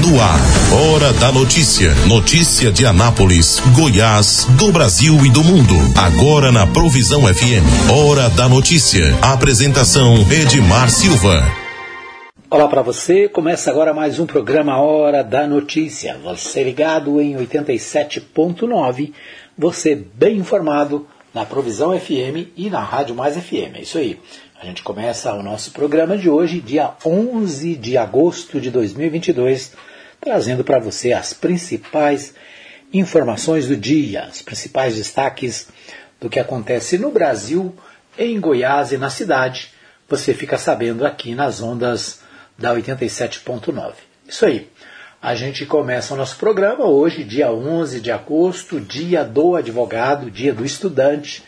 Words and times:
No 0.00 0.18
ar, 0.18 0.40
Hora 0.72 1.12
da 1.12 1.30
Notícia. 1.30 1.94
Notícia 2.06 2.72
de 2.72 2.86
Anápolis, 2.86 3.60
Goiás, 3.76 4.46
do 4.56 4.72
Brasil 4.72 5.26
e 5.26 5.30
do 5.30 5.44
mundo. 5.44 5.74
Agora 5.94 6.50
na 6.50 6.66
Provisão 6.66 7.22
FM. 7.22 7.90
Hora 7.90 8.30
da 8.30 8.48
Notícia. 8.48 9.14
Apresentação 9.20 10.14
Edmar 10.30 10.88
Silva. 10.88 11.44
Olá 12.48 12.68
para 12.68 12.80
você, 12.80 13.28
começa 13.28 13.70
agora 13.70 13.92
mais 13.92 14.18
um 14.18 14.24
programa 14.24 14.78
Hora 14.78 15.22
da 15.22 15.46
Notícia. 15.46 16.16
Você 16.24 16.64
ligado 16.64 17.20
em 17.20 17.36
87.9, 17.36 19.12
você 19.58 19.94
bem 19.94 20.38
informado 20.38 21.06
na 21.34 21.44
Provisão 21.44 21.98
FM 21.98 22.48
e 22.56 22.70
na 22.70 22.80
Rádio 22.80 23.14
Mais 23.14 23.36
FM. 23.36 23.76
É 23.76 23.82
isso 23.82 23.98
aí. 23.98 24.18
A 24.62 24.64
gente 24.64 24.84
começa 24.84 25.34
o 25.34 25.42
nosso 25.42 25.72
programa 25.72 26.16
de 26.16 26.30
hoje, 26.30 26.60
dia 26.60 26.92
11 27.04 27.74
de 27.74 27.98
agosto 27.98 28.60
de 28.60 28.70
2022, 28.70 29.72
trazendo 30.20 30.62
para 30.62 30.78
você 30.78 31.12
as 31.12 31.32
principais 31.32 32.32
informações 32.92 33.66
do 33.66 33.76
dia, 33.76 34.28
os 34.30 34.40
principais 34.40 34.94
destaques 34.94 35.66
do 36.20 36.30
que 36.30 36.38
acontece 36.38 36.96
no 36.96 37.10
Brasil, 37.10 37.74
em 38.16 38.38
Goiás 38.38 38.92
e 38.92 38.98
na 38.98 39.10
cidade. 39.10 39.72
Você 40.08 40.32
fica 40.32 40.56
sabendo 40.56 41.04
aqui 41.04 41.34
nas 41.34 41.60
ondas 41.60 42.20
da 42.56 42.72
87.9. 42.72 43.94
Isso 44.28 44.46
aí. 44.46 44.70
A 45.20 45.34
gente 45.34 45.66
começa 45.66 46.14
o 46.14 46.16
nosso 46.16 46.36
programa 46.36 46.84
hoje, 46.84 47.24
dia 47.24 47.52
11 47.52 48.00
de 48.00 48.12
agosto, 48.12 48.80
dia 48.80 49.24
do 49.24 49.56
advogado, 49.56 50.30
dia 50.30 50.54
do 50.54 50.64
estudante. 50.64 51.42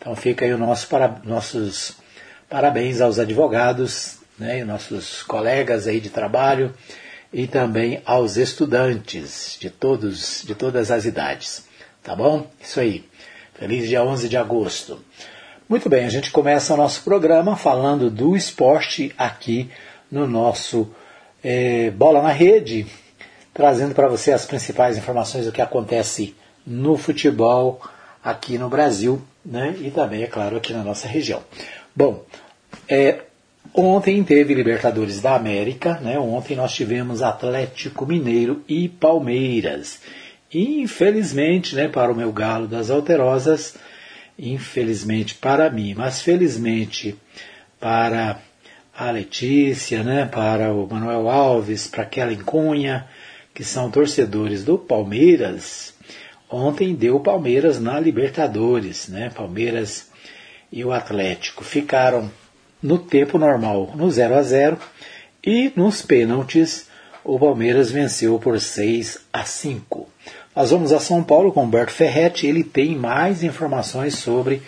Então 0.00 0.16
fica 0.16 0.44
aí 0.44 0.52
o 0.52 0.58
nosso 0.58 0.88
para, 0.88 1.20
nossos 1.22 2.04
parabéns 2.48 3.00
aos 3.00 3.18
advogados, 3.18 4.18
né, 4.38 4.64
nossos 4.64 5.22
colegas 5.22 5.86
aí 5.86 6.00
de 6.00 6.10
trabalho 6.10 6.74
e 7.32 7.46
também 7.46 8.00
aos 8.04 8.36
estudantes 8.36 9.56
de 9.60 9.68
todos, 9.68 10.42
de 10.44 10.54
todas 10.54 10.90
as 10.90 11.04
idades. 11.04 11.66
Tá 12.02 12.14
bom? 12.14 12.46
Isso 12.62 12.78
aí. 12.78 13.04
Feliz 13.54 13.88
dia 13.88 14.04
11 14.04 14.28
de 14.28 14.36
agosto. 14.36 15.02
Muito 15.68 15.88
bem, 15.88 16.04
a 16.04 16.08
gente 16.08 16.30
começa 16.30 16.74
o 16.74 16.76
nosso 16.76 17.02
programa 17.02 17.56
falando 17.56 18.08
do 18.08 18.36
esporte 18.36 19.12
aqui 19.18 19.68
no 20.10 20.26
nosso 20.26 20.88
é, 21.42 21.90
Bola 21.90 22.22
na 22.22 22.30
Rede, 22.30 22.86
trazendo 23.52 23.94
para 23.94 24.06
você 24.06 24.30
as 24.30 24.46
principais 24.46 24.96
informações 24.96 25.46
do 25.46 25.52
que 25.52 25.60
acontece 25.60 26.36
no 26.64 26.96
futebol 26.96 27.80
aqui 28.22 28.58
no 28.58 28.68
Brasil 28.68 29.20
né, 29.44 29.74
e 29.80 29.90
também, 29.90 30.22
é 30.22 30.26
claro, 30.26 30.56
aqui 30.56 30.72
na 30.72 30.82
nossa 30.82 31.06
região. 31.06 31.42
Bom, 31.98 32.26
é, 32.86 33.22
ontem 33.72 34.22
teve 34.22 34.52
Libertadores 34.52 35.22
da 35.22 35.34
América, 35.34 35.98
né? 36.02 36.18
Ontem 36.18 36.54
nós 36.54 36.74
tivemos 36.74 37.22
Atlético 37.22 38.04
Mineiro 38.04 38.62
e 38.68 38.86
Palmeiras. 38.86 40.02
Infelizmente, 40.52 41.74
né, 41.74 41.88
para 41.88 42.12
o 42.12 42.14
meu 42.14 42.30
galo 42.32 42.68
das 42.68 42.90
alterosas, 42.90 43.76
infelizmente 44.38 45.36
para 45.36 45.70
mim, 45.70 45.94
mas 45.94 46.20
felizmente 46.20 47.16
para 47.80 48.42
a 48.94 49.10
Letícia, 49.10 50.02
né, 50.02 50.26
para 50.26 50.74
o 50.74 50.86
Manuel 50.86 51.30
Alves, 51.30 51.86
para 51.86 52.04
Kellen 52.04 52.40
Cunha, 52.40 53.06
que 53.54 53.64
são 53.64 53.90
torcedores 53.90 54.62
do 54.62 54.76
Palmeiras, 54.76 55.94
ontem 56.50 56.94
deu 56.94 57.18
Palmeiras 57.20 57.80
na 57.80 57.98
Libertadores, 57.98 59.08
né? 59.08 59.30
Palmeiras 59.34 60.14
e 60.70 60.84
o 60.84 60.92
Atlético 60.92 61.64
ficaram 61.64 62.30
no 62.82 62.98
tempo 62.98 63.38
normal 63.38 63.92
no 63.94 64.10
0 64.10 64.34
a 64.34 64.42
0 64.42 64.78
e 65.44 65.72
nos 65.76 66.02
pênaltis 66.02 66.88
o 67.24 67.38
Palmeiras 67.38 67.90
venceu 67.90 68.38
por 68.38 68.60
6 68.60 69.18
a 69.32 69.44
5. 69.44 70.08
Nós 70.54 70.70
vamos 70.70 70.92
a 70.92 71.00
São 71.00 71.22
Paulo 71.22 71.52
com 71.52 71.64
Humberto 71.64 71.92
Ferretti, 71.92 72.46
ele 72.46 72.62
tem 72.64 72.94
mais 72.94 73.42
informações 73.42 74.14
sobre 74.14 74.62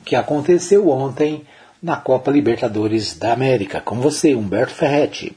o 0.00 0.04
que 0.04 0.14
aconteceu 0.14 0.88
ontem 0.88 1.46
na 1.82 1.96
Copa 1.96 2.30
Libertadores 2.30 3.18
da 3.18 3.32
América. 3.32 3.80
Com 3.80 3.96
você, 4.00 4.34
Humberto 4.34 4.74
Ferretti. 4.74 5.36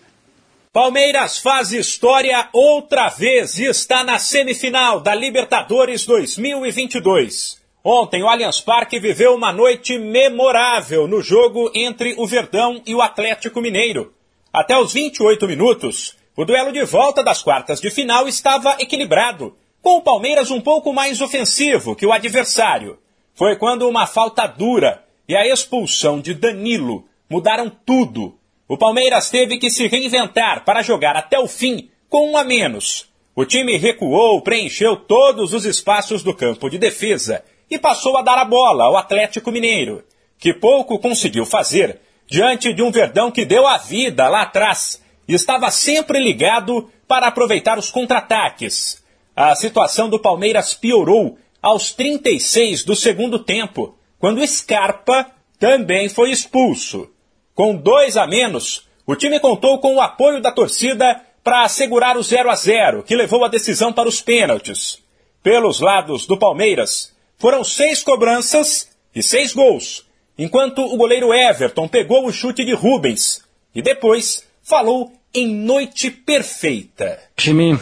Palmeiras 0.72 1.40
faz 1.40 1.72
história 1.72 2.50
outra 2.52 3.08
vez 3.10 3.58
e 3.58 3.64
está 3.64 4.04
na 4.04 4.20
semifinal 4.20 5.00
da 5.00 5.16
Libertadores 5.16 6.06
2022. 6.06 7.65
Ontem, 7.88 8.24
o 8.24 8.28
Allianz 8.28 8.62
Parque 8.62 9.00
viveu 9.00 9.36
uma 9.36 9.54
noite 9.54 9.96
memorável 10.00 11.08
no 11.08 11.22
jogo 11.22 11.70
entre 11.76 12.16
o 12.18 12.26
Verdão 12.26 12.82
e 12.84 12.96
o 12.96 13.02
Atlético 13.02 13.62
Mineiro. 13.62 14.12
Até 14.52 14.76
os 14.76 14.92
28 14.92 15.48
minutos, 15.48 16.18
o 16.36 16.44
duelo 16.46 16.72
de 16.72 16.84
volta 16.84 17.24
das 17.24 17.44
quartas 17.44 17.80
de 17.80 17.92
final 17.92 18.28
estava 18.28 18.76
equilibrado, 18.80 19.56
com 19.84 19.98
o 19.98 20.02
Palmeiras 20.02 20.50
um 20.50 20.60
pouco 20.60 20.92
mais 20.92 21.22
ofensivo 21.22 21.96
que 21.96 22.08
o 22.08 22.12
adversário. 22.12 22.98
Foi 23.36 23.56
quando 23.56 23.88
uma 23.88 24.08
falta 24.08 24.48
dura 24.48 25.04
e 25.30 25.36
a 25.36 25.46
expulsão 25.46 26.20
de 26.20 26.34
Danilo 26.34 27.06
mudaram 27.30 27.70
tudo. 27.70 28.36
O 28.68 28.80
Palmeiras 28.80 29.30
teve 29.30 29.60
que 29.60 29.70
se 29.70 29.86
reinventar 29.86 30.66
para 30.66 30.82
jogar 30.82 31.16
até 31.16 31.38
o 31.38 31.48
fim 31.48 31.92
com 32.10 32.32
um 32.32 32.36
a 32.36 32.44
menos. 32.44 33.08
O 33.36 33.46
time 33.46 33.78
recuou, 33.78 34.42
preencheu 34.42 34.96
todos 34.96 35.54
os 35.54 35.66
espaços 35.66 36.24
do 36.24 36.34
campo 36.34 36.68
de 36.68 36.80
defesa 36.80 37.44
e 37.70 37.80
passou 37.80 38.18
a 38.18 38.22
dar 38.22 38.38
a 38.38 38.46
bola 38.46 38.86
ao 38.86 38.98
Atlético 38.98 39.52
Mineiro, 39.52 40.04
que 40.38 40.54
pouco 40.54 41.00
conseguiu 41.00 41.46
fazer 41.46 42.00
diante 42.28 42.74
de 42.74 42.82
um 42.82 42.92
Verdão 42.92 43.32
que 43.32 43.46
deu 43.46 43.68
a 43.68 43.78
vida 43.78 44.28
lá 44.28 44.44
atrás 44.44 45.02
e 45.28 45.34
estava 45.34 45.70
sempre 45.72 46.20
ligado 46.20 46.90
para 47.08 47.28
aproveitar 47.28 47.78
os 47.78 47.90
contra-ataques. 47.90 49.04
A 49.36 49.56
situação 49.56 50.10
do 50.10 50.20
Palmeiras 50.20 50.74
piorou 50.74 51.38
aos 51.62 51.92
36 51.92 52.84
do 52.84 52.96
segundo 52.96 53.40
tempo, 53.40 53.98
quando 54.20 54.46
Scarpa 54.46 55.32
também 55.60 56.10
foi 56.10 56.32
expulso. 56.32 57.10
Com 57.54 57.76
dois 57.76 58.18
a 58.18 58.28
menos, 58.28 58.88
o 59.06 59.16
time 59.16 59.40
contou 59.40 59.80
com 59.80 59.96
o 59.96 60.02
apoio 60.02 60.42
da 60.42 60.52
torcida 60.52 61.22
para 61.44 61.64
assegurar 61.64 62.18
o 62.18 62.24
0 62.24 62.50
a 62.50 62.56
0, 62.56 63.04
que 63.04 63.16
levou 63.16 63.44
a 63.46 63.48
decisão 63.48 63.94
para 63.94 64.10
os 64.10 64.22
pênaltis. 64.22 65.02
Pelos 65.44 65.80
lados 65.80 66.26
do 66.26 66.38
Palmeiras, 66.38 67.15
foram 67.38 67.64
seis 67.64 68.02
cobranças 68.02 68.90
e 69.14 69.22
seis 69.22 69.54
gols, 69.54 70.06
enquanto 70.38 70.82
o 70.82 70.98
goleiro 70.98 71.34
Everton 71.34 71.88
pegou 71.88 72.26
o 72.26 72.32
chute 72.32 72.66
de 72.66 72.74
Rubens 72.74 73.42
e 73.74 73.82
depois 73.82 74.44
falou 74.64 75.12
em 75.34 75.48
noite 75.48 76.10
perfeita. 76.10 77.20
O 77.38 77.42
time 77.42 77.78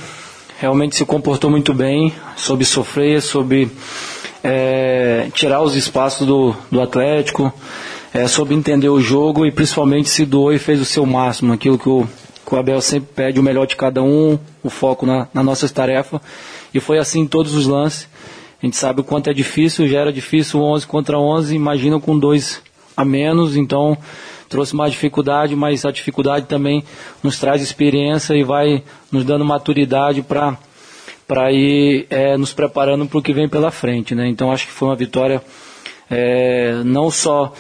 realmente 0.60 0.96
se 0.96 1.06
comportou 1.06 1.50
muito 1.50 1.74
bem, 1.74 2.14
soube 2.36 2.66
sofrer, 2.66 3.22
soube 3.22 3.70
é, 4.44 5.30
tirar 5.34 5.62
os 5.62 5.76
espaços 5.76 6.26
do, 6.26 6.56
do 6.72 6.82
Atlético, 6.82 7.54
é, 8.14 8.28
soube 8.28 8.54
entender 8.54 8.90
o 8.90 9.00
jogo 9.00 9.46
e 9.46 9.52
principalmente 9.52 10.10
se 10.10 10.26
doou 10.26 10.54
e 10.54 10.60
fez 10.60 10.80
o 10.80 10.86
seu 10.86 11.06
máximo, 11.06 11.54
aquilo 11.54 11.80
que 11.80 11.90
o, 11.90 12.08
que 12.46 12.54
o 12.54 12.58
Abel 12.58 12.82
sempre 12.82 13.10
pede, 13.16 13.40
o 13.40 13.44
melhor 13.44 13.66
de 13.66 13.76
cada 13.76 14.04
um, 14.04 14.38
o 14.62 14.70
foco 14.70 15.06
na, 15.06 15.28
na 15.34 15.42
nossas 15.42 15.72
tarefas. 15.72 16.22
E 16.74 16.80
foi 16.80 16.98
assim 16.98 17.22
em 17.22 17.28
todos 17.28 17.54
os 17.54 17.66
lances. 17.66 18.08
A 18.64 18.66
gente 18.66 18.78
sabe 18.78 19.02
o 19.02 19.04
quanto 19.04 19.30
é 19.30 19.34
difícil, 19.34 19.90
já 19.90 20.00
era 20.00 20.14
difícil 20.14 20.62
11 20.62 20.88
contra 20.88 21.20
11, 21.20 21.54
imagina 21.54 22.00
com 22.00 22.18
dois 22.18 22.62
a 22.96 23.04
menos, 23.04 23.58
então 23.58 23.98
trouxe 24.48 24.74
mais 24.74 24.94
dificuldade, 24.94 25.54
mas 25.54 25.84
a 25.84 25.92
dificuldade 25.92 26.46
também 26.46 26.82
nos 27.22 27.38
traz 27.38 27.62
experiência 27.62 28.34
e 28.36 28.42
vai 28.42 28.82
nos 29.12 29.26
dando 29.26 29.44
maturidade 29.44 30.22
para 30.22 30.58
para 31.28 31.52
ir 31.52 32.08
é, 32.10 32.38
nos 32.38 32.54
preparando 32.54 33.06
para 33.06 33.20
o 33.20 33.22
que 33.22 33.34
vem 33.34 33.50
pela 33.50 33.70
frente, 33.70 34.16
né? 34.16 34.30
Então 34.30 34.50
acho 34.50 34.66
que 34.66 34.72
foi 34.72 34.88
uma 34.88 34.96
vitória 34.96 35.44
é, 36.10 36.82
não 36.86 37.12
só 37.12 37.52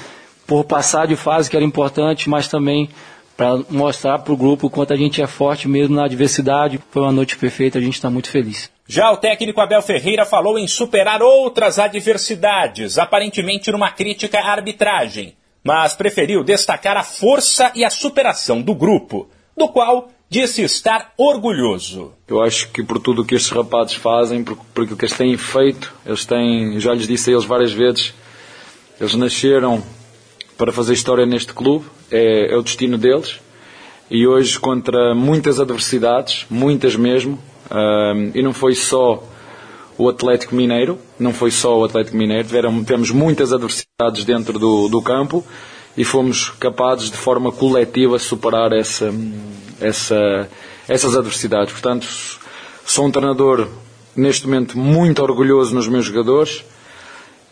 por 0.47 0.63
passar 0.63 1.05
de 1.05 1.17
fase 1.17 1.49
que 1.49 1.55
era 1.57 1.65
importante, 1.65 2.29
mas 2.29 2.47
também 2.47 2.89
para 3.35 3.57
mostrar 3.69 4.19
para 4.19 4.33
o 4.33 4.37
grupo 4.37 4.67
o 4.67 4.69
quanto 4.69 4.93
a 4.93 4.97
gente 4.97 5.21
é 5.21 5.27
forte 5.27 5.67
mesmo 5.67 5.95
na 5.95 6.05
adversidade. 6.05 6.79
Foi 6.91 7.01
uma 7.01 7.11
noite 7.11 7.37
perfeita, 7.37 7.79
a 7.79 7.81
gente 7.81 7.95
está 7.95 8.09
muito 8.09 8.29
feliz. 8.29 8.69
Já 8.87 9.11
o 9.11 9.17
técnico 9.17 9.61
Abel 9.61 9.81
Ferreira 9.81 10.25
falou 10.25 10.59
em 10.59 10.67
superar 10.67 11.21
outras 11.21 11.79
adversidades, 11.79 12.97
aparentemente 12.97 13.71
numa 13.71 13.91
crítica 13.91 14.39
à 14.39 14.51
arbitragem, 14.51 15.35
mas 15.63 15.93
preferiu 15.93 16.43
destacar 16.43 16.97
a 16.97 17.03
força 17.03 17.71
e 17.75 17.85
a 17.85 17.89
superação 17.89 18.61
do 18.61 18.75
grupo, 18.75 19.29
do 19.57 19.69
qual 19.69 20.09
disse 20.29 20.63
estar 20.63 21.13
orgulhoso. 21.17 22.11
Eu 22.27 22.41
acho 22.41 22.69
que 22.71 22.83
por 22.83 22.99
tudo 22.99 23.21
o 23.21 23.25
que 23.25 23.35
estes 23.35 23.51
rapazes 23.51 23.93
fazem, 23.93 24.43
por, 24.43 24.57
por 24.57 24.83
aquilo 24.83 24.97
que 24.97 25.05
eles 25.05 25.17
têm 25.17 25.37
feito, 25.37 25.93
eles 26.05 26.25
têm, 26.25 26.79
já 26.79 26.93
lhes 26.93 27.07
disse 27.07 27.29
a 27.29 27.33
eles 27.33 27.45
várias 27.45 27.71
vezes, 27.71 28.13
eles 28.99 29.13
nasceram 29.15 29.81
para 30.57 30.71
fazer 30.71 30.93
história 30.93 31.25
neste 31.25 31.53
clube, 31.53 31.85
é, 32.11 32.53
é 32.53 32.57
o 32.57 32.61
destino 32.61 32.97
deles. 32.97 33.39
E 34.09 34.27
hoje, 34.27 34.59
contra 34.59 35.15
muitas 35.15 35.59
adversidades, 35.59 36.45
muitas 36.49 36.95
mesmo, 36.95 37.39
um, 37.71 38.31
e 38.35 38.41
não 38.41 38.53
foi 38.53 38.75
só 38.75 39.23
o 39.97 40.09
Atlético 40.09 40.55
Mineiro, 40.55 40.97
não 41.19 41.33
foi 41.33 41.51
só 41.51 41.79
o 41.79 41.83
Atlético 41.83 42.17
Mineiro, 42.17 42.47
tiveram, 42.47 42.83
tivemos 42.83 43.11
muitas 43.11 43.53
adversidades 43.53 44.25
dentro 44.25 44.59
do, 44.59 44.87
do 44.87 45.01
campo 45.01 45.43
e 45.95 46.03
fomos 46.03 46.49
capazes 46.59 47.09
de 47.09 47.17
forma 47.17 47.51
coletiva 47.51 48.17
superar 48.17 48.73
essa, 48.73 49.13
essa, 49.79 50.49
essas 50.87 51.15
adversidades. 51.15 51.71
Portanto, 51.71 52.07
sou 52.85 53.05
um 53.05 53.11
treinador 53.11 53.67
neste 54.15 54.45
momento 54.45 54.77
muito 54.77 55.21
orgulhoso 55.21 55.73
nos 55.73 55.87
meus 55.87 56.05
jogadores 56.05 56.63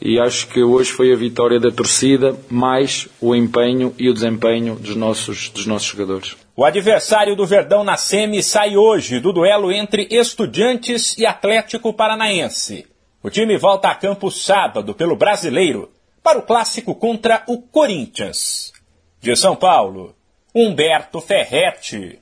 e 0.01 0.19
acho 0.19 0.48
que 0.48 0.63
hoje 0.63 0.92
foi 0.92 1.13
a 1.13 1.15
vitória 1.15 1.59
da 1.59 1.69
torcida 1.69 2.36
mais 2.50 3.07
o 3.21 3.36
empenho 3.36 3.94
e 4.00 4.09
o 4.09 4.13
desempenho 4.13 4.75
dos 4.75 4.95
nossos, 4.95 5.50
dos 5.50 5.65
nossos 5.68 5.88
jogadores. 5.88 6.36
O 6.56 6.65
adversário 6.65 7.36
do 7.36 7.45
Verdão 7.45 7.83
na 7.83 7.95
SEMI 7.95 8.42
sai 8.42 8.75
hoje 8.75 9.19
do 9.19 9.31
duelo 9.31 9.71
entre 9.71 10.07
Estudiantes 10.09 11.18
e 11.18 11.25
Atlético 11.25 11.94
Paranaense. 11.94 12.88
O 13.24 13.30
time 13.30 13.57
volta 13.57 13.89
a 13.89 13.95
campo 13.95 14.31
sábado 14.31 14.95
pelo 14.95 15.15
Brasileiro 15.15 15.92
para 16.24 16.39
o 16.39 16.44
clássico 16.44 16.95
contra 16.95 17.44
o 17.47 17.62
Corinthians. 17.62 18.74
De 19.21 19.36
São 19.36 19.56
Paulo, 19.56 20.15
Humberto 20.54 21.21
Ferretti. 21.21 22.20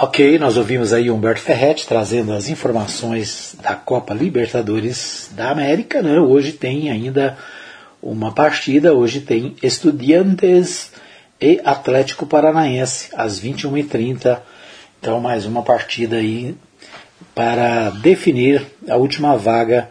Ok, 0.00 0.38
nós 0.38 0.56
ouvimos 0.56 0.92
aí 0.92 1.10
Humberto 1.10 1.40
Ferretti 1.40 1.84
trazendo 1.84 2.32
as 2.32 2.48
informações 2.48 3.56
da 3.60 3.74
Copa 3.74 4.14
Libertadores 4.14 5.28
da 5.32 5.50
América. 5.50 6.00
Né? 6.00 6.20
Hoje 6.20 6.52
tem 6.52 6.88
ainda 6.88 7.36
uma 8.00 8.30
partida, 8.30 8.94
hoje 8.94 9.20
tem 9.22 9.56
Estudiantes 9.60 10.92
e 11.40 11.60
Atlético 11.64 12.26
Paranaense 12.26 13.08
às 13.12 13.40
21h30. 13.40 14.40
Então, 15.00 15.18
mais 15.18 15.44
uma 15.46 15.64
partida 15.64 16.18
aí 16.18 16.54
para 17.34 17.90
definir 17.90 18.64
a 18.88 18.94
última 18.94 19.36
vaga 19.36 19.90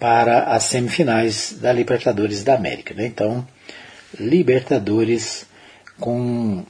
para 0.00 0.46
as 0.46 0.64
semifinais 0.64 1.56
da 1.60 1.72
Libertadores 1.72 2.42
da 2.42 2.56
América. 2.56 2.92
Né? 2.92 3.06
Então, 3.06 3.46
Libertadores 4.18 5.46
com 6.00 6.64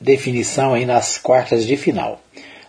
definição 0.00 0.74
aí 0.74 0.86
nas 0.86 1.18
quartas 1.18 1.66
de 1.66 1.76
final. 1.76 2.22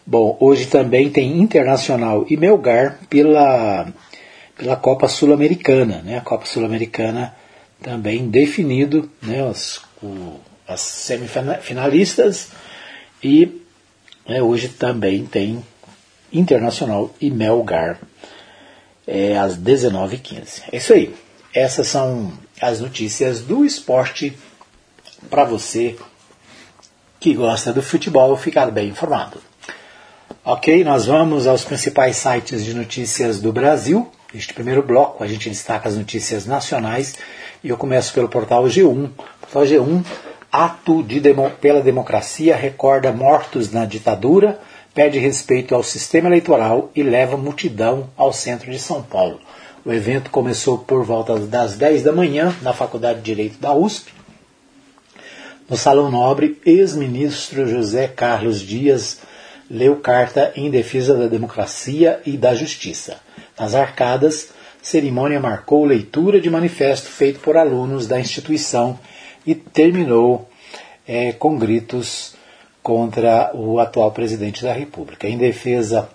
Bom, 0.05 0.35
hoje 0.39 0.65
também 0.65 1.09
tem 1.09 1.39
Internacional 1.39 2.25
e 2.29 2.35
Melgar 2.35 2.99
pela, 3.09 3.87
pela 4.57 4.75
Copa 4.75 5.07
Sul-Americana, 5.07 6.01
né? 6.01 6.17
A 6.17 6.21
Copa 6.21 6.45
Sul-Americana 6.45 7.35
também 7.81 8.27
definido, 8.27 9.09
né? 9.21 9.43
Os, 9.43 9.81
o, 10.01 10.39
as 10.67 10.81
semifinalistas 10.81 12.49
e 13.23 13.61
né, 14.27 14.41
hoje 14.41 14.69
também 14.69 15.25
tem 15.25 15.63
Internacional 16.31 17.13
e 17.19 17.29
Melgar 17.31 17.99
é, 19.07 19.37
às 19.37 19.57
19h15. 19.57 20.63
É 20.71 20.77
isso 20.77 20.93
aí. 20.93 21.13
Essas 21.53 21.87
são 21.87 22.31
as 22.61 22.79
notícias 22.79 23.41
do 23.41 23.65
esporte 23.65 24.37
para 25.29 25.43
você 25.43 25.95
que 27.19 27.33
gosta 27.33 27.73
do 27.73 27.81
futebol 27.81 28.35
ficar 28.37 28.71
bem 28.71 28.89
informado. 28.89 29.41
Ok, 30.45 30.83
nós 30.83 31.05
vamos 31.05 31.45
aos 31.45 31.65
principais 31.65 32.15
sites 32.15 32.63
de 32.63 32.73
notícias 32.73 33.41
do 33.41 33.51
Brasil. 33.51 34.09
Neste 34.33 34.53
primeiro 34.53 34.81
bloco, 34.81 35.23
a 35.23 35.27
gente 35.27 35.49
destaca 35.49 35.89
as 35.89 35.97
notícias 35.97 36.45
nacionais 36.45 37.15
e 37.63 37.69
eu 37.69 37.77
começo 37.77 38.13
pelo 38.13 38.29
portal 38.29 38.63
G1. 38.63 39.09
Portal 39.41 39.63
G1, 39.63 40.05
ato 40.51 41.03
de 41.03 41.19
demo, 41.19 41.49
pela 41.59 41.81
democracia 41.81 42.55
recorda 42.55 43.11
mortos 43.11 43.71
na 43.71 43.85
ditadura, 43.85 44.59
pede 44.93 45.19
respeito 45.19 45.75
ao 45.75 45.83
sistema 45.83 46.29
eleitoral 46.29 46.89
e 46.95 47.03
leva 47.03 47.35
multidão 47.35 48.09
ao 48.15 48.31
centro 48.31 48.71
de 48.71 48.79
São 48.79 49.03
Paulo. 49.03 49.41
O 49.83 49.91
evento 49.91 50.29
começou 50.29 50.77
por 50.77 51.03
volta 51.03 51.37
das 51.37 51.75
10 51.75 52.03
da 52.03 52.13
manhã 52.13 52.55
na 52.61 52.73
Faculdade 52.73 53.19
de 53.19 53.25
Direito 53.25 53.59
da 53.59 53.73
USP 53.73 54.18
no 55.69 55.77
Salão 55.77 56.09
Nobre, 56.09 56.59
ex-ministro 56.65 57.67
José 57.67 58.07
Carlos 58.07 58.59
Dias 58.59 59.19
leu 59.69 59.97
carta 59.97 60.51
em 60.55 60.71
defesa 60.71 61.15
da 61.15 61.27
democracia 61.27 62.19
e 62.25 62.35
da 62.35 62.55
justiça. 62.55 63.17
Nas 63.57 63.75
arcadas, 63.75 64.49
cerimônia 64.81 65.39
marcou 65.39 65.85
leitura 65.85 66.41
de 66.41 66.49
manifesto 66.49 67.07
feito 67.07 67.39
por 67.39 67.55
alunos 67.55 68.07
da 68.07 68.19
instituição 68.19 68.99
e 69.45 69.53
terminou 69.53 70.49
é, 71.07 71.33
com 71.33 71.55
gritos 71.55 72.33
contra 72.81 73.51
o 73.53 73.79
atual 73.79 74.11
presidente 74.11 74.63
da 74.63 74.73
República. 74.73 75.27
Em 75.27 75.37
defesa 75.37 76.09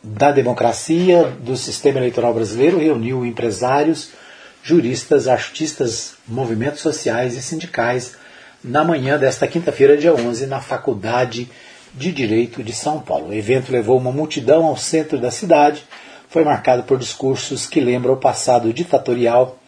da 0.00 0.30
democracia, 0.30 1.24
do 1.40 1.56
sistema 1.56 1.98
eleitoral 1.98 2.32
brasileiro, 2.32 2.78
reuniu 2.78 3.26
empresários, 3.26 4.10
juristas, 4.62 5.26
artistas, 5.26 6.14
movimentos 6.28 6.80
sociais 6.80 7.36
e 7.36 7.42
sindicais 7.42 8.16
na 8.64 8.82
manhã 8.82 9.18
desta 9.18 9.46
quinta-feira, 9.46 9.94
dia 9.94 10.14
11, 10.14 10.46
na 10.46 10.58
Faculdade 10.58 11.50
de 11.92 12.10
Direito 12.10 12.62
de 12.62 12.72
São 12.72 12.98
Paulo. 12.98 13.28
O 13.28 13.34
evento 13.34 13.70
levou 13.70 13.98
uma 13.98 14.10
multidão 14.10 14.64
ao 14.64 14.76
centro 14.76 15.18
da 15.18 15.30
cidade, 15.30 15.84
foi 16.30 16.42
marcado 16.42 16.82
por 16.84 16.98
discursos 16.98 17.66
que 17.66 17.78
lembram 17.78 18.14
o 18.14 18.16
passado 18.16 18.72
ditatorial, 18.72 19.58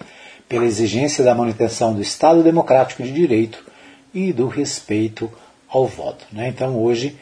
pela 0.49 0.65
exigência 0.65 1.23
da 1.23 1.35
manutenção 1.35 1.93
do 1.93 2.01
Estado 2.01 2.43
Democrático 2.43 3.03
de 3.03 3.13
Direito 3.13 3.65
e 4.15 4.33
do 4.33 4.47
respeito 4.47 5.31
ao 5.69 5.87
voto. 5.87 6.25
Né? 6.33 6.49
Então, 6.49 6.81
hoje, 6.81 7.19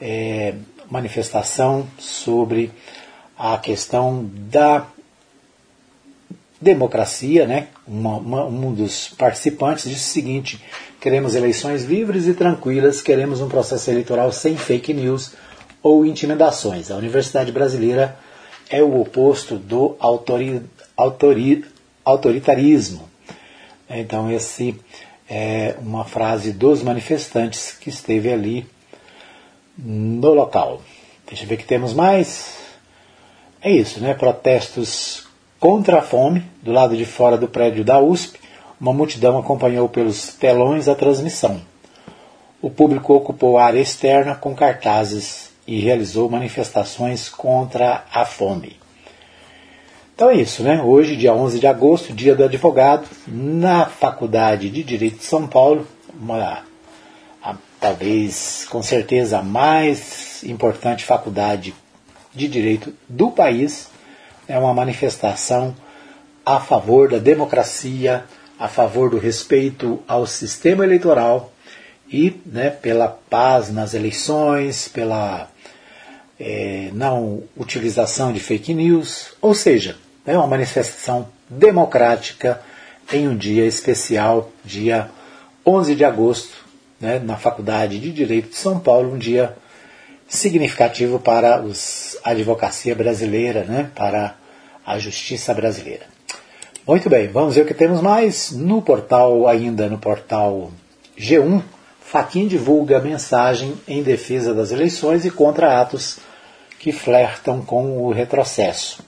é, 0.00 0.54
manifestação 0.90 1.86
sobre 1.98 2.70
a 3.38 3.56
questão 3.58 4.28
da 4.50 4.86
democracia, 6.64 7.46
né? 7.46 7.68
Uma, 7.86 8.16
uma, 8.16 8.44
um 8.46 8.72
dos 8.72 9.08
participantes 9.08 9.88
disse 9.88 10.10
o 10.10 10.12
seguinte: 10.12 10.60
queremos 11.00 11.34
eleições 11.34 11.84
livres 11.84 12.26
e 12.26 12.34
tranquilas, 12.34 13.02
queremos 13.02 13.40
um 13.40 13.48
processo 13.48 13.90
eleitoral 13.90 14.32
sem 14.32 14.56
fake 14.56 14.92
news 14.94 15.32
ou 15.82 16.04
intimidações. 16.06 16.90
A 16.90 16.96
Universidade 16.96 17.52
Brasileira 17.52 18.16
é 18.70 18.82
o 18.82 19.00
oposto 19.00 19.56
do 19.56 19.94
autori, 20.00 20.62
autori, 20.96 21.64
autoritarismo. 22.04 23.08
Então, 23.88 24.30
esse 24.30 24.74
é 25.28 25.76
uma 25.78 26.04
frase 26.04 26.52
dos 26.52 26.82
manifestantes 26.82 27.72
que 27.72 27.90
esteve 27.90 28.32
ali 28.32 28.66
no 29.76 30.32
local. 30.32 30.80
Deixa 31.26 31.44
eu 31.44 31.48
ver 31.48 31.58
que 31.58 31.64
temos 31.64 31.92
mais. 31.92 32.56
É 33.60 33.70
isso, 33.70 34.00
né? 34.00 34.14
Protestos 34.14 35.26
Contra 35.64 36.00
a 36.00 36.02
fome, 36.02 36.44
do 36.62 36.72
lado 36.72 36.94
de 36.94 37.06
fora 37.06 37.38
do 37.38 37.48
prédio 37.48 37.82
da 37.82 37.98
USP, 37.98 38.38
uma 38.78 38.92
multidão 38.92 39.38
acompanhou 39.38 39.88
pelos 39.88 40.34
telões 40.34 40.88
a 40.88 40.94
transmissão. 40.94 41.58
O 42.60 42.68
público 42.68 43.14
ocupou 43.14 43.56
a 43.56 43.64
área 43.64 43.80
externa 43.80 44.34
com 44.34 44.54
cartazes 44.54 45.52
e 45.66 45.80
realizou 45.80 46.28
manifestações 46.28 47.30
contra 47.30 48.04
a 48.12 48.26
fome. 48.26 48.76
Então 50.14 50.28
é 50.28 50.34
isso, 50.34 50.62
né? 50.62 50.82
Hoje, 50.82 51.16
dia 51.16 51.32
11 51.32 51.58
de 51.58 51.66
agosto, 51.66 52.12
dia 52.12 52.34
do 52.34 52.44
advogado, 52.44 53.08
na 53.26 53.86
Faculdade 53.86 54.68
de 54.68 54.82
Direito 54.82 55.16
de 55.16 55.24
São 55.24 55.46
Paulo, 55.46 55.86
uma, 56.20 56.62
a, 57.42 57.56
talvez, 57.80 58.66
com 58.68 58.82
certeza, 58.82 59.38
a 59.38 59.42
mais 59.42 60.44
importante 60.44 61.06
faculdade 61.06 61.72
de 62.34 62.48
direito 62.48 62.92
do 63.08 63.30
país, 63.30 63.93
é 64.48 64.58
uma 64.58 64.74
manifestação 64.74 65.74
a 66.44 66.60
favor 66.60 67.08
da 67.08 67.18
democracia, 67.18 68.24
a 68.58 68.68
favor 68.68 69.10
do 69.10 69.18
respeito 69.18 70.02
ao 70.06 70.26
sistema 70.26 70.84
eleitoral 70.84 71.52
e 72.10 72.40
né, 72.44 72.70
pela 72.70 73.08
paz 73.08 73.72
nas 73.72 73.94
eleições, 73.94 74.88
pela 74.88 75.48
é, 76.38 76.90
não 76.92 77.42
utilização 77.56 78.32
de 78.32 78.40
fake 78.40 78.74
news, 78.74 79.32
ou 79.40 79.54
seja, 79.54 79.96
é 80.26 80.36
uma 80.36 80.46
manifestação 80.46 81.28
democrática 81.48 82.60
em 83.12 83.28
um 83.28 83.36
dia 83.36 83.66
especial, 83.66 84.50
dia 84.64 85.10
11 85.66 85.94
de 85.94 86.04
agosto, 86.04 86.64
né, 87.00 87.18
na 87.18 87.36
Faculdade 87.36 87.98
de 87.98 88.12
Direito 88.12 88.50
de 88.50 88.56
São 88.56 88.78
Paulo, 88.78 89.14
um 89.14 89.18
dia 89.18 89.56
significativo 90.28 91.18
para 91.18 91.60
os, 91.60 92.18
a 92.24 92.30
advocacia 92.30 92.94
brasileira, 92.94 93.64
né, 93.64 93.90
para 93.94 94.36
a 94.84 94.98
justiça 94.98 95.52
brasileira. 95.54 96.06
Muito 96.86 97.08
bem, 97.08 97.28
vamos 97.28 97.54
ver 97.54 97.62
o 97.62 97.66
que 97.66 97.72
temos 97.72 98.00
mais 98.00 98.50
no 98.50 98.82
portal, 98.82 99.48
ainda 99.48 99.88
no 99.88 99.98
portal 99.98 100.70
G1. 101.18 101.62
Faquin 102.00 102.46
divulga 102.46 103.00
mensagem 103.00 103.74
em 103.88 104.02
defesa 104.02 104.52
das 104.52 104.70
eleições 104.70 105.24
e 105.24 105.30
contra 105.30 105.80
atos 105.80 106.18
que 106.78 106.92
flertam 106.92 107.62
com 107.62 107.98
o 108.02 108.12
retrocesso. 108.12 109.02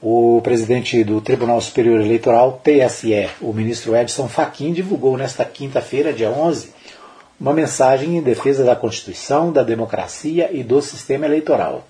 O 0.00 0.40
presidente 0.42 1.04
do 1.04 1.20
Tribunal 1.20 1.60
Superior 1.60 2.00
Eleitoral, 2.00 2.62
TSE, 2.64 3.28
o 3.40 3.52
ministro 3.52 3.94
Edson 3.94 4.28
Fachin, 4.28 4.72
divulgou 4.72 5.16
nesta 5.16 5.44
quinta-feira, 5.44 6.12
dia 6.12 6.30
11, 6.30 6.70
uma 7.40 7.54
mensagem 7.54 8.16
em 8.16 8.22
defesa 8.22 8.64
da 8.64 8.74
Constituição, 8.74 9.52
da 9.52 9.62
democracia 9.62 10.50
e 10.52 10.62
do 10.62 10.82
sistema 10.82 11.24
eleitoral, 11.24 11.86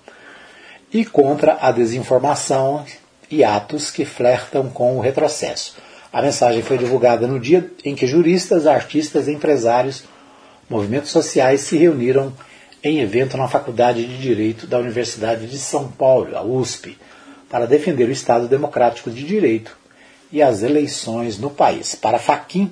e 0.93 1.03
contra 1.03 1.57
a 1.59 1.71
desinformação 1.71 2.85
e 3.29 3.43
atos 3.43 3.89
que 3.91 4.05
flertam 4.05 4.69
com 4.69 4.97
o 4.97 5.01
retrocesso. 5.01 5.75
A 6.11 6.21
mensagem 6.21 6.61
foi 6.61 6.77
divulgada 6.77 7.27
no 7.27 7.39
dia 7.39 7.71
em 7.85 7.95
que 7.95 8.07
juristas, 8.07 8.65
artistas, 8.65 9.27
empresários, 9.27 10.03
movimentos 10.69 11.11
sociais 11.11 11.61
se 11.61 11.77
reuniram 11.77 12.33
em 12.83 12.99
evento 12.99 13.37
na 13.37 13.47
Faculdade 13.47 14.05
de 14.05 14.17
Direito 14.17 14.65
da 14.65 14.79
Universidade 14.79 15.47
de 15.47 15.57
São 15.57 15.87
Paulo, 15.87 16.35
a 16.35 16.41
USP, 16.41 16.97
para 17.49 17.67
defender 17.67 18.07
o 18.07 18.11
Estado 18.11 18.47
Democrático 18.47 19.09
de 19.11 19.23
Direito 19.23 19.77
e 20.31 20.41
as 20.41 20.63
eleições 20.63 21.37
no 21.37 21.49
país. 21.49 21.95
Para 21.95 22.19
Faquim, 22.19 22.71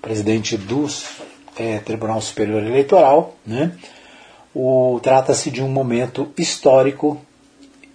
presidente 0.00 0.56
do 0.56 0.86
é, 1.56 1.78
Tribunal 1.78 2.20
Superior 2.20 2.62
Eleitoral, 2.62 3.36
né, 3.46 3.72
trata-se 5.02 5.50
de 5.50 5.62
um 5.62 5.68
momento 5.68 6.32
histórico 6.38 7.20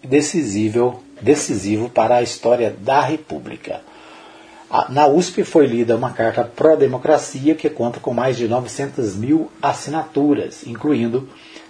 decisivo, 0.03 1.01
decisivo 1.21 1.89
para 1.89 2.17
a 2.17 2.21
história 2.21 2.75
da 2.79 3.01
República. 3.01 3.81
Na 4.89 5.07
USP 5.07 5.43
foi 5.43 5.65
lida 5.65 5.95
uma 5.95 6.11
carta 6.11 6.43
pró-democracia 6.43 7.55
que 7.55 7.69
conta 7.69 7.99
com 7.99 8.13
mais 8.13 8.37
de 8.37 8.47
900 8.47 9.15
mil 9.15 9.49
assinaturas, 9.61 10.65
incluindo 10.67 11.27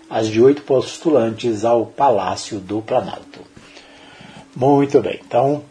as 0.09 0.27
de 0.27 0.41
oito 0.41 0.63
postulantes 0.63 1.63
ao 1.63 1.85
Palácio 1.85 2.59
do 2.59 2.81
Planalto. 2.81 3.39
Muito 4.55 4.99
bem, 5.01 5.21
então, 5.25 5.63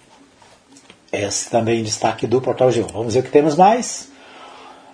esse 1.12 1.50
também 1.50 1.82
destaque 1.82 2.26
do 2.26 2.40
Portal 2.40 2.70
G1. 2.70 2.92
Vamos 2.92 3.14
ver 3.14 3.20
o 3.20 3.22
que 3.24 3.30
temos 3.30 3.56
mais. 3.56 4.07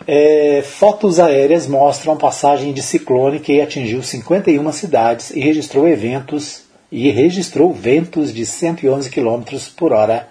É, 0.06 0.62
fotos 0.62 1.18
aéreas 1.18 1.66
mostram 1.66 2.16
passagem 2.16 2.74
de 2.74 2.82
ciclone 2.82 3.40
que 3.40 3.60
atingiu 3.60 4.02
51 4.02 4.72
cidades 4.72 5.30
e 5.30 5.40
registrou 5.40 5.88
eventos 5.88 6.64
e 6.92 7.10
registrou 7.10 7.72
ventos 7.72 8.32
de 8.32 8.44
111 8.44 9.10
km 9.10 9.42
por 9.76 9.92
hora 9.92 10.28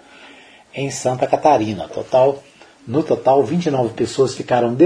em 0.72 0.90
Santa 0.90 1.26
Catarina. 1.26 1.88
Total, 1.88 2.42
no 2.86 3.02
total, 3.02 3.42
29 3.42 3.94
pessoas 3.94 4.34
ficaram 4.34 4.76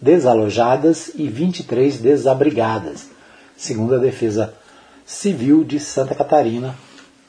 desalojadas 0.00 1.10
e 1.14 1.28
23 1.28 1.98
desabrigadas, 1.98 3.10
segundo 3.56 3.94
a 3.94 3.98
Defesa 3.98 4.54
Civil 5.04 5.64
de 5.64 5.80
Santa 5.80 6.14
Catarina. 6.14 6.76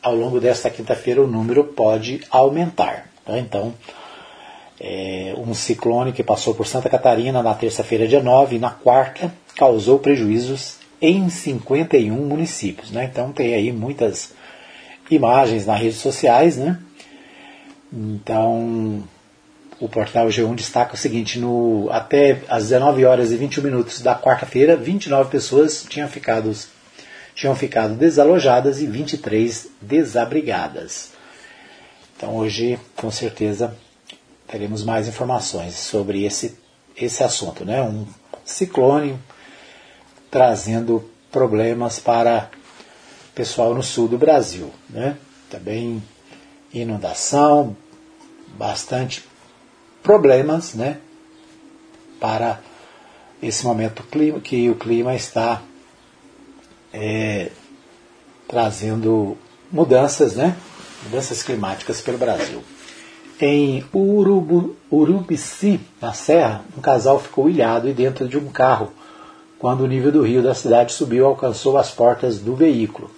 Ao 0.02 0.16
longo 0.16 0.40
desta 0.40 0.70
quinta-feira, 0.70 1.22
o 1.22 1.28
número 1.28 1.66
pode 1.66 2.22
aumentar. 2.30 3.10
Tá? 3.26 3.38
Então, 3.38 3.74
é, 4.80 5.34
um 5.38 5.54
ciclone 5.54 6.14
que 6.14 6.24
passou 6.24 6.54
por 6.54 6.66
Santa 6.66 6.90
Catarina 6.90 7.44
na 7.44 7.54
terça-feira, 7.54 8.08
dia 8.08 8.22
9, 8.22 8.56
e 8.56 8.60
na 8.60 8.70
quarta 8.70 9.34
causou 9.56 10.00
prejuízos 10.00 10.78
em 11.02 11.30
51 11.30 12.16
municípios. 12.16 12.92
Né? 12.92 13.10
Então, 13.12 13.32
tem 13.32 13.54
aí 13.54 13.72
muitas 13.72 14.34
imagens 15.12 15.66
nas 15.66 15.80
redes 15.80 15.98
sociais, 15.98 16.58
né? 16.58 16.80
Então, 17.92 19.04
o 19.80 19.90
portal 19.90 20.28
G1 20.28 20.56
destaca 20.56 20.94
o 20.94 20.98
seguinte: 20.98 21.40
no, 21.40 21.90
até 21.92 22.42
às 22.48 22.64
19 22.64 23.06
horas 23.06 23.32
e 23.32 23.38
21 23.38 23.64
minutos 23.64 24.02
da 24.02 24.16
quarta-feira, 24.16 24.76
29 24.76 25.32
pessoas 25.32 25.86
tinham 25.90 26.08
ficado, 26.08 26.54
tinham 27.34 27.56
ficado 27.56 27.96
desalojadas 27.96 28.80
e 28.82 28.86
23 28.86 29.70
desabrigadas. 29.82 31.12
Então, 32.16 32.36
hoje, 32.36 32.78
com 32.96 33.10
certeza, 33.10 33.76
teremos 34.50 34.84
mais 34.84 35.08
informações 35.08 35.76
sobre 35.76 36.26
esse, 36.26 36.58
esse 36.98 37.24
assunto. 37.24 37.64
Né? 37.64 37.82
Um 37.82 38.06
ciclone 38.44 39.18
trazendo 40.32 41.10
problemas 41.32 42.00
para 42.00 42.50
o 43.30 43.34
pessoal 43.34 43.74
no 43.74 43.84
sul 43.84 44.08
do 44.08 44.18
Brasil. 44.18 44.72
Né? 44.90 45.18
Também 45.50 46.02
inundação, 46.74 47.76
bastante 48.58 49.24
problemas, 50.04 50.74
né? 50.74 51.00
Para 52.20 52.60
esse 53.42 53.66
momento 53.66 54.04
clima, 54.04 54.40
que 54.40 54.70
o 54.70 54.76
clima 54.76 55.16
está 55.16 55.62
é, 56.94 57.50
trazendo 58.48 59.38
mudanças, 59.72 60.36
né? 60.36 60.56
Mudanças 61.06 61.42
climáticas 61.42 62.02
pelo 62.02 62.18
Brasil. 62.18 62.64
Em 63.42 63.86
Urubu, 63.94 64.76
Urubici, 64.92 65.80
na 66.02 66.12
Serra, 66.12 66.62
um 66.78 66.82
casal 66.82 67.20
ficou 67.20 67.50
ilhado 67.50 67.88
e 67.88 67.94
dentro 67.94 68.28
de 68.28 68.38
um 68.38 68.48
carro 68.50 68.92
quando 69.58 69.82
o 69.82 69.88
nível 69.88 70.12
do 70.12 70.24
rio 70.24 70.44
da 70.44 70.54
cidade 70.54 70.92
subiu 70.92 71.26
alcançou 71.26 71.78
as 71.78 71.90
portas 71.90 72.40
do 72.40 72.54
veículo. 72.54 73.10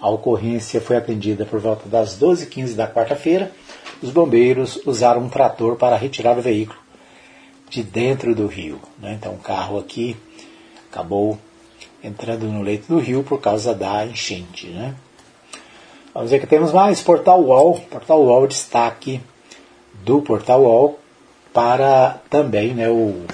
A 0.00 0.10
ocorrência 0.10 0.80
foi 0.80 0.96
atendida 0.96 1.44
por 1.44 1.60
volta 1.60 1.88
das 1.88 2.18
12h15 2.18 2.74
da 2.74 2.88
quarta-feira. 2.88 3.52
Os 4.02 4.10
bombeiros 4.10 4.80
usaram 4.86 5.22
um 5.22 5.28
trator 5.28 5.76
para 5.76 5.96
retirar 5.96 6.36
o 6.36 6.42
veículo 6.42 6.78
de 7.68 7.84
dentro 7.84 8.34
do 8.34 8.48
rio. 8.48 8.80
Né? 8.98 9.16
Então, 9.20 9.34
o 9.34 9.38
carro 9.38 9.78
aqui 9.78 10.16
acabou 10.90 11.38
entrando 12.02 12.46
no 12.46 12.62
leito 12.62 12.92
do 12.92 12.98
rio 12.98 13.22
por 13.22 13.40
causa 13.40 13.72
da 13.72 14.04
enchente. 14.04 14.66
Né? 14.66 14.96
Vamos 16.12 16.32
ver 16.32 16.40
que 16.40 16.46
temos 16.46 16.72
mais. 16.72 17.00
Portal 17.00 17.40
UOL. 17.40 17.78
Portal 17.88 18.20
UOL, 18.20 18.48
destaque 18.48 19.20
do 20.04 20.22
Portal 20.22 20.62
UOL 20.62 20.98
para 21.52 22.20
também 22.30 22.74
né, 22.74 22.88
o, 22.88 23.24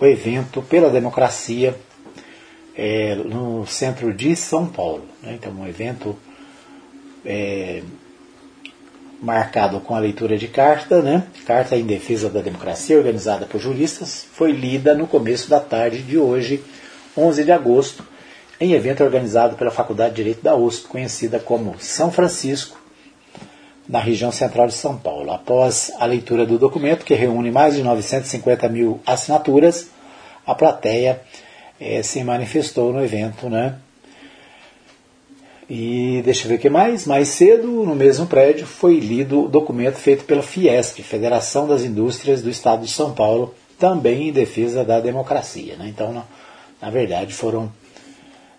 o 0.00 0.06
evento 0.06 0.62
pela 0.62 0.90
democracia 0.90 1.76
é, 2.74 3.14
no 3.14 3.66
centro 3.66 4.12
de 4.12 4.34
São 4.34 4.66
Paulo. 4.66 5.04
Né? 5.22 5.34
Então, 5.34 5.52
um 5.52 5.66
evento 5.66 6.16
é, 7.24 7.82
marcado 9.22 9.78
com 9.80 9.94
a 9.94 10.00
leitura 10.00 10.36
de 10.36 10.48
carta, 10.48 11.00
né? 11.00 11.24
Carta 11.46 11.76
em 11.76 11.84
Defesa 11.84 12.28
da 12.28 12.40
Democracia, 12.40 12.96
organizada 12.96 13.46
por 13.46 13.60
juristas, 13.60 14.26
foi 14.32 14.50
lida 14.50 14.94
no 14.94 15.06
começo 15.06 15.48
da 15.48 15.60
tarde 15.60 16.02
de 16.02 16.18
hoje, 16.18 16.62
11 17.16 17.44
de 17.44 17.52
agosto, 17.52 18.04
em 18.58 18.72
evento 18.72 19.04
organizado 19.04 19.56
pela 19.56 19.70
Faculdade 19.70 20.10
de 20.10 20.16
Direito 20.16 20.42
da 20.42 20.56
USP, 20.56 20.88
conhecida 20.88 21.38
como 21.38 21.76
São 21.78 22.10
Francisco, 22.10 22.81
na 23.88 23.98
região 23.98 24.30
central 24.30 24.66
de 24.66 24.74
São 24.74 24.96
Paulo. 24.96 25.32
Após 25.32 25.92
a 25.98 26.06
leitura 26.06 26.46
do 26.46 26.58
documento, 26.58 27.04
que 27.04 27.14
reúne 27.14 27.50
mais 27.50 27.74
de 27.74 27.82
950 27.82 28.68
mil 28.68 29.00
assinaturas, 29.06 29.88
a 30.46 30.54
plateia 30.54 31.20
é, 31.80 32.02
se 32.02 32.22
manifestou 32.22 32.92
no 32.92 33.02
evento, 33.02 33.48
né? 33.48 33.76
E 35.68 36.20
deixa 36.24 36.44
eu 36.44 36.50
ver 36.50 36.56
o 36.56 36.58
que 36.58 36.68
mais. 36.68 37.06
Mais 37.06 37.28
cedo, 37.28 37.66
no 37.66 37.94
mesmo 37.94 38.26
prédio, 38.26 38.66
foi 38.66 38.98
lido 38.98 39.44
o 39.44 39.48
documento 39.48 39.96
feito 39.96 40.24
pela 40.24 40.42
Fiesp, 40.42 41.00
Federação 41.02 41.66
das 41.66 41.82
Indústrias 41.82 42.42
do 42.42 42.50
Estado 42.50 42.84
de 42.84 42.90
São 42.90 43.12
Paulo, 43.12 43.54
também 43.78 44.28
em 44.28 44.32
defesa 44.32 44.84
da 44.84 45.00
democracia. 45.00 45.76
Né? 45.76 45.86
Então, 45.88 46.12
na, 46.12 46.24
na, 46.80 46.90
verdade, 46.90 47.32
foram 47.32 47.72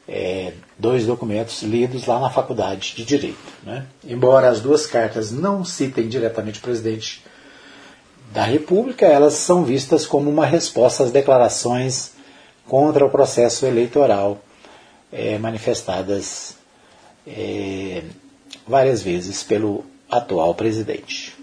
é, 0.08 0.54
dois 0.78 1.06
documentos 1.06 1.62
lidos 1.62 2.06
lá 2.06 2.20
na 2.20 2.30
Faculdade 2.30 2.94
de 2.96 3.06
Direito. 3.06 3.38
Né? 3.64 3.86
Embora 4.06 4.50
as 4.50 4.60
duas 4.60 4.86
cartas 4.86 5.32
não 5.32 5.64
citem 5.64 6.08
diretamente 6.08 6.60
o 6.60 6.62
presidente 6.62 7.24
da 8.32 8.44
República, 8.44 9.06
elas 9.06 9.34
são 9.34 9.64
vistas 9.64 10.06
como 10.06 10.30
uma 10.30 10.46
resposta 10.46 11.04
às 11.04 11.12
declarações 11.12 12.14
contra 12.68 13.06
o 13.06 13.10
processo 13.10 13.66
eleitoral 13.66 14.42
é, 15.12 15.38
manifestadas 15.38 16.56
é, 17.28 18.02
várias 18.68 19.02
vezes 19.02 19.44
pelo 19.44 19.86
atual 20.10 20.56
presidente. 20.56 21.36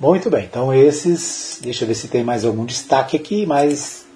Muito 0.00 0.30
bem, 0.30 0.44
então 0.44 0.72
esses, 0.72 1.58
deixa 1.62 1.84
eu 1.84 1.88
ver 1.88 1.94
se 1.94 2.08
tem 2.08 2.24
mais 2.24 2.44
algum 2.44 2.64
destaque 2.64 3.16
aqui, 3.16 3.44
mas 3.44 4.06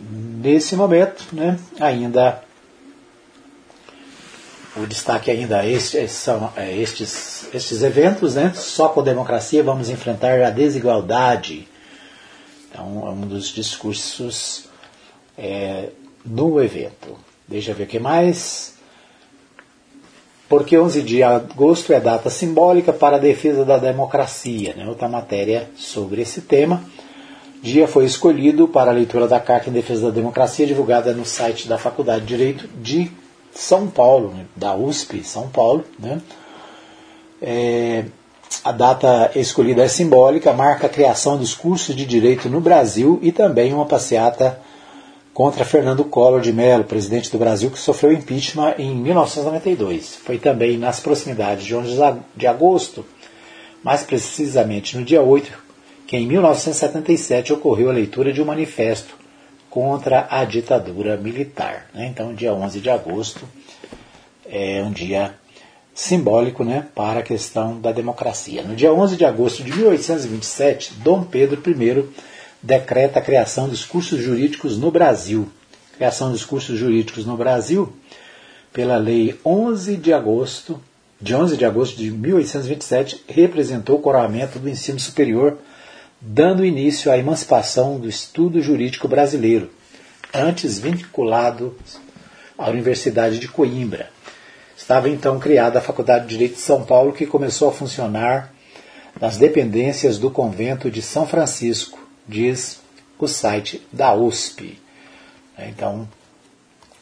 nesse 0.00 0.76
momento, 0.76 1.26
né, 1.32 1.58
ainda 1.80 2.42
o 4.82 4.86
destaque 4.86 5.30
ainda 5.30 5.66
este, 5.66 6.06
são 6.08 6.52
é, 6.56 6.74
estes, 6.76 7.48
estes 7.52 7.82
eventos, 7.82 8.34
né, 8.34 8.52
só 8.54 8.88
com 8.88 9.02
democracia 9.02 9.62
vamos 9.62 9.88
enfrentar 9.88 10.40
a 10.42 10.50
desigualdade. 10.50 11.68
Então, 12.70 13.06
é 13.06 13.10
um 13.10 13.20
dos 13.22 13.48
discursos 13.48 14.68
é, 15.36 15.88
no 16.24 16.62
evento. 16.62 17.16
Deixa 17.46 17.70
eu 17.70 17.74
ver 17.74 17.84
o 17.84 17.86
que 17.86 17.98
mais. 17.98 18.74
Porque 20.48 20.78
11 20.78 21.02
de 21.02 21.22
agosto 21.22 21.92
é 21.92 22.00
data 22.00 22.30
simbólica 22.30 22.92
para 22.92 23.16
a 23.16 23.20
defesa 23.20 23.64
da 23.64 23.78
democracia. 23.78 24.74
Né? 24.74 24.86
Outra 24.86 25.08
matéria 25.08 25.68
sobre 25.76 26.22
esse 26.22 26.42
tema. 26.42 26.82
Dia 27.62 27.88
foi 27.88 28.04
escolhido 28.04 28.68
para 28.68 28.90
a 28.90 28.94
leitura 28.94 29.26
da 29.26 29.40
Carta 29.40 29.68
em 29.68 29.72
Defesa 29.72 30.06
da 30.06 30.10
Democracia, 30.14 30.66
divulgada 30.66 31.12
no 31.12 31.24
site 31.24 31.66
da 31.66 31.76
Faculdade 31.76 32.20
de 32.20 32.28
Direito 32.28 32.68
de 32.80 33.10
São 33.58 33.88
Paulo, 33.88 34.28
né? 34.28 34.46
da 34.54 34.76
USP 34.76 35.24
São 35.24 35.48
Paulo. 35.48 35.84
Né? 35.98 36.22
É, 37.42 38.04
a 38.62 38.70
data 38.70 39.32
escolhida 39.34 39.82
é 39.82 39.88
simbólica, 39.88 40.52
marca 40.52 40.86
a 40.86 40.90
criação 40.90 41.36
dos 41.36 41.54
cursos 41.54 41.94
de 41.96 42.06
direito 42.06 42.48
no 42.48 42.60
Brasil 42.60 43.18
e 43.20 43.32
também 43.32 43.74
uma 43.74 43.84
passeata 43.84 44.60
contra 45.34 45.64
Fernando 45.64 46.04
Collor 46.04 46.40
de 46.40 46.52
Mello, 46.52 46.84
presidente 46.84 47.32
do 47.32 47.38
Brasil, 47.38 47.68
que 47.68 47.80
sofreu 47.80 48.12
impeachment 48.12 48.76
em 48.78 48.94
1992. 48.94 50.14
Foi 50.24 50.38
também 50.38 50.78
nas 50.78 51.00
proximidades 51.00 51.64
de 51.64 51.74
11 51.74 51.96
de 52.36 52.46
agosto, 52.46 53.04
mais 53.82 54.04
precisamente 54.04 54.96
no 54.96 55.04
dia 55.04 55.20
8, 55.20 55.52
que 56.06 56.16
em 56.16 56.28
1977 56.28 57.52
ocorreu 57.52 57.90
a 57.90 57.92
leitura 57.92 58.32
de 58.32 58.40
um 58.40 58.44
manifesto 58.44 59.18
contra 59.70 60.26
a 60.30 60.44
ditadura 60.44 61.16
militar. 61.16 61.88
Né? 61.94 62.06
Então, 62.06 62.34
dia 62.34 62.52
11 62.52 62.80
de 62.80 62.90
agosto 62.90 63.48
é 64.46 64.82
um 64.82 64.90
dia 64.90 65.34
simbólico 65.94 66.64
né, 66.64 66.86
para 66.94 67.20
a 67.20 67.22
questão 67.22 67.80
da 67.80 67.92
democracia. 67.92 68.62
No 68.62 68.76
dia 68.76 68.92
11 68.92 69.16
de 69.16 69.24
agosto 69.24 69.62
de 69.64 69.72
1827, 69.72 70.94
Dom 71.02 71.24
Pedro 71.24 71.60
I 71.66 72.04
decreta 72.62 73.18
a 73.18 73.22
criação 73.22 73.68
dos 73.68 73.84
cursos 73.84 74.20
jurídicos 74.20 74.78
no 74.78 74.90
Brasil. 74.90 75.48
Criação 75.96 76.30
dos 76.30 76.44
cursos 76.44 76.78
jurídicos 76.78 77.26
no 77.26 77.36
Brasil 77.36 77.92
pela 78.72 78.96
Lei 78.96 79.38
11 79.44 79.96
de 79.96 80.12
agosto 80.12 80.80
de 81.20 81.34
11 81.34 81.56
de 81.56 81.64
agosto 81.64 81.96
de 81.96 82.12
1827 82.12 83.24
representou 83.28 83.96
o 83.96 84.00
coroamento 84.00 84.58
do 84.58 84.68
ensino 84.68 85.00
superior, 85.00 85.58
dando 86.20 86.64
início 86.64 87.12
à 87.12 87.18
emancipação 87.18 87.98
do 87.98 88.08
estudo 88.08 88.60
jurídico 88.60 89.06
brasileiro, 89.06 89.70
antes 90.34 90.78
vinculado 90.78 91.76
à 92.56 92.68
Universidade 92.68 93.38
de 93.38 93.46
Coimbra. 93.46 94.10
Estava 94.76 95.08
então 95.08 95.38
criada 95.38 95.78
a 95.78 95.82
Faculdade 95.82 96.24
de 96.24 96.30
Direito 96.30 96.54
de 96.54 96.60
São 96.60 96.84
Paulo, 96.84 97.12
que 97.12 97.26
começou 97.26 97.68
a 97.68 97.72
funcionar 97.72 98.52
nas 99.20 99.36
dependências 99.36 100.18
do 100.18 100.30
convento 100.30 100.90
de 100.90 101.02
São 101.02 101.26
Francisco, 101.26 101.98
diz 102.26 102.80
o 103.18 103.26
site 103.26 103.86
da 103.92 104.14
USP. 104.14 104.78
Então, 105.58 106.08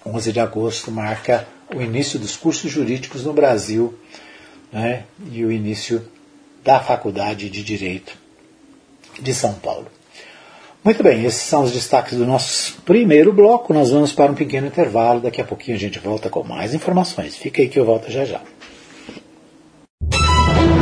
11 0.05 0.33
de 0.33 0.41
agosto 0.41 0.91
marca 0.91 1.47
o 1.75 1.83
início 1.83 2.19
dos 2.19 2.37
cursos 2.37 2.71
jurídicos 2.71 3.25
no 3.25 3.33
Brasil 3.33 3.99
né, 4.73 5.05
e 5.31 5.45
o 5.45 5.53
início 5.53 6.07
da 6.65 6.81
Faculdade 6.81 7.51
de 7.51 7.63
Direito 7.63 8.26
de 9.21 9.35
São 9.35 9.55
Paulo. 9.55 9.87
Muito 10.85 11.03
bem, 11.03 11.25
esses 11.25 11.43
são 11.43 11.65
os 11.65 11.73
destaques 11.73 12.17
do 12.17 12.25
nosso 12.25 12.81
primeiro 12.85 13.33
bloco. 13.33 13.75
Nós 13.75 13.91
vamos 13.91 14.13
para 14.13 14.31
um 14.31 14.37
pequeno 14.37 14.69
intervalo. 14.69 15.21
Daqui 15.21 15.41
a 15.41 15.45
pouquinho 15.45 15.77
a 15.77 15.81
gente 15.81 15.99
volta 15.99 16.31
com 16.31 16.45
mais 16.45 16.75
informações. 16.75 17.37
Fica 17.37 17.61
aí 17.61 17.69
que 17.69 17.79
eu 17.79 17.85
volto 17.85 18.09
já 18.09 18.25
já. 18.25 18.41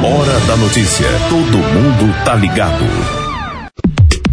Hora 0.05 0.41
da 0.47 0.57
notícia. 0.59 1.07
Todo 1.31 1.57
mundo 1.57 2.25
tá 2.27 2.35
ligado. 2.35 3.24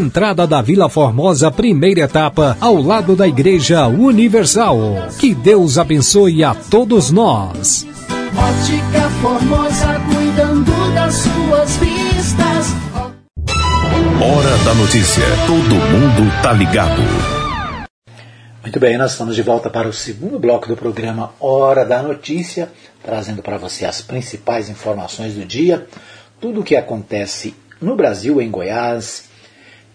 entrada 0.00 0.46
da 0.46 0.62
Vila 0.62 0.88
Formosa, 0.88 1.50
primeira 1.50 2.00
etapa, 2.00 2.56
ao 2.58 2.80
lado 2.80 3.14
da 3.14 3.28
Igreja 3.28 3.86
Universal. 3.86 4.78
Que 5.18 5.34
Deus 5.34 5.76
abençoe 5.76 6.42
a 6.42 6.54
todos 6.54 7.10
nós. 7.10 7.86
Ótica 8.34 9.10
Formosa, 9.20 10.00
cuidando 10.12 10.94
das 10.94 11.14
suas 11.14 11.76
vistas. 11.76 12.66
Hora 14.22 14.58
da 14.64 14.74
notícia. 14.74 15.24
Todo 15.46 15.74
mundo 15.74 16.42
tá 16.42 16.52
ligado. 16.52 17.02
Muito 18.62 18.80
bem, 18.80 18.96
nós 18.96 19.12
estamos 19.12 19.34
de 19.34 19.42
volta 19.42 19.68
para 19.68 19.88
o 19.88 19.92
segundo 19.92 20.38
bloco 20.38 20.66
do 20.66 20.76
programa 20.76 21.32
Hora 21.38 21.84
da 21.84 22.02
Notícia, 22.02 22.70
trazendo 23.02 23.42
para 23.42 23.58
você 23.58 23.84
as 23.84 24.00
principais 24.00 24.70
informações 24.70 25.34
do 25.34 25.44
dia, 25.44 25.86
tudo 26.40 26.60
o 26.60 26.64
que 26.64 26.76
acontece 26.76 27.54
no 27.80 27.96
Brasil, 27.96 28.40
em 28.40 28.50
Goiás 28.50 29.29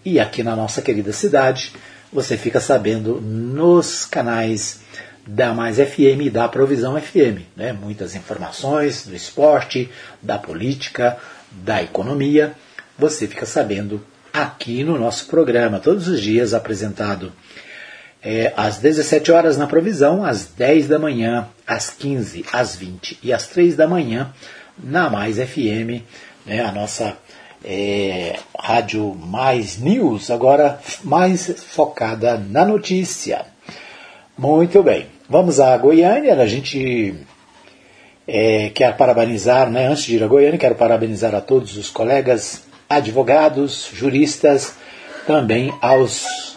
e 0.06 0.20
aqui 0.20 0.44
na 0.44 0.54
nossa 0.54 0.80
querida 0.80 1.12
cidade. 1.12 1.72
Você 2.12 2.36
fica 2.36 2.60
sabendo 2.60 3.20
nos 3.20 4.04
canais 4.04 4.78
da 5.26 5.52
Mais 5.52 5.78
FM 5.78 6.22
e 6.26 6.30
da 6.30 6.46
Provisão 6.46 6.98
FM. 6.98 7.42
Né? 7.56 7.72
Muitas 7.72 8.14
informações 8.14 9.04
do 9.04 9.16
esporte, 9.16 9.90
da 10.22 10.38
política, 10.38 11.18
da 11.50 11.82
economia. 11.82 12.52
Você 12.96 13.26
fica 13.26 13.44
sabendo 13.44 14.00
aqui 14.32 14.84
no 14.84 14.96
nosso 14.96 15.26
programa, 15.26 15.80
todos 15.80 16.06
os 16.06 16.20
dias 16.20 16.54
apresentado 16.54 17.32
é, 18.22 18.52
às 18.56 18.78
17 18.78 19.32
horas 19.32 19.56
na 19.56 19.66
Provisão, 19.66 20.24
às 20.24 20.46
10 20.46 20.86
da 20.86 21.00
manhã, 21.00 21.48
às 21.66 21.90
15, 21.90 22.44
às 22.52 22.76
20 22.76 23.18
e 23.24 23.32
às 23.32 23.48
3 23.48 23.74
da 23.74 23.88
manhã 23.88 24.32
na 24.78 25.10
Mais 25.10 25.36
FM, 25.36 26.04
né? 26.46 26.60
a 26.60 26.70
nossa 26.70 27.16
é, 27.66 28.38
Rádio 28.56 29.12
Mais 29.14 29.78
News, 29.78 30.30
agora 30.30 30.78
mais 31.02 31.46
focada 31.48 32.38
na 32.38 32.64
notícia. 32.64 33.44
Muito 34.38 34.82
bem, 34.82 35.06
vamos 35.28 35.58
a 35.58 35.76
Goiânia, 35.76 36.34
a 36.34 36.46
gente 36.46 37.14
é, 38.28 38.70
quer 38.70 38.96
parabenizar, 38.96 39.68
né, 39.68 39.88
antes 39.88 40.04
de 40.04 40.16
ir 40.16 40.22
a 40.22 40.28
Goiânia, 40.28 40.58
quero 40.58 40.76
parabenizar 40.76 41.34
a 41.34 41.40
todos 41.40 41.76
os 41.76 41.90
colegas 41.90 42.62
advogados, 42.88 43.90
juristas, 43.92 44.74
também 45.26 45.74
aos 45.80 46.56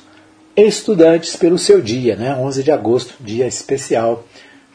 estudantes 0.56 1.36
pelo 1.36 1.58
seu 1.58 1.82
dia, 1.82 2.16
né, 2.16 2.36
11 2.36 2.62
de 2.62 2.72
agosto, 2.72 3.16
dia 3.20 3.48
especial 3.48 4.26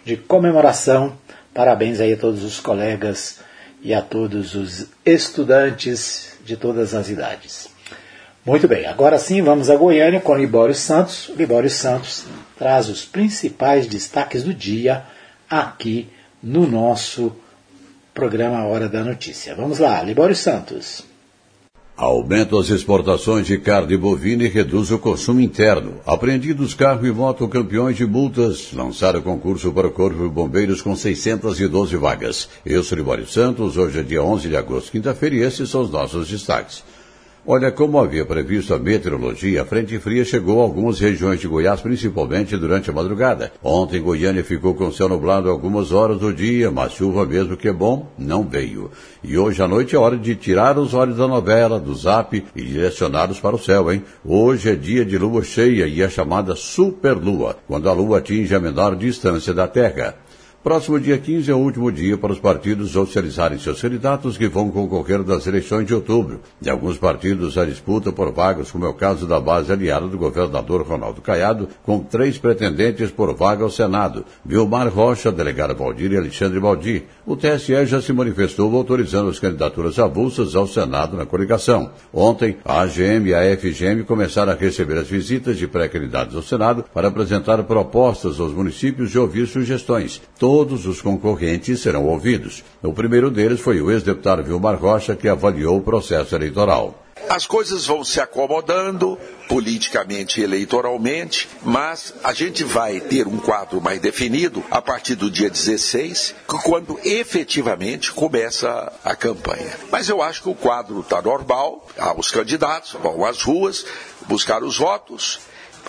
de 0.05 0.17
comemoração. 0.17 1.13
Parabéns 1.53 2.01
aí 2.01 2.15
a 2.15 2.17
todos 2.17 2.43
os 2.43 2.59
colegas 2.59 3.44
e 3.85 3.93
a 3.93 4.01
todos 4.01 4.55
os 4.55 4.87
estudantes 5.05 6.39
de 6.43 6.57
todas 6.57 6.95
as 6.95 7.11
idades. 7.11 7.69
Muito 8.45 8.67
bem, 8.67 8.87
agora 8.87 9.19
sim 9.19 9.43
vamos 9.43 9.69
a 9.69 9.77
Goiânia 9.77 10.21
com 10.21 10.35
Libório 10.35 10.75
Santos. 10.75 11.31
Libório 11.37 11.69
Santos 11.69 12.25
traz 12.59 12.89
os 12.89 13.05
principais 13.05 13.87
destaques 13.87 14.43
do 14.43 14.55
dia 14.55 15.05
aqui 15.49 16.09
no 16.43 16.67
nosso 16.67 17.37
programa 18.15 18.65
Hora 18.65 18.89
da 18.89 19.05
Notícia. 19.05 19.55
Vamos 19.55 19.79
lá, 19.79 20.03
Libório 20.03 20.35
Santos. 20.35 21.05
Aumenta 21.97 22.59
as 22.59 22.71
exportações 22.71 23.47
de 23.47 23.57
carne 23.57 23.97
bovina 23.97 24.43
e 24.43 24.49
reduz 24.49 24.91
o 24.91 24.99
consumo 24.99 25.41
interno. 25.41 26.01
Apreendidos 26.05 26.75
carro 26.75 27.07
e 27.07 27.13
moto 27.13 27.47
campeões 27.47 27.97
de 27.97 28.05
multas 28.05 28.73
lançaram 28.73 29.23
concurso 29.23 29.73
para 29.73 29.87
o 29.87 29.93
Corpo 29.93 30.25
de 30.25 30.29
Bombeiros 30.29 30.83
com 30.83 30.97
612 30.97 31.97
vagas. 31.97 32.49
Eu 32.67 32.83
sou 32.83 32.99
Libório 32.99 33.29
Santos, 33.29 33.77
hoje 33.77 34.01
é 34.01 34.03
dia 34.03 34.25
11 34.25 34.49
de 34.49 34.57
agosto, 34.57 34.91
quinta-feira, 34.91 35.37
e 35.37 35.43
esses 35.43 35.71
são 35.71 35.83
os 35.83 35.91
nossos 35.91 36.27
destaques. 36.27 36.83
Olha, 37.47 37.71
como 37.71 37.99
havia 37.99 38.25
previsto 38.25 38.73
a 38.73 38.79
meteorologia, 38.79 39.61
a 39.61 39.65
frente 39.67 39.99
fria 39.99 40.25
chegou 40.25 40.61
a 40.61 40.63
algumas 40.63 40.99
regiões 40.99 41.39
de 41.39 41.47
Goiás, 41.47 41.79
principalmente 41.79 42.57
durante 42.57 42.89
a 42.89 42.93
madrugada. 42.93 43.53
Ontem, 43.63 44.01
Goiânia 44.01 44.43
ficou 44.43 44.75
com 44.75 44.91
céu 44.91 45.11
nublado 45.11 45.51
algumas 45.51 45.93
horas 45.93 46.19
do 46.19 46.33
dia, 46.33 46.71
mas 46.71 46.95
chuva 46.95 47.27
mesmo 47.27 47.55
que 47.55 47.69
é 47.69 47.73
bom, 47.73 48.09
não 48.17 48.49
veio. 48.49 48.91
E 49.23 49.37
hoje 49.37 49.63
à 49.63 49.69
noite 49.69 49.95
é 49.95 49.99
hora 49.99 50.17
de 50.17 50.35
tirar 50.35 50.79
os 50.79 50.95
olhos 50.95 51.19
da 51.19 51.29
novela, 51.29 51.79
do 51.79 51.95
zap 51.95 52.43
e 52.57 52.63
direcioná-los 52.63 53.39
para 53.41 53.57
o 53.57 53.63
céu, 53.63 53.93
hein? 53.93 54.03
Hoje 54.25 54.71
é 54.71 54.75
dia 54.75 55.05
de 55.05 55.19
lua 55.19 55.45
cheia 55.45 55.87
e 55.87 56.01
é 56.01 56.09
chamada 56.09 56.57
superlua, 56.57 57.59
quando 57.67 57.91
a 57.91 57.93
lua 57.93 58.19
atinge 58.19 58.55
a 58.55 58.61
menor 58.61 58.97
distância 58.97 59.53
da 59.53 59.69
Terra. 59.69 60.17
Próximo 60.65 60.99
dia 60.99 61.19
15 61.19 61.51
é 61.51 61.55
o 61.55 61.59
último 61.59 61.93
dia 61.93 62.17
para 62.17 62.33
os 62.33 62.39
partidos 62.39 62.97
oficializarem 62.97 63.59
seus 63.59 63.83
candidatos 63.83 64.39
que 64.39 64.49
vão 64.49 64.71
concorrer 64.71 65.23
das 65.23 65.47
eleições 65.47 65.87
de 65.87 65.93
outubro. 65.93 66.41
De 66.59 66.71
alguns 66.71 66.97
partidos, 66.97 67.59
a 67.59 67.67
disputa 67.67 68.11
por 68.11 68.33
vagas, 68.33 68.71
como 68.71 68.87
é 68.87 68.89
o 68.89 68.95
caso 68.95 69.27
da 69.27 69.39
base 69.39 69.71
aliada 69.71 70.09
do 70.09 70.17
governador 70.17 70.81
Ronaldo 70.81 71.21
Caiado, 71.21 71.69
com 71.83 71.99
três 71.99 72.39
pretendentes 72.39 73.11
por 73.11 73.35
vaga 73.35 73.63
ao 73.63 73.69
Senado: 73.69 74.25
Vilmar 74.43 74.89
Rocha, 74.89 75.31
delegado 75.31 75.77
Valdir 75.77 76.13
e 76.13 76.17
Alexandre 76.17 76.59
Baldi. 76.59 77.05
O 77.27 77.37
TSE 77.37 77.85
já 77.85 78.01
se 78.01 78.15
manifestou 78.15 78.75
autorizando 78.75 79.29
as 79.29 79.39
candidaturas 79.39 79.99
avulsas 79.99 80.57
ao 80.57 80.67
Senado 80.67 81.15
na 81.15 81.27
coligação. 81.27 81.91
Ontem, 82.11 82.57
a 82.65 82.81
AGM 82.81 83.29
e 83.29 83.35
a 83.35 83.55
FGM 83.55 84.03
começaram 84.05 84.53
a 84.53 84.57
receber 84.57 84.97
as 84.97 85.09
visitas 85.09 85.59
de 85.59 85.69
pré-candidatos 85.69 86.35
ao 86.35 86.43
Senado 86.43 86.87
para 86.95 87.09
apresentar 87.09 87.63
propostas 87.65 88.41
aos 88.41 88.55
municípios 88.55 89.15
e 89.15 89.19
ouvir 89.19 89.47
sugestões 89.47 90.23
todos 90.55 90.87
os 90.87 91.03
concorrentes 91.03 91.81
serão 91.81 92.07
ouvidos. 92.07 92.63
O 92.81 92.93
primeiro 92.93 93.29
deles 93.29 93.61
foi 93.61 93.81
o 93.81 93.91
ex-deputado 93.91 94.45
Vilmar 94.45 94.81
Rocha, 94.81 95.17
que 95.17 95.29
avaliou 95.29 95.79
o 95.79 95.83
processo 95.83 96.33
eleitoral. 96.33 97.05
As 97.29 97.45
coisas 97.45 97.87
vão 97.87 98.05
se 98.05 98.21
acomodando 98.21 99.19
politicamente 99.49 100.41
e 100.41 100.45
eleitoralmente, 100.45 101.49
mas 101.65 102.15
a 102.23 102.33
gente 102.33 102.63
vai 102.63 103.01
ter 103.01 103.27
um 103.27 103.39
quadro 103.39 103.81
mais 103.81 103.99
definido 103.99 104.63
a 104.71 104.81
partir 104.81 105.17
do 105.17 105.29
dia 105.29 105.51
16, 105.51 106.37
quando 106.63 107.01
efetivamente 107.03 108.13
começa 108.13 108.93
a 109.05 109.17
campanha. 109.17 109.77
Mas 109.91 110.09
eu 110.09 110.23
acho 110.23 110.41
que 110.41 110.51
o 110.51 110.55
quadro 110.55 111.01
está 111.01 111.21
normal, 111.21 111.85
os 112.17 112.31
candidatos 112.31 112.93
vão 113.03 113.25
às 113.25 113.43
ruas 113.43 113.85
buscar 114.29 114.63
os 114.63 114.79
votos. 114.79 115.41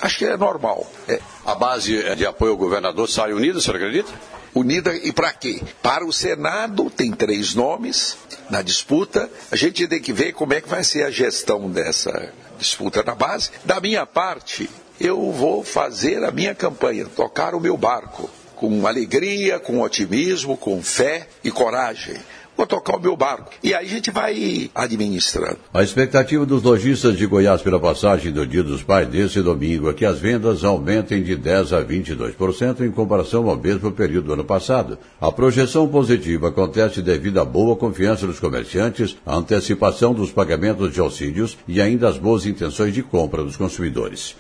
Acho 0.02 0.18
que 0.18 0.26
é 0.26 0.36
normal. 0.36 0.92
É. 1.08 1.20
A 1.46 1.54
base 1.54 2.16
de 2.16 2.26
apoio 2.26 2.54
ao 2.54 2.58
governador 2.58 3.08
sai 3.08 3.32
unida, 3.32 3.62
você 3.62 3.70
acredita? 3.70 4.12
Unida 4.56 4.96
e 4.96 5.12
para 5.12 5.34
quê? 5.34 5.62
Para 5.84 6.06
o 6.06 6.14
Senado 6.14 6.90
tem 6.90 7.12
três 7.12 7.54
nomes 7.54 8.18
na 8.50 8.62
disputa. 8.62 9.30
A 9.52 9.56
gente 9.56 9.88
tem 9.88 10.02
que 10.02 10.14
ver 10.14 10.32
como 10.32 10.54
é 10.54 10.62
que 10.62 10.70
vai 10.70 10.84
ser 10.84 11.04
a 11.04 11.12
gestão 11.12 11.70
dessa 11.70 12.34
disputa 12.58 13.04
na 13.04 13.14
base. 13.14 13.52
Da 13.66 13.82
minha 13.82 14.06
parte, 14.06 14.70
eu 15.00 15.32
vou 15.32 15.64
fazer 15.64 16.24
a 16.24 16.32
minha 16.32 16.56
campanha, 16.56 17.06
tocar 17.06 17.54
o 17.54 17.60
meu 17.60 17.76
barco 17.76 18.30
com 18.56 18.88
alegria, 18.88 19.60
com 19.60 19.82
otimismo, 19.82 20.56
com 20.56 20.82
fé 20.82 21.28
e 21.44 21.52
coragem 21.52 22.16
vou 22.56 22.66
tocar 22.66 22.98
o 22.98 23.02
meu 23.02 23.16
barco. 23.16 23.52
E 23.64 23.74
aí 23.74 23.86
a 23.86 23.90
gente 23.90 24.12
vai 24.12 24.70
administrando. 24.74 25.58
A 25.74 25.84
expectativa 25.84 26.46
dos 26.46 26.64
lojistas 26.64 27.18
de 27.18 27.26
Goiás 27.26 27.62
pela 27.62 27.80
passagem 27.80 28.32
do 28.32 28.46
Dia 28.46 28.64
dos 28.64 28.84
Pais 28.84 29.08
desse 29.08 29.42
domingo 29.42 29.90
é 29.90 29.94
que 29.94 30.06
as 30.06 30.20
vendas 30.20 30.64
aumentem 30.64 31.22
de 31.24 31.36
10 31.36 31.74
a 31.74 31.84
22% 31.84 32.82
em 32.82 32.92
comparação 32.92 33.50
ao 33.50 33.58
mesmo 33.58 33.92
período 33.92 34.28
do 34.28 34.34
ano 34.34 34.46
passado. 34.46 34.98
A 35.20 35.32
projeção 35.32 35.88
positiva 35.88 36.50
acontece 36.50 37.02
devido 37.02 37.40
à 37.40 37.46
boa 37.46 37.76
confiança 37.76 38.26
dos 38.26 38.40
comerciantes, 38.40 39.18
à 39.26 39.36
antecipação 39.36 40.14
dos 40.14 40.32
pagamentos 40.32 40.94
de 40.94 41.00
auxílios 41.00 41.58
e 41.68 41.82
ainda 41.82 42.08
às 42.08 42.18
boas 42.18 42.46
intenções 42.46 42.94
de 42.94 43.04
compra 43.04 43.44
dos 43.44 43.58
consumidores. 43.58 44.36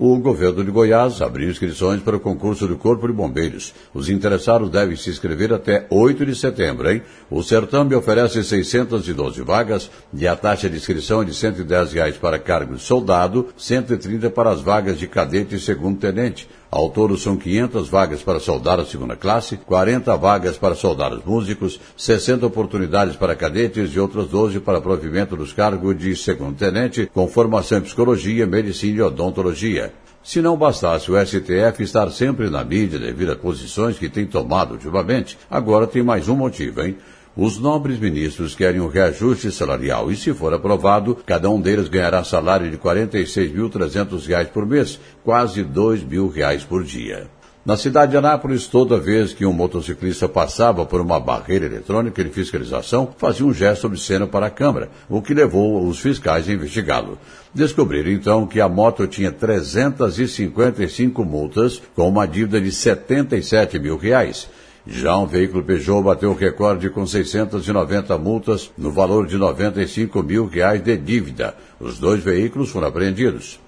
O 0.00 0.16
governo 0.16 0.62
de 0.62 0.70
Goiás 0.70 1.20
abriu 1.20 1.50
inscrições 1.50 2.00
para 2.00 2.16
o 2.16 2.20
concurso 2.20 2.68
do 2.68 2.78
Corpo 2.78 3.08
de 3.08 3.12
Bombeiros. 3.12 3.74
Os 3.92 4.08
interessados 4.08 4.70
devem 4.70 4.94
se 4.94 5.10
inscrever 5.10 5.52
até 5.52 5.88
8 5.90 6.24
de 6.24 6.36
setembro, 6.36 6.88
hein? 6.88 7.02
O 7.28 7.42
certame 7.42 7.96
oferece 7.96 8.44
612 8.44 9.42
vagas 9.42 9.90
e 10.14 10.28
a 10.28 10.36
taxa 10.36 10.70
de 10.70 10.76
inscrição 10.76 11.22
é 11.22 11.24
de 11.24 11.34
110 11.34 11.94
reais 11.94 12.16
para 12.16 12.38
cargo 12.38 12.76
de 12.76 12.80
soldado, 12.80 13.48
130 13.56 14.30
para 14.30 14.50
as 14.50 14.60
vagas 14.60 15.00
de 15.00 15.08
cadete 15.08 15.56
e 15.56 15.60
segundo 15.60 15.98
tenente. 15.98 16.48
Ao 16.70 16.90
todo 16.90 17.16
são 17.16 17.34
500 17.34 17.88
vagas 17.88 18.22
para 18.22 18.38
soldados 18.38 18.90
segunda 18.90 19.16
classe, 19.16 19.56
40 19.56 20.14
vagas 20.18 20.58
para 20.58 20.74
soldados 20.74 21.24
músicos, 21.24 21.80
60 21.96 22.44
oportunidades 22.44 23.16
para 23.16 23.34
cadetes 23.34 23.94
e 23.94 23.98
outras 23.98 24.26
12 24.26 24.60
para 24.60 24.78
provimento 24.78 25.34
dos 25.34 25.54
cargos 25.54 25.96
de 25.96 26.14
segundo 26.14 26.58
tenente, 26.58 27.10
com 27.14 27.26
formação 27.26 27.78
em 27.78 27.82
psicologia, 27.82 28.46
medicina 28.46 28.98
e 28.98 29.02
odontologia. 29.02 29.94
Se 30.22 30.42
não 30.42 30.58
bastasse 30.58 31.10
o 31.10 31.16
STF 31.26 31.82
estar 31.82 32.10
sempre 32.10 32.50
na 32.50 32.62
mídia 32.62 32.98
devido 32.98 33.32
às 33.32 33.38
posições 33.38 33.98
que 33.98 34.10
tem 34.10 34.26
tomado 34.26 34.72
ultimamente, 34.72 35.38
agora 35.50 35.86
tem 35.86 36.02
mais 36.02 36.28
um 36.28 36.36
motivo, 36.36 36.82
hein? 36.82 36.98
Os 37.40 37.56
nobres 37.56 38.00
ministros 38.00 38.56
querem 38.56 38.80
um 38.80 38.88
reajuste 38.88 39.52
salarial 39.52 40.10
e, 40.10 40.16
se 40.16 40.34
for 40.34 40.52
aprovado, 40.52 41.16
cada 41.24 41.48
um 41.48 41.60
deles 41.60 41.88
ganhará 41.88 42.24
salário 42.24 42.68
de 42.68 42.74
R$ 42.74 42.82
46.300 42.82 44.48
por 44.48 44.66
mês, 44.66 44.98
quase 45.22 45.62
2 45.62 46.02
mil 46.02 46.28
reais 46.28 46.64
por 46.64 46.82
dia. 46.82 47.28
Na 47.64 47.76
cidade 47.76 48.10
de 48.10 48.16
Anápolis, 48.16 48.66
toda 48.66 48.98
vez 48.98 49.32
que 49.32 49.46
um 49.46 49.52
motociclista 49.52 50.28
passava 50.28 50.84
por 50.84 51.00
uma 51.00 51.20
barreira 51.20 51.66
eletrônica 51.66 52.24
de 52.24 52.30
fiscalização, 52.30 53.14
fazia 53.16 53.46
um 53.46 53.54
gesto 53.54 53.86
obsceno 53.86 54.26
para 54.26 54.46
a 54.46 54.50
Câmara, 54.50 54.90
o 55.08 55.22
que 55.22 55.32
levou 55.32 55.86
os 55.86 56.00
fiscais 56.00 56.48
a 56.48 56.52
investigá-lo. 56.52 57.16
Descobriram 57.54 58.10
então 58.10 58.48
que 58.48 58.60
a 58.60 58.68
moto 58.68 59.06
tinha 59.06 59.30
355 59.30 61.24
multas, 61.24 61.80
com 61.94 62.08
uma 62.08 62.26
dívida 62.26 62.60
de 62.60 62.72
77 62.72 63.78
mil 63.78 63.96
reais. 63.96 64.48
Já 64.90 65.18
um 65.18 65.26
veículo 65.26 65.62
Peugeot 65.62 66.02
bateu 66.02 66.30
o 66.30 66.34
recorde 66.34 66.88
com 66.88 67.06
690 67.06 68.16
multas 68.16 68.70
no 68.76 68.90
valor 68.90 69.26
de 69.26 69.36
95 69.36 70.22
mil 70.22 70.46
reais 70.46 70.82
de 70.82 70.96
dívida. 70.96 71.54
Os 71.78 71.98
dois 71.98 72.24
veículos 72.24 72.70
foram 72.70 72.88
apreendidos. 72.88 73.60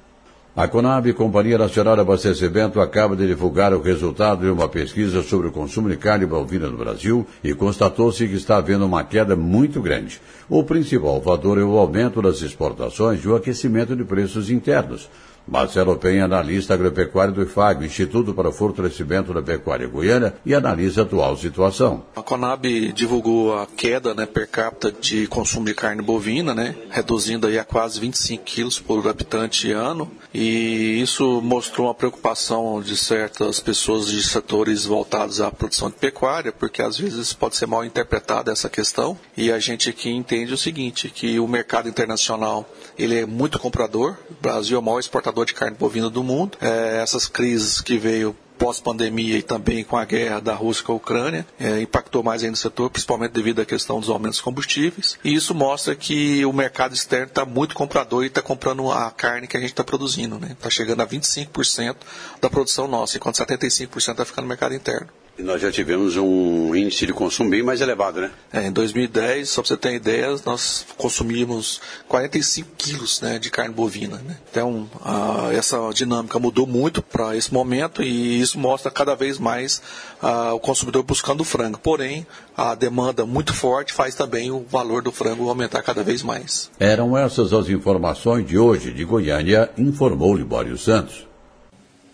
A 0.56 0.66
Conab, 0.66 1.12
Companhia 1.12 1.58
Nacional 1.58 1.94
de 1.94 2.00
Abastecimento, 2.00 2.80
acaba 2.80 3.14
de 3.14 3.26
divulgar 3.26 3.74
o 3.74 3.82
resultado 3.82 4.46
de 4.46 4.50
uma 4.50 4.66
pesquisa 4.66 5.22
sobre 5.22 5.48
o 5.48 5.52
consumo 5.52 5.90
de 5.90 5.96
carne 5.98 6.24
bovina 6.24 6.68
no 6.68 6.78
Brasil 6.78 7.26
e 7.44 7.52
constatou-se 7.52 8.26
que 8.26 8.34
está 8.34 8.56
havendo 8.56 8.86
uma 8.86 9.04
queda 9.04 9.36
muito 9.36 9.80
grande. 9.82 10.20
O 10.48 10.64
principal 10.64 11.20
fator 11.20 11.58
é 11.58 11.62
o 11.62 11.76
aumento 11.76 12.22
das 12.22 12.40
exportações 12.40 13.22
e 13.22 13.28
o 13.28 13.36
aquecimento 13.36 13.94
de 13.94 14.04
preços 14.04 14.50
internos. 14.50 15.08
Marcelo 15.46 15.96
Penha, 15.96 16.24
analista 16.24 16.74
agropecuário 16.74 17.34
do 17.34 17.42
IFAG, 17.42 17.84
Instituto 17.84 18.32
para 18.32 18.48
o 18.48 18.52
Fortalecimento 18.52 19.34
da 19.34 19.42
Pecuária 19.42 19.88
Goiana, 19.88 20.34
e 20.46 20.54
analisa 20.54 21.02
a 21.02 21.04
atual 21.04 21.36
situação. 21.36 22.04
A 22.14 22.22
Conab 22.22 22.92
divulgou 22.92 23.58
a 23.58 23.66
queda 23.66 24.14
né, 24.14 24.26
per 24.26 24.48
capita 24.48 24.92
de 24.92 25.26
consumo 25.26 25.66
de 25.66 25.74
carne 25.74 26.02
bovina, 26.02 26.54
né, 26.54 26.74
reduzindo 26.90 27.46
aí 27.46 27.58
a 27.58 27.64
quase 27.64 27.98
25 28.00 28.44
quilos 28.44 28.78
por 28.78 29.06
habitante 29.08 29.72
ano, 29.72 30.10
e 30.32 31.00
isso 31.02 31.40
mostrou 31.40 31.88
uma 31.88 31.94
preocupação 31.94 32.80
de 32.80 32.96
certas 32.96 33.60
pessoas 33.60 34.06
de 34.06 34.22
setores 34.22 34.84
voltados 34.84 35.40
à 35.40 35.50
produção 35.50 35.90
de 35.90 35.96
pecuária, 35.96 36.52
porque 36.52 36.82
às 36.82 36.96
vezes 36.96 37.32
pode 37.32 37.56
ser 37.56 37.66
mal 37.66 37.84
interpretada 37.84 38.52
essa 38.52 38.68
questão, 38.68 39.18
e 39.36 39.50
a 39.50 39.58
gente 39.58 39.90
aqui 39.90 40.10
entende 40.10 40.54
o 40.54 40.58
seguinte, 40.58 41.08
que 41.08 41.40
o 41.40 41.48
mercado 41.48 41.88
internacional 41.88 42.68
ele 42.98 43.18
é 43.18 43.26
muito 43.26 43.58
comprador, 43.58 44.16
o 44.30 44.42
Brasil 44.42 44.76
é 44.76 44.80
o 44.80 44.82
maior 44.82 45.00
exportador 45.40 45.46
de 45.46 45.54
carne 45.54 45.76
bovina 45.78 46.10
do 46.10 46.22
mundo. 46.22 46.58
É, 46.60 47.00
essas 47.02 47.26
crises 47.26 47.80
que 47.80 47.96
veio 47.96 48.36
pós-pandemia 48.58 49.38
e 49.38 49.42
também 49.42 49.82
com 49.82 49.96
a 49.96 50.04
guerra 50.04 50.38
da 50.38 50.54
Rússia 50.54 50.84
com 50.84 50.92
a 50.92 50.96
Ucrânia, 50.96 51.46
é, 51.58 51.80
impactou 51.80 52.22
mais 52.22 52.44
ainda 52.44 52.52
o 52.52 52.58
setor, 52.58 52.90
principalmente 52.90 53.32
devido 53.32 53.62
à 53.62 53.64
questão 53.64 53.98
dos 53.98 54.10
aumentos 54.10 54.36
dos 54.36 54.44
combustíveis. 54.44 55.18
E 55.24 55.34
isso 55.34 55.54
mostra 55.54 55.96
que 55.96 56.44
o 56.44 56.52
mercado 56.52 56.94
externo 56.94 57.28
está 57.28 57.46
muito 57.46 57.74
comprador 57.74 58.22
e 58.22 58.26
está 58.26 58.42
comprando 58.42 58.90
a 58.92 59.10
carne 59.10 59.46
que 59.46 59.56
a 59.56 59.60
gente 59.60 59.70
está 59.70 59.82
produzindo. 59.82 60.34
Está 60.36 60.46
né? 60.46 60.56
Tá 60.60 60.68
chegando 60.68 61.00
a 61.00 61.06
25% 61.06 61.96
da 62.38 62.50
produção 62.50 62.86
nossa, 62.86 63.16
enquanto 63.16 63.36
75% 63.36 63.96
está 63.96 64.24
ficando 64.26 64.42
no 64.42 64.48
mercado 64.48 64.74
interno. 64.74 65.08
E 65.40 65.42
nós 65.42 65.62
já 65.62 65.72
tivemos 65.72 66.18
um 66.18 66.74
índice 66.74 67.06
de 67.06 67.14
consumo 67.14 67.48
bem 67.48 67.62
mais 67.62 67.80
elevado, 67.80 68.20
né? 68.20 68.30
É, 68.52 68.66
em 68.66 68.70
2010, 68.70 69.48
só 69.48 69.62
para 69.62 69.68
você 69.70 69.76
ter 69.78 69.94
ideia, 69.94 70.28
nós 70.44 70.84
consumimos 70.98 71.80
45 72.08 72.68
quilos 72.76 73.22
né, 73.22 73.38
de 73.38 73.50
carne 73.50 73.74
bovina. 73.74 74.18
Né? 74.18 74.36
Então, 74.50 74.86
a, 75.02 75.48
essa 75.54 75.78
dinâmica 75.94 76.38
mudou 76.38 76.66
muito 76.66 77.00
para 77.00 77.34
esse 77.34 77.54
momento 77.54 78.02
e 78.02 78.38
isso 78.38 78.58
mostra 78.58 78.90
cada 78.90 79.14
vez 79.14 79.38
mais 79.38 79.80
a, 80.20 80.52
o 80.52 80.60
consumidor 80.60 81.04
buscando 81.04 81.40
o 81.40 81.44
frango. 81.44 81.78
Porém, 81.78 82.26
a 82.54 82.74
demanda 82.74 83.24
muito 83.24 83.54
forte 83.54 83.94
faz 83.94 84.14
também 84.14 84.50
o 84.50 84.66
valor 84.68 85.00
do 85.00 85.10
frango 85.10 85.48
aumentar 85.48 85.82
cada 85.82 86.02
vez 86.02 86.22
mais. 86.22 86.70
Eram 86.78 87.16
essas 87.16 87.54
as 87.54 87.70
informações 87.70 88.46
de 88.46 88.58
hoje 88.58 88.92
de 88.92 89.06
Goiânia, 89.06 89.70
informou 89.78 90.36
Libório 90.36 90.76
Santos. 90.76 91.29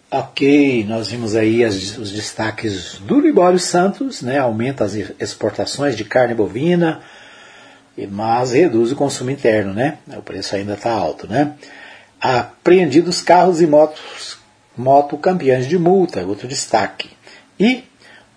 Ok, 0.09 0.87
nós 0.89 1.09
vimos 1.09 1.35
aí 1.35 1.65
as, 1.65 1.99
os 1.99 2.13
destaques 2.13 3.01
do 3.01 3.19
Libório 3.19 3.59
Santos, 3.59 4.23
né? 4.23 4.39
Aumenta 4.39 4.85
as 4.85 4.95
exportações 4.95 5.97
de 5.97 6.05
carne 6.05 6.33
bovina, 6.33 7.01
mas 8.13 8.53
reduz 8.53 8.93
o 8.93 8.97
consumo 8.97 9.33
interno, 9.33 9.75
né? 9.75 9.99
O 10.17 10.23
preço 10.23 10.55
ainda 10.55 10.75
está 10.75 10.93
alto, 10.93 11.27
né? 11.27 11.55
Apreendidos 12.21 13.21
carros 13.21 13.61
e 13.61 13.67
motos, 13.67 14.39
moto 14.77 15.19
campeões 15.19 15.67
de 15.67 15.77
multa, 15.77 16.25
outro 16.25 16.47
destaque. 16.47 17.11
E 17.59 17.83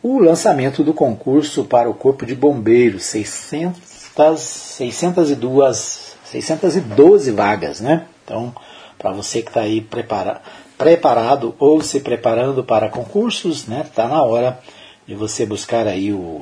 o 0.01 0.17
lançamento 0.17 0.84
do 0.84 0.93
concurso 0.93 1.65
para 1.65 1.88
o 1.88 1.93
Corpo 1.93 2.25
de 2.25 2.34
Bombeiros, 2.34 3.03
600, 3.03 3.79
602, 4.15 6.15
612 6.25 7.32
vagas, 7.32 7.79
né? 7.79 8.05
Então, 8.25 8.55
para 8.97 9.12
você 9.12 9.43
que 9.43 9.49
está 9.49 9.62
aí 9.62 9.82
prepara, 9.82 10.41
preparado 10.80 11.54
ou 11.60 11.82
se 11.82 12.00
preparando 12.00 12.63
para 12.63 12.88
concursos, 12.88 13.68
né? 13.68 13.82
Está 13.86 14.08
na 14.08 14.24
hora 14.24 14.58
de 15.06 15.13
você 15.13 15.46
buscar 15.46 15.86
aí 15.86 16.13
o, 16.13 16.42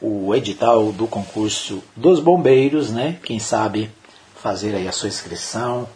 o 0.00 0.34
edital 0.34 0.90
do 0.92 1.06
concurso 1.06 1.84
dos 1.94 2.20
bombeiros, 2.20 2.90
né? 2.90 3.18
Quem 3.22 3.38
sabe 3.38 3.90
fazer 4.34 4.74
aí 4.74 4.88
a 4.88 4.92
sua 4.92 5.10
inscrição 5.10 5.86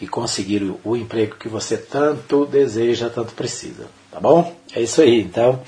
e 0.00 0.08
conseguir 0.08 0.62
o, 0.62 0.80
o 0.82 0.96
emprego 0.96 1.36
que 1.36 1.46
você 1.46 1.76
tanto 1.76 2.46
deseja, 2.46 3.10
tanto 3.10 3.34
precisa, 3.34 3.88
tá 4.10 4.18
bom? 4.18 4.56
É 4.74 4.80
isso 4.80 5.02
aí, 5.02 5.20
então. 5.20 5.60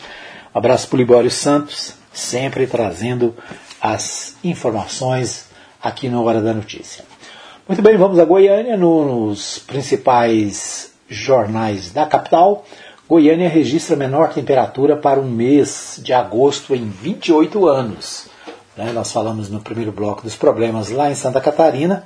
Um 0.54 0.58
abraço 0.58 0.88
para 0.88 0.96
o 0.96 1.00
Libório 1.00 1.30
Santos, 1.30 1.92
sempre 2.14 2.66
trazendo 2.66 3.36
as 3.78 4.36
informações 4.42 5.50
aqui 5.82 6.08
no 6.08 6.24
Hora 6.24 6.40
da 6.40 6.54
Notícia. 6.54 7.04
Muito 7.68 7.82
bem, 7.82 7.98
vamos 7.98 8.18
a 8.18 8.24
Goiânia, 8.24 8.74
nos 8.74 9.58
principais 9.58 10.93
jornais 11.14 11.90
da 11.90 12.06
capital. 12.06 12.64
Goiânia 13.08 13.48
registra 13.48 13.96
menor 13.96 14.32
temperatura 14.32 14.96
para 14.96 15.20
um 15.20 15.30
mês 15.30 16.00
de 16.02 16.12
agosto 16.12 16.74
em 16.74 16.88
28 16.88 17.66
anos. 17.68 18.26
Né? 18.76 18.92
Nós 18.92 19.12
falamos 19.12 19.50
no 19.50 19.60
primeiro 19.60 19.92
bloco 19.92 20.22
dos 20.22 20.36
problemas 20.36 20.90
lá 20.90 21.10
em 21.10 21.14
Santa 21.14 21.40
Catarina, 21.40 22.04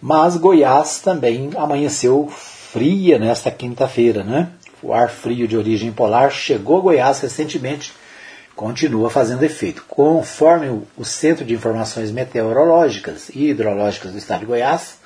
mas 0.00 0.36
Goiás 0.36 1.00
também 1.00 1.50
amanheceu 1.56 2.28
fria 2.28 3.18
nesta 3.18 3.50
quinta-feira. 3.50 4.22
Né? 4.22 4.48
O 4.82 4.92
ar 4.92 5.08
frio 5.08 5.48
de 5.48 5.56
origem 5.56 5.92
polar 5.92 6.30
chegou 6.30 6.78
a 6.78 6.80
Goiás 6.80 7.20
recentemente, 7.20 7.92
continua 8.54 9.08
fazendo 9.08 9.44
efeito. 9.44 9.84
Conforme 9.88 10.82
o 10.96 11.04
Centro 11.04 11.44
de 11.44 11.54
Informações 11.54 12.10
Meteorológicas 12.10 13.28
e 13.30 13.50
Hidrológicas 13.50 14.12
do 14.12 14.18
Estado 14.18 14.40
de 14.40 14.46
Goiás, 14.46 14.97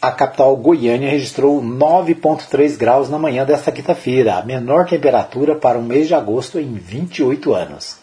a 0.00 0.10
capital 0.10 0.56
Goiânia 0.56 1.10
registrou 1.10 1.62
9,3 1.62 2.76
graus 2.76 3.10
na 3.10 3.18
manhã 3.18 3.44
desta 3.44 3.70
quinta-feira, 3.70 4.36
a 4.36 4.42
menor 4.42 4.86
temperatura 4.86 5.54
para 5.54 5.78
o 5.78 5.82
mês 5.82 6.08
de 6.08 6.14
agosto 6.14 6.58
em 6.58 6.74
28 6.74 7.52
anos. 7.54 7.98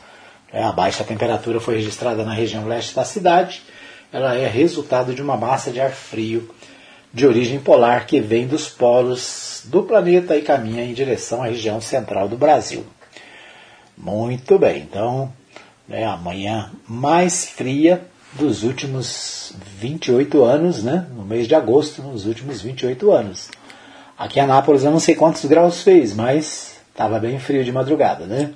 É, 0.54 0.64
a 0.64 0.72
baixa 0.72 1.04
temperatura 1.04 1.60
foi 1.60 1.76
registrada 1.76 2.24
na 2.24 2.34
região 2.34 2.68
leste 2.68 2.96
da 2.96 3.04
cidade. 3.04 3.64
Ela 4.14 4.36
é 4.36 4.48
resultado 4.48 5.14
de 5.14 5.22
uma 5.22 5.36
massa 5.36 5.72
de 5.72 5.82
ar 5.82 5.92
frio 5.92 6.50
de 7.12 7.26
origem 7.26 7.60
polar 7.60 8.06
que 8.06 8.20
vem 8.20 8.46
dos 8.46 8.70
polos 8.70 9.64
do 9.66 9.82
planeta 9.82 10.38
e 10.38 10.44
caminha 10.44 10.84
em 10.84 10.94
direção 10.94 11.42
à 11.42 11.48
região 11.48 11.82
central 11.82 12.28
do 12.28 12.38
Brasil. 12.38 12.86
Muito 13.98 14.60
bem, 14.60 14.84
então, 14.84 15.34
né, 15.88 16.06
amanhã 16.06 16.72
mais 16.88 17.46
fria 17.46 18.06
dos 18.38 18.64
últimos 18.64 19.54
28 19.80 20.44
anos, 20.44 20.84
né? 20.84 21.08
No 21.16 21.24
mês 21.24 21.48
de 21.48 21.56
agosto, 21.56 22.02
nos 22.02 22.26
últimos 22.26 22.62
28 22.62 23.12
anos. 23.12 23.50
Aqui 24.18 24.40
em 24.40 24.44
Anápolis 24.44 24.84
eu 24.84 24.92
não 24.92 25.00
sei 25.00 25.16
quantos 25.16 25.46
graus 25.46 25.82
fez, 25.82 26.14
mas 26.16 26.80
estava 26.90 27.20
bem 27.20 27.38
frio 27.40 27.64
de 27.64 27.72
madrugada, 27.72 28.26
né? 28.26 28.52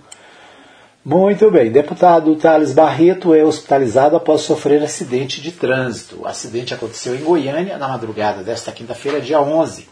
Muito 1.04 1.50
bem. 1.50 1.72
Deputado 1.72 2.36
Thales 2.36 2.74
Barreto 2.74 3.34
é 3.34 3.44
hospitalizado 3.44 4.16
após 4.16 4.42
sofrer 4.42 4.84
acidente 4.84 5.42
de 5.42 5.52
trânsito. 5.52 6.22
O 6.22 6.28
acidente 6.28 6.74
aconteceu 6.74 7.16
em 7.16 7.24
Goiânia 7.24 7.78
na 7.78 7.88
madrugada 7.88 8.44
desta 8.44 8.72
quinta-feira, 8.72 9.20
dia 9.20 9.42
11, 9.42 9.90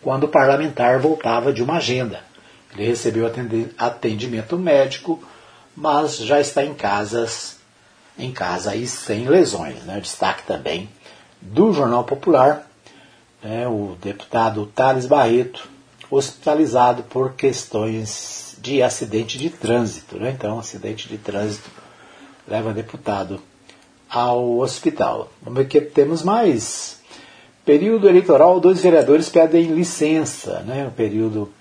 quando 0.00 0.24
o 0.24 0.28
parlamentar 0.28 1.00
voltava 1.00 1.52
de 1.52 1.62
uma 1.62 1.78
agenda. 1.78 2.20
Ele 2.74 2.86
recebeu 2.86 3.30
atendimento 3.76 4.56
médico, 4.56 5.22
mas 5.76 6.18
já 6.18 6.40
está 6.40 6.64
em 6.64 6.74
casas 6.74 7.61
em 8.18 8.32
casa 8.32 8.74
e 8.74 8.86
sem 8.86 9.26
lesões. 9.26 9.82
Né? 9.84 10.00
Destaque 10.00 10.44
também 10.44 10.88
do 11.40 11.72
Jornal 11.72 12.04
Popular, 12.04 12.68
né, 13.42 13.66
o 13.66 13.96
deputado 14.00 14.66
Thales 14.66 15.06
Barreto, 15.06 15.68
hospitalizado 16.10 17.02
por 17.04 17.32
questões 17.32 18.56
de 18.60 18.82
acidente 18.82 19.38
de 19.38 19.50
trânsito. 19.50 20.16
Né? 20.18 20.30
Então, 20.30 20.58
acidente 20.58 21.08
de 21.08 21.18
trânsito 21.18 21.68
leva 22.46 22.72
deputado 22.72 23.40
ao 24.08 24.58
hospital. 24.58 25.30
Vamos 25.42 25.58
ver 25.58 25.68
que 25.68 25.80
temos 25.80 26.22
mais. 26.22 27.00
Período 27.64 28.08
eleitoral, 28.08 28.60
dois 28.60 28.80
vereadores 28.82 29.28
pedem 29.28 29.72
licença. 29.72 30.60
Né? 30.60 30.86
O 30.86 30.90
período 30.90 31.52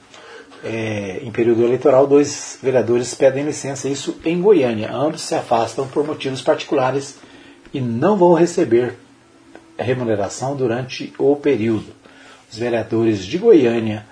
é, 0.63 1.19
em 1.23 1.31
período 1.31 1.63
eleitoral, 1.63 2.05
dois 2.05 2.59
vereadores 2.61 3.13
pedem 3.13 3.43
licença, 3.43 3.89
isso 3.89 4.19
em 4.23 4.41
Goiânia. 4.41 4.91
Ambos 4.91 5.21
se 5.21 5.35
afastam 5.35 5.87
por 5.87 6.05
motivos 6.05 6.41
particulares 6.41 7.17
e 7.73 7.81
não 7.81 8.17
vão 8.17 8.33
receber 8.33 8.95
remuneração 9.81 10.55
durante 10.55 11.13
o 11.17 11.35
período. 11.35 11.93
Os 12.51 12.57
vereadores 12.57 13.25
de 13.25 13.37
Goiânia, 13.37 14.05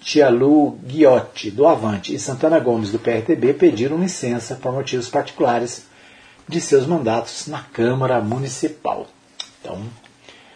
Tialu 0.00 0.72
Guiotti, 0.84 1.50
do 1.50 1.66
Avante, 1.66 2.14
e 2.14 2.18
Santana 2.18 2.58
Gomes, 2.58 2.90
do 2.90 2.98
PRTB, 2.98 3.54
pediram 3.54 3.98
licença 3.98 4.56
por 4.56 4.72
motivos 4.72 5.08
particulares 5.08 5.86
de 6.48 6.60
seus 6.60 6.86
mandatos 6.86 7.46
na 7.46 7.62
Câmara 7.62 8.20
Municipal. 8.20 9.06
Então, 9.60 9.82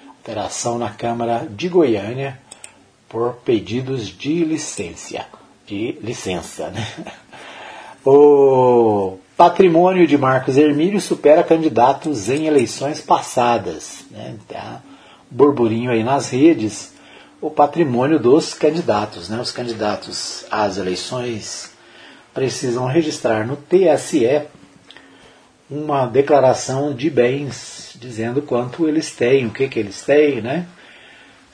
alteração 0.08 0.78
na 0.78 0.90
Câmara 0.90 1.46
de 1.48 1.68
Goiânia 1.68 2.40
por 3.12 3.34
pedidos 3.44 4.06
de 4.06 4.42
licença. 4.42 5.26
De 5.66 5.98
licença, 6.02 6.70
né? 6.70 6.86
O 8.04 9.18
patrimônio 9.36 10.08
de 10.08 10.18
Marcos 10.18 10.56
Hermílio 10.56 11.00
supera 11.00 11.44
candidatos 11.44 12.28
em 12.28 12.46
eleições 12.46 13.00
passadas. 13.00 14.04
Né? 14.10 14.34
Tá 14.48 14.82
burburinho 15.30 15.88
aí 15.88 16.02
nas 16.02 16.30
redes. 16.30 16.92
O 17.40 17.48
patrimônio 17.48 18.18
dos 18.18 18.54
candidatos. 18.54 19.28
Né? 19.28 19.40
Os 19.40 19.52
candidatos 19.52 20.44
às 20.50 20.78
eleições 20.78 21.70
precisam 22.34 22.86
registrar 22.86 23.46
no 23.46 23.56
TSE 23.56 24.48
uma 25.70 26.04
declaração 26.06 26.92
de 26.92 27.08
bens 27.08 27.94
dizendo 28.00 28.42
quanto 28.42 28.88
eles 28.88 29.14
têm, 29.14 29.46
o 29.46 29.50
que, 29.50 29.68
que 29.68 29.78
eles 29.78 30.02
têm, 30.02 30.40
né? 30.40 30.66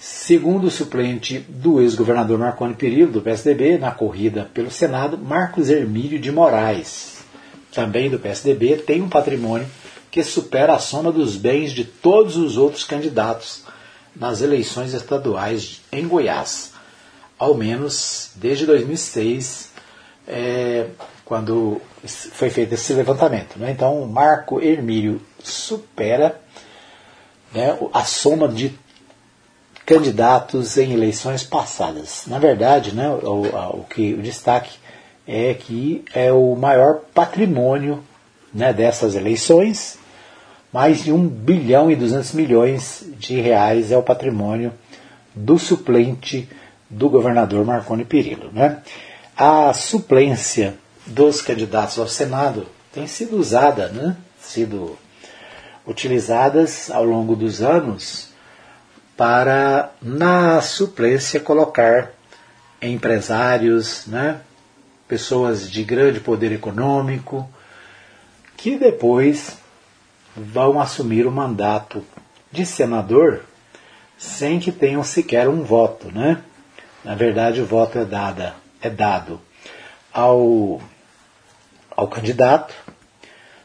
Segundo 0.01 0.69
o 0.69 0.71
suplente 0.71 1.41
do 1.49 1.81
ex-governador 1.81 2.39
Marconi 2.39 2.75
Perillo, 2.75 3.11
do 3.11 3.21
PSDB, 3.21 3.79
na 3.79 3.91
corrida 3.91 4.49
pelo 4.55 4.71
Senado, 4.71 5.19
Marcos 5.19 5.69
Hermílio 5.71 6.21
de 6.21 6.31
Moraes, 6.31 7.19
também 7.73 8.09
do 8.09 8.19
PSDB, 8.19 8.77
tem 8.77 9.03
um 9.03 9.09
patrimônio 9.09 9.67
que 10.09 10.23
supera 10.23 10.75
a 10.75 10.79
soma 10.79 11.11
dos 11.11 11.37
bens 11.37 11.73
de 11.73 11.85
todos 11.85 12.37
os 12.37 12.57
outros 12.57 12.85
candidatos 12.85 13.65
nas 14.15 14.41
eleições 14.41 14.95
estaduais 14.95 15.81
em 15.91 16.07
Goiás, 16.07 16.73
ao 17.37 17.55
menos 17.55 18.31
desde 18.37 18.67
2006, 18.67 19.73
é, 20.29 20.87
quando 21.25 21.81
foi 22.05 22.51
feito 22.51 22.75
esse 22.75 22.93
levantamento. 22.93 23.59
Né? 23.59 23.73
Então, 23.73 24.07
Marco 24.07 24.61
Hermílio 24.61 25.21
supera 25.43 26.41
né, 27.53 27.77
a 27.93 28.05
soma 28.05 28.47
de 28.47 28.79
candidatos 29.88 30.77
em 30.77 30.92
eleições 30.92 31.44
passadas. 31.44 32.24
Na 32.27 32.38
verdade, 32.38 32.94
né, 32.94 33.09
o, 33.09 33.79
o, 33.79 33.87
que, 33.88 34.12
o 34.12 34.20
destaque 34.20 34.77
é 35.27 35.55
que 35.55 36.05
é 36.12 36.31
o 36.31 36.55
maior 36.55 37.01
patrimônio 37.14 38.05
né, 38.53 38.70
dessas 38.70 39.14
eleições, 39.14 39.98
mais 40.70 41.03
de 41.03 41.11
1 41.11 41.27
bilhão 41.27 41.90
e 41.90 41.96
200 41.96 42.35
milhões 42.35 43.03
de 43.18 43.40
reais 43.40 43.90
é 43.90 43.96
o 43.96 44.03
patrimônio 44.03 44.74
do 45.35 45.59
suplente 45.59 46.46
do 46.90 47.09
governador 47.09 47.64
Marconi 47.64 48.05
Perillo. 48.05 48.51
Né? 48.53 48.83
A 49.35 49.72
suplência 49.72 50.74
dos 51.07 51.40
candidatos 51.40 51.98
ao 51.98 52.07
Senado 52.07 52.66
tem 52.92 53.07
sido 53.07 53.38
usada, 53.38 53.88
né? 53.88 54.18
sido 54.38 54.98
utilizadas 55.87 56.90
ao 56.90 57.05
longo 57.05 57.35
dos 57.35 57.62
anos 57.62 58.28
para, 59.18 59.90
na 60.00 60.61
suplência, 60.61 61.40
colocar 61.40 62.12
empresários, 62.81 64.07
né, 64.07 64.40
pessoas 65.09 65.68
de 65.68 65.83
grande 65.83 66.20
poder 66.20 66.52
econômico, 66.52 67.50
que 68.57 68.78
depois 68.78 69.59
vão 70.37 70.81
assumir 70.81 71.26
o 71.26 71.33
mandato 71.33 72.04
de 72.52 72.64
senador 72.64 73.40
sem 74.16 74.61
que 74.61 74.70
tenham 74.70 75.02
sequer 75.02 75.48
um 75.48 75.64
voto. 75.64 76.12
Né? 76.12 76.40
Na 77.04 77.16
verdade, 77.16 77.61
o 77.61 77.66
voto 77.66 77.98
é, 77.98 78.04
dada, 78.04 78.54
é 78.81 78.88
dado 78.88 79.40
ao, 80.12 80.81
ao 81.90 82.07
candidato, 82.07 82.72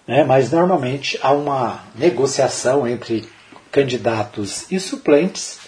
né? 0.08 0.24
mas 0.24 0.52
normalmente 0.52 1.20
há 1.22 1.32
uma 1.32 1.84
negociação 1.94 2.88
entre 2.88 3.32
candidatos 3.74 4.72
e 4.72 4.80
suplentes 4.80 5.60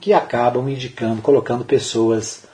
que 0.00 0.12
acabam 0.12 0.68
indicando, 0.68 1.20
colocando 1.20 1.64
pessoas 1.64 2.44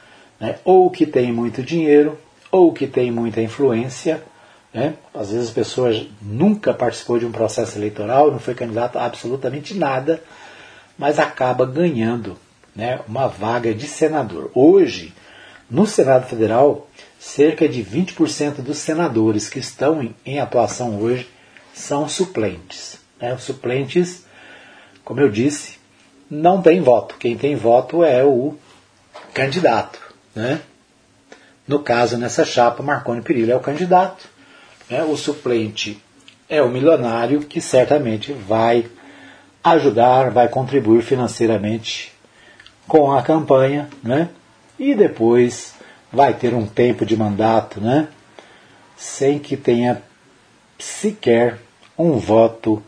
né? 0.40 0.56
ou 0.64 0.90
que 0.90 1.04
têm 1.04 1.30
muito 1.30 1.62
dinheiro 1.62 2.18
ou 2.50 2.72
que 2.72 2.86
têm 2.86 3.12
muita 3.12 3.42
influência. 3.42 4.24
Né? 4.72 4.94
Às 5.12 5.30
vezes 5.30 5.50
a 5.50 5.54
pessoa 5.54 5.90
nunca 6.22 6.72
participou 6.72 7.18
de 7.18 7.26
um 7.26 7.30
processo 7.30 7.76
eleitoral, 7.76 8.30
não 8.30 8.38
foi 8.38 8.54
candidato 8.54 8.98
a 8.98 9.04
absolutamente 9.04 9.74
nada, 9.74 10.22
mas 10.96 11.18
acaba 11.18 11.66
ganhando 11.66 12.38
né, 12.74 13.00
uma 13.06 13.28
vaga 13.28 13.74
de 13.74 13.86
senador. 13.86 14.50
Hoje, 14.54 15.12
no 15.70 15.86
Senado 15.86 16.26
Federal, 16.26 16.88
cerca 17.18 17.68
de 17.68 17.84
20% 17.84 18.62
dos 18.62 18.78
senadores 18.78 19.50
que 19.50 19.58
estão 19.58 20.02
em, 20.02 20.16
em 20.24 20.38
atuação 20.40 20.98
hoje 20.98 21.28
são 21.74 22.08
suplentes. 22.08 22.98
Né? 23.20 23.34
Os 23.34 23.42
suplentes, 23.42 24.24
como 25.04 25.20
eu 25.20 25.30
disse, 25.30 25.78
não 26.30 26.62
tem 26.62 26.80
voto. 26.80 27.16
Quem 27.18 27.36
tem 27.36 27.54
voto 27.54 28.02
é 28.02 28.24
o 28.24 28.54
candidato. 29.32 30.00
Né? 30.34 30.60
No 31.66 31.80
caso, 31.80 32.16
nessa 32.16 32.44
chapa, 32.44 32.82
Marconi 32.82 33.22
Perillo 33.22 33.52
é 33.52 33.56
o 33.56 33.60
candidato. 33.60 34.28
Né? 34.88 35.02
O 35.04 35.16
suplente 35.16 36.02
é 36.48 36.62
o 36.62 36.68
milionário 36.68 37.40
que 37.40 37.60
certamente 37.60 38.32
vai 38.32 38.86
ajudar, 39.62 40.30
vai 40.30 40.48
contribuir 40.48 41.02
financeiramente 41.02 42.12
com 42.86 43.12
a 43.12 43.22
campanha, 43.22 43.88
né? 44.02 44.28
E 44.78 44.94
depois 44.94 45.74
vai 46.12 46.34
ter 46.34 46.52
um 46.52 46.66
tempo 46.66 47.06
de 47.06 47.16
mandato, 47.16 47.80
né? 47.80 48.08
Sem 48.94 49.38
que 49.38 49.56
tenha 49.56 50.02
sequer 50.78 51.58
um 51.96 52.18
voto 52.18 52.82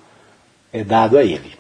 é, 0.73 0.85
dado 0.85 1.17
a 1.17 1.25
ele. 1.25 1.55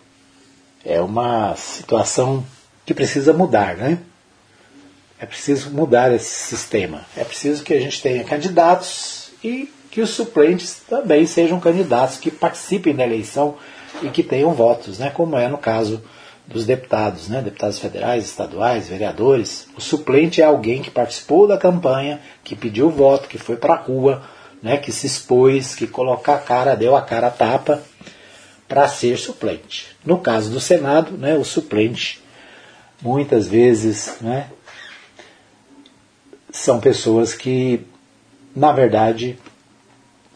É 0.88 1.00
uma 1.00 1.56
situação 1.56 2.46
que 2.84 2.94
precisa 2.94 3.32
mudar, 3.32 3.76
né? 3.76 3.98
É 5.18 5.26
preciso 5.26 5.70
mudar 5.70 6.14
esse 6.14 6.28
sistema. 6.28 7.04
É 7.16 7.24
preciso 7.24 7.64
que 7.64 7.74
a 7.74 7.80
gente 7.80 8.00
tenha 8.00 8.22
candidatos 8.22 9.32
e 9.42 9.68
que 9.90 10.00
os 10.00 10.10
suplentes 10.10 10.80
também 10.88 11.26
sejam 11.26 11.58
candidatos 11.58 12.18
que 12.18 12.30
participem 12.30 12.94
da 12.94 13.02
eleição 13.02 13.56
e 14.00 14.10
que 14.10 14.22
tenham 14.22 14.52
votos, 14.52 15.00
né? 15.00 15.10
Como 15.10 15.36
é 15.36 15.48
no 15.48 15.58
caso 15.58 16.00
dos 16.46 16.64
deputados, 16.64 17.26
né? 17.28 17.42
deputados 17.42 17.80
federais, 17.80 18.24
estaduais, 18.24 18.88
vereadores. 18.88 19.66
O 19.76 19.80
suplente 19.80 20.40
é 20.40 20.44
alguém 20.44 20.82
que 20.82 20.90
participou 20.92 21.48
da 21.48 21.58
campanha, 21.58 22.20
que 22.44 22.54
pediu 22.54 22.88
voto, 22.90 23.26
que 23.26 23.38
foi 23.38 23.56
para 23.56 23.74
a 23.74 23.78
rua, 23.78 24.22
né? 24.62 24.76
que 24.76 24.92
se 24.92 25.08
expôs, 25.08 25.74
que 25.74 25.88
colocou 25.88 26.32
a 26.32 26.38
cara, 26.38 26.76
deu 26.76 26.94
a 26.94 27.02
cara 27.02 27.26
a 27.26 27.30
tapa 27.30 27.82
para 28.68 28.88
ser 28.88 29.18
suplente. 29.18 29.96
No 30.04 30.18
caso 30.18 30.50
do 30.50 30.60
Senado, 30.60 31.16
né, 31.16 31.36
o 31.36 31.44
suplente 31.44 32.22
muitas 33.00 33.46
vezes 33.46 34.16
né, 34.20 34.48
são 36.50 36.80
pessoas 36.80 37.34
que, 37.34 37.80
na 38.54 38.72
verdade, 38.72 39.38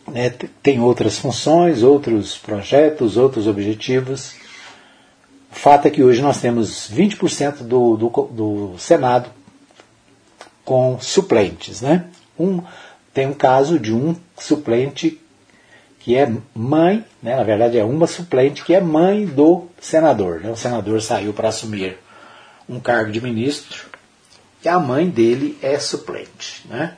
né, 0.06 0.30
têm 0.62 0.80
outras 0.80 1.18
funções, 1.18 1.82
outros 1.82 2.36
projetos, 2.36 3.16
outros 3.16 3.46
objetivos 3.46 4.40
o 5.50 5.54
fato 5.54 5.88
é 5.88 5.90
que 5.90 6.02
hoje 6.02 6.22
nós 6.22 6.40
temos 6.40 6.90
20% 6.90 7.64
do, 7.64 7.96
do, 7.96 8.08
do 8.08 8.78
Senado 8.78 9.30
com 10.64 10.98
suplentes. 11.00 11.80
Né? 11.80 12.06
Um, 12.38 12.62
tem 13.12 13.26
um 13.26 13.34
caso 13.34 13.78
de 13.78 13.92
um 13.92 14.14
suplente 14.38 15.19
que 16.00 16.16
é 16.16 16.32
mãe, 16.54 17.04
né, 17.22 17.36
na 17.36 17.44
verdade 17.44 17.78
é 17.78 17.84
uma 17.84 18.06
suplente 18.06 18.64
que 18.64 18.74
é 18.74 18.80
mãe 18.80 19.26
do 19.26 19.66
senador. 19.78 20.40
Né? 20.40 20.50
O 20.50 20.56
senador 20.56 21.00
saiu 21.02 21.32
para 21.32 21.48
assumir 21.48 21.98
um 22.66 22.80
cargo 22.80 23.12
de 23.12 23.20
ministro 23.20 23.86
e 24.64 24.68
a 24.68 24.80
mãe 24.80 25.08
dele 25.08 25.58
é 25.62 25.78
suplente. 25.78 26.66
Né? 26.68 26.96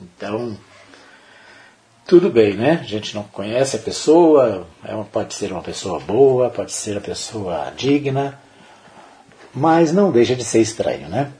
Então, 0.00 0.58
tudo 2.04 2.28
bem, 2.28 2.54
né? 2.54 2.80
A 2.82 2.86
gente 2.86 3.14
não 3.14 3.22
conhece 3.22 3.76
a 3.76 3.78
pessoa, 3.78 4.66
é 4.84 4.92
pode 5.12 5.34
ser 5.34 5.52
uma 5.52 5.62
pessoa 5.62 6.00
boa, 6.00 6.50
pode 6.50 6.72
ser 6.72 6.92
uma 6.92 7.00
pessoa 7.00 7.72
digna, 7.76 8.38
mas 9.54 9.92
não 9.92 10.10
deixa 10.10 10.34
de 10.34 10.44
ser 10.44 10.60
estranho, 10.60 11.08
né? 11.08 11.30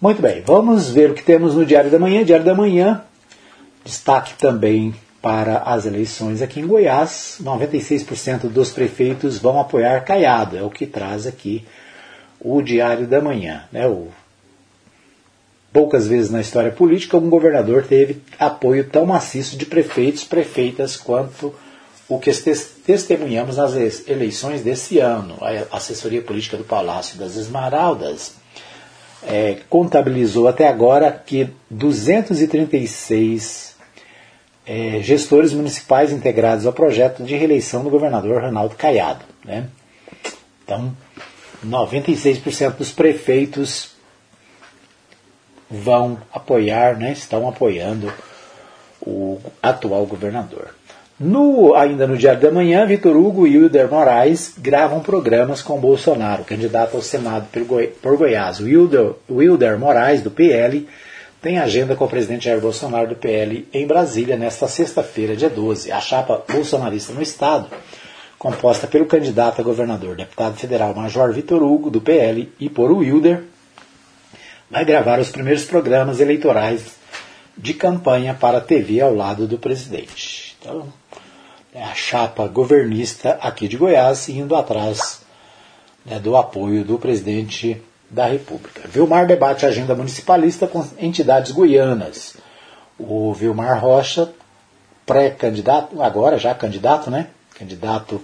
Muito 0.00 0.22
bem, 0.22 0.40
vamos 0.42 0.88
ver 0.88 1.10
o 1.10 1.14
que 1.14 1.22
temos 1.22 1.54
no 1.54 1.66
Diário 1.66 1.90
da 1.90 1.98
Manhã. 1.98 2.24
Diário 2.24 2.44
da 2.44 2.54
Manhã, 2.54 3.04
destaque 3.84 4.34
também 4.34 4.94
para 5.22 5.58
as 5.58 5.86
eleições 5.86 6.42
aqui 6.42 6.60
em 6.60 6.66
Goiás. 6.66 7.38
96% 7.40 8.48
dos 8.48 8.70
prefeitos 8.70 9.38
vão 9.38 9.58
apoiar 9.58 10.04
Caiado, 10.04 10.58
é 10.58 10.62
o 10.62 10.68
que 10.68 10.84
traz 10.84 11.26
aqui 11.26 11.64
o 12.40 12.60
Diário 12.60 13.06
da 13.06 13.20
Manhã. 13.20 13.62
Né? 13.72 13.86
O 13.86 14.08
Poucas 15.72 16.06
vezes 16.06 16.30
na 16.30 16.42
história 16.42 16.70
política 16.70 17.16
um 17.16 17.30
governador 17.30 17.84
teve 17.84 18.20
apoio 18.38 18.84
tão 18.84 19.06
maciço 19.06 19.56
de 19.56 19.64
prefeitos, 19.64 20.22
prefeitas, 20.22 20.98
quanto 20.98 21.54
o 22.06 22.18
que 22.18 22.30
testemunhamos 22.84 23.56
nas 23.56 23.72
eleições 24.06 24.60
desse 24.60 24.98
ano. 24.98 25.38
A 25.40 25.78
assessoria 25.78 26.20
política 26.20 26.58
do 26.58 26.64
Palácio 26.64 27.18
das 27.18 27.36
Esmeraldas 27.36 28.34
é, 29.22 29.60
contabilizou 29.70 30.46
até 30.46 30.68
agora 30.68 31.10
que 31.10 31.48
236 31.70 33.71
é, 34.66 35.00
gestores 35.02 35.52
municipais 35.52 36.12
integrados 36.12 36.66
ao 36.66 36.72
projeto 36.72 37.22
de 37.24 37.34
reeleição 37.34 37.82
do 37.82 37.90
governador 37.90 38.42
Ronaldo 38.42 38.74
Caiado. 38.76 39.24
Né? 39.44 39.66
Então, 40.64 40.96
96% 41.66 42.76
dos 42.76 42.92
prefeitos 42.92 43.92
vão 45.70 46.18
apoiar, 46.32 46.96
né, 46.98 47.12
estão 47.12 47.48
apoiando 47.48 48.12
o 49.00 49.40
atual 49.62 50.04
governador. 50.06 50.74
No, 51.18 51.74
ainda 51.74 52.06
no 52.06 52.16
Diário 52.16 52.40
da 52.40 52.50
Manhã, 52.50 52.84
Vitor 52.84 53.16
Hugo 53.16 53.46
e 53.46 53.56
Wilder 53.56 53.88
Moraes 53.88 54.54
gravam 54.58 55.00
programas 55.00 55.62
com 55.62 55.78
Bolsonaro, 55.78 56.42
candidato 56.44 56.96
ao 56.96 57.02
Senado 57.02 57.46
por, 57.52 57.62
Goi 57.62 57.86
por 57.86 58.16
Goiás. 58.16 58.60
Wilder, 58.60 59.12
Wilder 59.30 59.78
Moraes, 59.78 60.20
do 60.20 60.30
PL, 60.30 60.88
tem 61.42 61.58
agenda 61.58 61.96
com 61.96 62.04
o 62.04 62.08
presidente 62.08 62.44
Jair 62.44 62.60
Bolsonaro 62.60 63.08
do 63.08 63.16
PL 63.16 63.68
em 63.72 63.84
Brasília 63.84 64.36
nesta 64.36 64.68
sexta-feira, 64.68 65.36
dia 65.36 65.50
12. 65.50 65.90
A 65.90 66.00
chapa 66.00 66.40
bolsonarista 66.48 67.12
no 67.12 67.20
Estado, 67.20 67.68
composta 68.38 68.86
pelo 68.86 69.06
candidato 69.06 69.60
a 69.60 69.64
governador, 69.64 70.14
deputado 70.14 70.56
federal 70.56 70.94
Major 70.94 71.32
Vitor 71.32 71.60
Hugo, 71.60 71.90
do 71.90 72.00
PL, 72.00 72.48
e 72.60 72.70
por 72.70 72.92
Wilder, 72.92 73.42
vai 74.70 74.84
gravar 74.84 75.18
os 75.18 75.30
primeiros 75.30 75.64
programas 75.64 76.20
eleitorais 76.20 76.94
de 77.58 77.74
campanha 77.74 78.34
para 78.34 78.58
a 78.58 78.60
TV 78.60 79.00
ao 79.00 79.12
lado 79.12 79.48
do 79.48 79.58
presidente. 79.58 80.56
Então, 80.60 80.92
é 81.74 81.82
a 81.82 81.94
chapa 81.94 82.46
governista 82.46 83.36
aqui 83.42 83.66
de 83.66 83.76
Goiás 83.76 84.28
indo 84.28 84.54
atrás 84.54 85.22
né, 86.06 86.20
do 86.20 86.36
apoio 86.36 86.84
do 86.84 87.00
presidente 87.00 87.82
da 88.12 88.26
República. 88.26 88.86
Vilmar 88.86 89.26
debate 89.26 89.64
a 89.64 89.70
agenda 89.70 89.94
municipalista 89.94 90.66
com 90.66 90.86
entidades 90.98 91.50
goianas. 91.50 92.36
O 92.98 93.32
Vilmar 93.32 93.80
Rocha, 93.80 94.30
pré-candidato, 95.06 96.00
agora 96.02 96.38
já 96.38 96.54
candidato, 96.54 97.10
né? 97.10 97.28
Candidato 97.58 98.22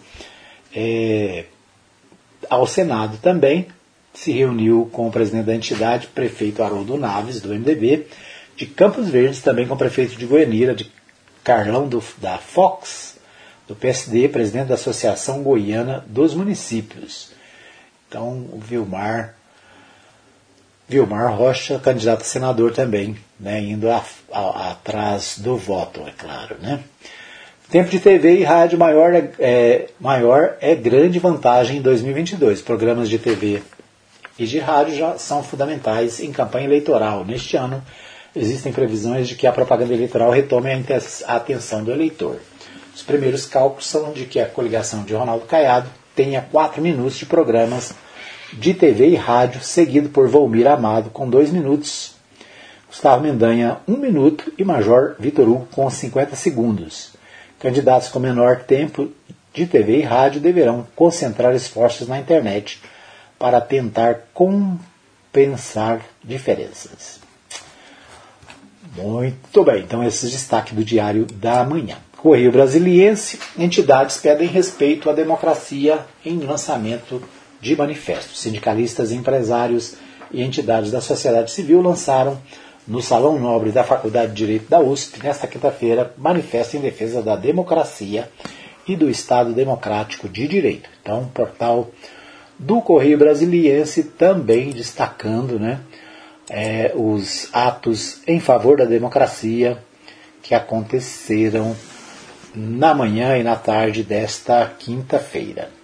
é, 0.77 1.47
ao 2.51 2.67
Senado 2.67 3.17
também, 3.17 3.69
se 4.13 4.31
reuniu 4.31 4.89
com 4.93 5.09
o 5.09 5.11
presidente 5.11 5.47
da 5.47 5.55
entidade, 5.55 6.07
prefeito 6.09 6.63
Haroldo 6.63 6.99
Naves, 6.99 7.41
do 7.41 7.49
MDB, 7.55 8.07
de 8.57 8.67
Campos 8.67 9.09
Verdes, 9.09 9.41
também 9.41 9.67
com 9.67 9.75
o 9.75 9.79
prefeito 9.79 10.17
de 10.17 10.27
Goianira, 10.27 10.75
de 10.75 10.93
Carlão 11.43 11.89
do, 11.89 12.03
da 12.19 12.37
Fox, 12.37 13.17
do 13.67 13.75
PSD, 13.75 14.29
presidente 14.29 14.69
da 14.69 14.75
Associação 14.75 15.43
Goiana 15.43 16.05
dos 16.07 16.35
Municípios. 16.35 17.31
Então, 18.09 18.49
o 18.53 18.59
Vilmar, 18.59 19.38
Vilmar 20.89 21.37
Rocha, 21.37 21.79
candidato 21.79 22.23
a 22.23 22.25
senador 22.25 22.73
também, 22.73 23.17
né, 23.39 23.61
indo 23.61 23.91
a, 23.91 24.03
a, 24.33 24.71
atrás 24.71 25.39
do 25.39 25.57
voto, 25.57 26.01
é 26.01 26.13
claro. 26.17 26.57
Né? 26.61 26.81
Tempo 27.71 27.91
de 27.91 28.01
TV 28.01 28.39
e 28.39 28.43
rádio 28.43 28.79
maior 28.79 29.15
é, 29.15 29.31
é, 29.39 29.87
maior 30.01 30.57
é 30.59 30.75
grande 30.75 31.19
vantagem 31.19 31.77
em 31.77 31.83
2022. 31.83 32.63
Programas 32.63 33.11
de 33.11 33.19
TV 33.19 33.63
e 34.39 34.47
de 34.47 34.59
rádio 34.59 34.97
já 34.97 35.19
são 35.19 35.43
fundamentais 35.43 36.21
em 36.21 36.33
campanha 36.33 36.65
eleitoral. 36.65 37.27
Neste 37.27 37.59
ano, 37.59 37.85
existem 38.35 38.73
previsões 38.73 39.29
de 39.29 39.35
que 39.35 39.47
a 39.47 39.53
propaganda 39.53 39.93
eleitoral 39.93 40.31
retome 40.31 40.71
a 41.27 41.37
atenção 41.37 41.85
do 41.85 41.93
eleitor. 41.93 42.37
Os 42.95 43.03
primeiros 43.03 43.45
cálculos 43.45 43.87
são 43.87 44.13
de 44.13 44.25
que 44.25 44.41
a 44.41 44.47
coligação 44.47 45.03
de 45.03 45.13
Ronaldo 45.13 45.45
Caiado 45.45 45.91
tenha 46.17 46.41
quatro 46.41 46.81
minutos 46.81 47.19
de 47.19 47.27
programas 47.27 47.93
de 48.53 48.75
TV 48.75 49.09
e 49.09 49.15
rádio, 49.15 49.61
seguido 49.63 50.09
por 50.09 50.29
Volmir 50.29 50.67
Amado 50.67 51.11
com 51.11 51.29
dois 51.29 51.51
minutos, 51.51 52.15
Gustavo 52.89 53.23
Mendanha 53.23 53.79
um 53.87 53.97
minuto 53.97 54.53
e 54.57 54.65
Major 54.65 55.15
Vitor 55.19 55.49
Hugo 55.49 55.69
com 55.71 55.89
50 55.89 56.35
segundos. 56.35 57.13
Candidatos 57.61 58.09
com 58.09 58.19
menor 58.19 58.61
tempo 58.61 59.11
de 59.53 59.67
TV 59.67 59.99
e 59.99 60.03
rádio 60.03 60.41
deverão 60.41 60.87
concentrar 60.97 61.55
esforços 61.55 62.09
na 62.09 62.19
internet 62.19 62.81
para 63.39 63.61
tentar 63.61 64.29
compensar 64.33 66.01
diferenças. 66.25 67.21
Muito 68.97 69.63
bem, 69.65 69.83
então 69.83 70.03
esse 70.03 70.29
destaque 70.29 70.75
do 70.75 70.85
Diário 70.85 71.27
da 71.27 71.63
Manhã. 71.65 71.97
Correio 72.17 72.51
Brasiliense, 72.51 73.39
entidades 73.57 74.17
pedem 74.17 74.49
respeito 74.49 75.09
à 75.09 75.13
democracia 75.13 76.05
em 76.25 76.41
lançamento 76.41 77.23
de 77.61 77.77
manifestos. 77.77 78.41
Sindicalistas, 78.41 79.13
empresários 79.13 79.97
e 80.31 80.43
entidades 80.43 80.91
da 80.91 81.01
sociedade 81.01 81.51
civil 81.51 81.81
lançaram 81.81 82.39
no 82.87 83.03
Salão 83.03 83.39
Nobre 83.39 83.71
da 83.71 83.85
Faculdade 83.85 84.33
de 84.33 84.39
Direito 84.39 84.69
da 84.69 84.81
USP, 84.81 85.23
nesta 85.23 85.47
quinta-feira, 85.47 86.15
manifesto 86.17 86.77
em 86.77 86.81
defesa 86.81 87.23
da 87.23 87.37
democracia 87.37 88.31
e 88.87 88.97
do 88.97 89.11
Estado 89.11 89.53
Democrático 89.53 90.29
de 90.29 90.49
Direito. 90.49 90.89
Então, 91.03 91.23
o 91.23 91.27
portal 91.27 91.91
do 92.59 92.81
Correio 92.81 93.19
Brasiliense 93.19 94.03
também 94.03 94.71
destacando 94.71 95.61
né, 95.61 95.81
é, 96.49 96.93
os 96.95 97.51
atos 97.53 98.21
em 98.27 98.41
favor 98.41 98.79
da 98.79 98.87
democracia 98.87 99.79
que 100.43 100.55
aconteceram 100.55 101.77
na 102.55 102.95
manhã 102.95 103.37
e 103.37 103.43
na 103.43 103.55
tarde 103.55 104.03
desta 104.03 104.67
quinta-feira. 104.79 105.78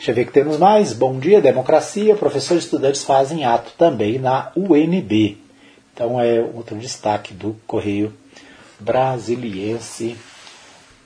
Deixa 0.00 0.14
ver 0.14 0.24
que 0.24 0.32
temos 0.32 0.56
mais. 0.56 0.94
Bom 0.94 1.18
dia, 1.18 1.42
democracia. 1.42 2.16
Professores 2.16 2.62
e 2.62 2.66
estudantes 2.66 3.04
fazem 3.04 3.44
ato 3.44 3.70
também 3.76 4.18
na 4.18 4.50
UNB. 4.56 5.36
Então 5.92 6.18
é 6.18 6.40
outro 6.40 6.74
destaque 6.78 7.34
do 7.34 7.54
Correio 7.66 8.10
Brasiliense 8.78 10.16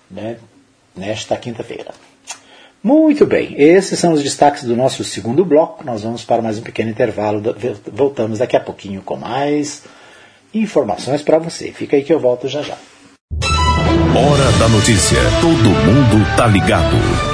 né, 0.08 0.36
nesta 0.94 1.36
quinta-feira. 1.36 1.90
Muito 2.80 3.26
bem, 3.26 3.60
esses 3.60 3.98
são 3.98 4.12
os 4.12 4.22
destaques 4.22 4.62
do 4.62 4.76
nosso 4.76 5.02
segundo 5.02 5.44
bloco. 5.44 5.82
Nós 5.82 6.04
vamos 6.04 6.22
para 6.24 6.40
mais 6.40 6.58
um 6.58 6.62
pequeno 6.62 6.90
intervalo. 6.90 7.42
Voltamos 7.92 8.38
daqui 8.38 8.56
a 8.56 8.60
pouquinho 8.60 9.02
com 9.02 9.16
mais 9.16 9.82
informações 10.54 11.20
para 11.20 11.38
você. 11.38 11.72
Fica 11.72 11.96
aí 11.96 12.04
que 12.04 12.14
eu 12.14 12.20
volto 12.20 12.46
já 12.46 12.62
já. 12.62 12.78
Hora 14.14 14.52
da 14.60 14.68
notícia. 14.68 15.18
Todo 15.40 15.68
mundo 15.68 16.36
tá 16.36 16.46
ligado. 16.46 17.33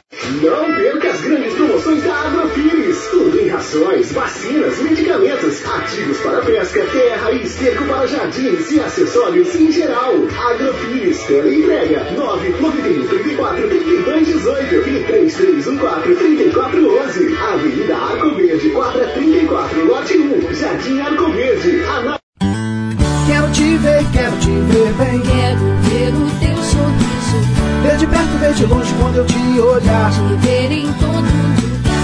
Não 0.39 0.73
perca 0.73 1.09
as 1.09 1.21
grandes 1.21 1.53
promoções 1.53 2.03
da 2.03 2.13
Agrofires. 2.13 3.07
Tudo 3.11 3.39
em 3.39 3.49
rações, 3.49 4.11
vacinas, 4.13 4.79
medicamentos, 4.79 5.65
ativos 5.65 6.17
para 6.19 6.41
pesca, 6.41 6.85
terra 6.85 7.31
e 7.31 7.43
esterco 7.43 7.83
para 7.85 8.07
jardins 8.07 8.71
e 8.71 8.79
acessórios 8.79 9.53
em 9.55 9.71
geral. 9.71 10.13
Agrofires, 10.51 11.29
entrega 11.29 12.11
991 12.11 13.07
34 13.07 13.67
32 13.67 14.27
18 14.27 14.75
e 14.75 15.03
3314 15.03 16.15
3411. 16.15 17.37
Avenida 17.37 17.97
Arco 17.97 18.35
Verde, 18.35 18.69
quadra 18.69 19.07
34, 19.07 19.85
lote 19.85 20.17
1, 20.17 20.53
Jardim 20.55 20.99
Arco 21.01 21.31
Verde. 21.31 21.81
Ana... 21.83 22.19
Quero 23.27 23.51
te 23.51 23.77
ver, 23.77 24.05
quero 24.13 24.37
te 24.37 24.49
ver 24.49 24.93
bem. 24.93 25.19
Quero 25.21 25.59
ver 25.81 26.13
o 26.13 26.39
teu 26.39 26.63
sorriso. 26.63 27.10
Ver 27.83 27.97
de 27.97 28.07
perto, 28.07 28.37
ver 28.39 28.53
de 28.53 28.65
longe 28.65 28.93
quando 28.99 29.17
eu 29.17 29.25
te 29.25 29.59
olhar. 29.59 30.11
Te 30.11 30.47
ver 30.47 30.71
em 30.71 30.93
todo. 30.93 31.40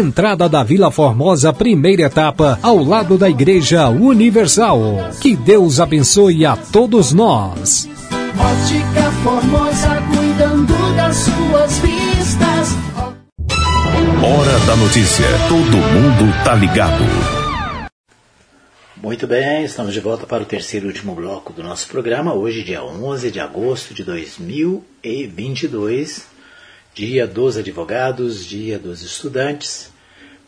entrada 0.00 0.48
da 0.48 0.64
Vila 0.64 0.90
Formosa, 0.90 1.52
primeira 1.52 2.02
etapa, 2.02 2.58
ao 2.62 2.82
lado 2.82 3.18
da 3.18 3.28
Igreja 3.28 3.88
Universal. 3.88 4.80
Que 5.20 5.36
Deus 5.36 5.78
abençoe 5.78 6.46
a 6.46 6.56
todos 6.56 7.12
nós. 7.12 7.88
Ótica 8.38 9.10
Formosa, 9.22 10.02
cuidando 10.14 10.74
das 10.96 11.16
suas 11.16 11.78
vistas. 11.78 12.76
Hora 14.22 14.58
da 14.66 14.76
notícia. 14.76 15.26
Todo 15.48 15.76
mundo 15.76 16.44
tá 16.44 16.54
ligado. 16.54 17.04
Muito 19.02 19.26
bem, 19.26 19.64
estamos 19.64 19.94
de 19.94 20.00
volta 20.00 20.26
para 20.26 20.42
o 20.42 20.46
terceiro 20.46 20.86
e 20.86 20.88
último 20.88 21.14
bloco 21.14 21.52
do 21.52 21.62
nosso 21.62 21.88
programa. 21.88 22.34
Hoje, 22.34 22.62
dia 22.62 22.82
11 22.82 23.30
de 23.30 23.40
agosto 23.40 23.94
de 23.94 24.04
2022, 24.04 26.26
dia 26.94 27.26
dos 27.26 27.56
advogados, 27.56 28.44
dia 28.44 28.78
dos 28.78 29.02
estudantes. 29.02 29.89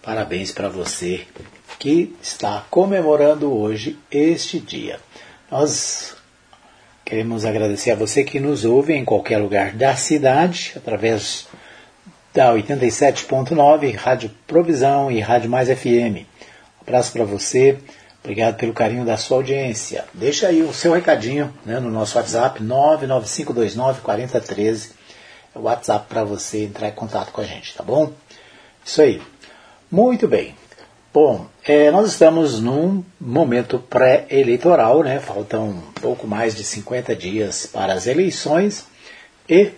Parabéns 0.02 0.50
para 0.50 0.68
você 0.68 1.24
que 1.78 2.12
está 2.20 2.66
comemorando 2.68 3.56
hoje 3.56 3.96
este 4.10 4.58
dia. 4.58 4.98
Nós 5.48 6.16
queremos 7.04 7.44
agradecer 7.44 7.92
a 7.92 7.96
você 7.96 8.24
que 8.24 8.40
nos 8.40 8.64
ouve 8.64 8.94
em 8.94 9.04
qualquer 9.04 9.38
lugar 9.38 9.74
da 9.74 9.94
cidade, 9.94 10.72
através 10.74 11.46
da 12.34 12.52
87.9, 12.52 13.94
Rádio 13.94 14.32
Provisão 14.44 15.08
e 15.08 15.20
Rádio 15.20 15.48
Mais 15.48 15.68
FM. 15.68 16.26
Um 16.26 16.80
abraço 16.80 17.12
para 17.12 17.24
você, 17.24 17.78
obrigado 18.24 18.56
pelo 18.56 18.72
carinho 18.72 19.04
da 19.04 19.16
sua 19.16 19.36
audiência. 19.36 20.04
Deixa 20.12 20.48
aí 20.48 20.64
o 20.64 20.74
seu 20.74 20.94
recadinho 20.94 21.54
né, 21.64 21.78
no 21.78 21.92
nosso 21.92 22.18
WhatsApp, 22.18 22.60
995294013. 22.60 24.90
É 25.54 25.58
o 25.60 25.62
WhatsApp 25.62 26.06
para 26.08 26.24
você 26.24 26.64
entrar 26.64 26.88
em 26.88 26.92
contato 26.92 27.30
com 27.30 27.40
a 27.40 27.44
gente, 27.44 27.76
tá 27.76 27.84
bom? 27.84 28.10
Isso 28.84 29.00
aí. 29.00 29.22
Muito 29.92 30.26
bem. 30.26 30.56
Bom, 31.12 31.46
é, 31.62 31.90
nós 31.90 32.12
estamos 32.12 32.58
num 32.58 33.04
momento 33.20 33.78
pré-eleitoral, 33.78 35.02
né? 35.02 35.20
Faltam 35.20 35.82
pouco 36.00 36.26
mais 36.26 36.54
de 36.54 36.64
50 36.64 37.14
dias 37.14 37.66
para 37.66 37.92
as 37.92 38.06
eleições 38.06 38.86
e 39.46 39.70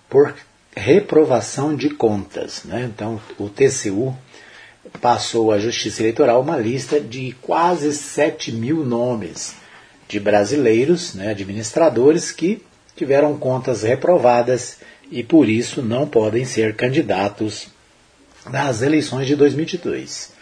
por 0.08 0.34
reprovação 0.76 1.76
de 1.76 1.90
contas. 1.90 2.64
Né? 2.64 2.90
Então, 2.92 3.20
o 3.38 3.48
TCU 3.48 4.16
passou 5.00 5.52
à 5.52 5.58
Justiça 5.58 6.02
Eleitoral 6.02 6.40
uma 6.40 6.56
lista 6.56 7.00
de 7.00 7.34
quase 7.40 7.92
7 7.92 8.52
mil 8.52 8.84
nomes 8.84 9.54
de 10.08 10.18
brasileiros, 10.18 11.14
né, 11.14 11.30
administradores, 11.30 12.32
que 12.32 12.62
tiveram 12.96 13.36
contas 13.36 13.82
reprovadas 13.82 14.78
e 15.10 15.22
por 15.22 15.48
isso 15.48 15.82
não 15.82 16.06
podem 16.06 16.44
ser 16.44 16.74
candidatos 16.74 17.68
nas 18.50 18.82
eleições 18.82 19.26
de 19.26 19.36
2022. 19.36 20.32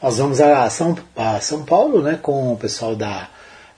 Nós 0.00 0.18
vamos 0.18 0.40
a 0.40 0.68
São, 0.70 0.96
a 1.16 1.40
São 1.40 1.64
Paulo 1.64 2.00
né, 2.00 2.18
com 2.20 2.52
o 2.52 2.56
pessoal 2.56 2.94
da 2.94 3.28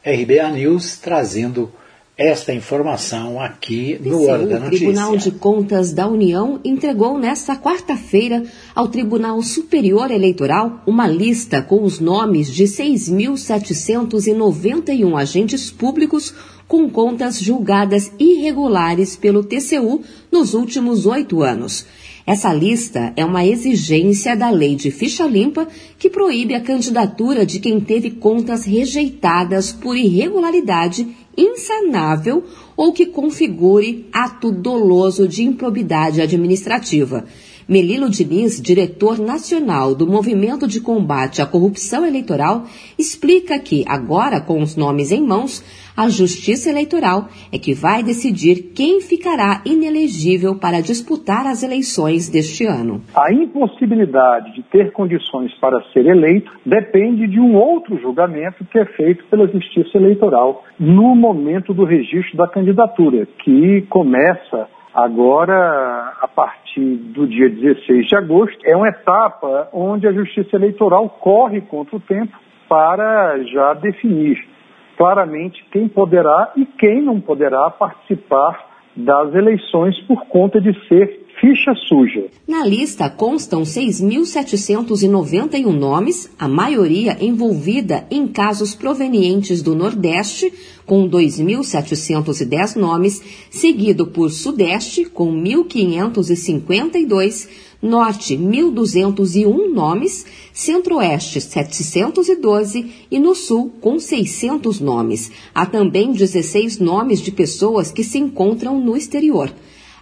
RBA 0.05 0.51
News 0.51 0.97
trazendo 0.99 1.73
esta 2.21 2.53
informação 2.53 3.41
aqui 3.41 3.99
no 3.99 4.19
TCU, 4.19 4.29
Hora 4.29 4.47
da 4.47 4.57
O 4.57 4.61
Notícia. 4.61 4.87
Tribunal 4.87 5.17
de 5.17 5.31
Contas 5.31 5.91
da 5.91 6.07
União 6.07 6.61
entregou 6.63 7.17
nesta 7.19 7.57
quarta-feira 7.57 8.45
ao 8.75 8.89
Tribunal 8.89 9.41
Superior 9.41 10.11
Eleitoral 10.11 10.83
uma 10.87 11.09
lista 11.09 11.63
com 11.63 11.83
os 11.83 11.99
nomes 11.99 12.53
de 12.53 12.65
6.791 12.65 15.19
agentes 15.19 15.71
públicos 15.71 16.35
com 16.69 16.91
contas 16.91 17.41
julgadas 17.41 18.13
irregulares 18.19 19.17
pelo 19.17 19.43
TCU 19.43 20.03
nos 20.31 20.53
últimos 20.53 21.07
oito 21.07 21.43
anos. 21.43 21.87
Essa 22.27 22.53
lista 22.53 23.15
é 23.17 23.25
uma 23.25 23.47
exigência 23.47 24.37
da 24.37 24.51
lei 24.51 24.77
de 24.77 24.91
ficha 24.91 25.27
limpa 25.27 25.67
que 25.99 26.11
proíbe 26.11 26.55
a 26.55 26.61
candidatura 26.61 27.47
de 27.47 27.59
quem 27.59 27.81
teve 27.81 28.11
contas 28.11 28.67
rejeitadas 28.67 29.73
por 29.73 29.97
irregularidade 29.97 31.17
insanável 31.41 32.45
ou 32.77 32.93
que 32.93 33.07
configure 33.07 34.09
ato 34.13 34.51
doloso 34.51 35.27
de 35.27 35.43
improbidade 35.43 36.21
administrativa. 36.21 37.25
Melilo 37.71 38.11
Diniz, 38.11 38.61
diretor 38.61 39.21
nacional 39.21 39.95
do 39.95 40.05
Movimento 40.05 40.67
de 40.67 40.81
Combate 40.81 41.41
à 41.41 41.47
Corrupção 41.47 42.05
Eleitoral, 42.05 42.65
explica 42.99 43.61
que, 43.61 43.85
agora 43.87 44.41
com 44.41 44.61
os 44.61 44.77
nomes 44.77 45.13
em 45.13 45.25
mãos, 45.25 45.63
a 45.97 46.09
Justiça 46.09 46.69
Eleitoral 46.69 47.29
é 47.53 47.59
que 47.59 47.73
vai 47.73 48.03
decidir 48.03 48.73
quem 48.75 49.01
ficará 49.01 49.63
inelegível 49.65 50.59
para 50.59 50.81
disputar 50.81 51.47
as 51.47 51.63
eleições 51.63 52.29
deste 52.29 52.67
ano. 52.67 53.03
A 53.15 53.33
impossibilidade 53.33 54.53
de 54.53 54.65
ter 54.65 54.91
condições 54.91 55.55
para 55.61 55.81
ser 55.93 56.07
eleito 56.07 56.51
depende 56.67 57.29
de 57.29 57.39
um 57.39 57.55
outro 57.55 57.97
julgamento 58.01 58.65
que 58.65 58.81
é 58.81 58.85
feito 58.85 59.25
pela 59.27 59.47
Justiça 59.47 59.97
Eleitoral 59.97 60.65
no 60.77 61.15
momento 61.15 61.73
do 61.73 61.85
registro 61.85 62.37
da 62.37 62.49
candidatura, 62.49 63.29
que 63.45 63.83
começa 63.83 64.67
agora 64.95 66.15
a 66.21 66.29
partir 66.29 66.97
do 66.97 67.27
dia 67.27 67.49
16 67.49 68.07
de 68.07 68.17
agosto. 68.17 68.59
É 68.65 68.77
uma 68.77 68.89
etapa 68.89 69.69
onde 69.73 70.07
a 70.07 70.13
Justiça 70.13 70.57
Eleitoral 70.57 71.09
corre 71.09 71.61
contra 71.61 71.97
o 71.97 72.01
tempo 72.01 72.37
para 72.69 73.43
já 73.45 73.75
definir 73.75 74.49
claramente 74.97 75.65
quem 75.73 75.89
poderá 75.89 76.53
e 76.57 76.67
quem 76.67 77.01
não 77.01 77.21
poderá 77.21 77.71
participar 77.71 78.69
das 78.95 79.35
eleições 79.35 79.99
por 80.03 80.27
conta 80.27 80.61
de 80.61 80.73
ser 80.87 81.27
ficha 81.41 81.75
suja. 81.89 82.27
Na 82.47 82.65
lista 82.65 83.09
constam 83.09 83.63
6.791 83.63 85.73
nomes, 85.73 86.31
a 86.39 86.47
maioria 86.47 87.17
envolvida 87.21 88.07
em 88.11 88.29
casos 88.29 88.75
provenientes 88.75 89.63
do 89.63 89.75
Nordeste, 89.75 90.53
com 90.85 91.09
2.710 91.09 92.77
nomes, 92.77 93.23
seguido 93.51 94.07
por 94.07 94.31
Sudeste, 94.31 95.07
com 95.07 95.33
1.552, 95.33 97.49
Norte 97.83 98.37
1.201 98.37 99.73
nomes, 99.73 100.27
Centro-Oeste 100.53 101.41
712 101.41 103.07
e 103.11 103.19
no 103.19 103.35
Sul 103.35 103.73
com 103.81 103.99
600 103.99 104.81
nomes. 104.81 105.33
Há 105.55 105.65
também 105.65 106.13
16 106.13 106.79
nomes 106.79 107.23
de 107.23 107.33
pessoas 107.33 107.91
que 107.91 108.05
se 108.05 108.19
encontram 108.19 108.79
no 108.79 108.95
exterior. 108.95 109.51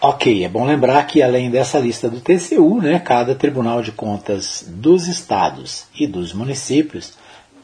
Ok, 0.00 0.44
é 0.44 0.48
bom 0.48 0.66
lembrar 0.66 1.06
que 1.06 1.22
além 1.22 1.48
dessa 1.48 1.78
lista 1.78 2.10
do 2.10 2.20
TCU, 2.20 2.82
né, 2.82 2.98
cada 2.98 3.36
Tribunal 3.36 3.82
de 3.82 3.92
Contas 3.92 4.66
dos 4.68 5.06
estados 5.06 5.84
e 5.98 6.06
dos 6.08 6.34
municípios 6.34 7.14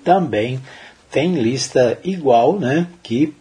também 0.05 0.61
tem 1.12 1.34
lista 1.34 2.00
igual, 2.02 2.58
né, 2.58 2.88
que 3.02 3.34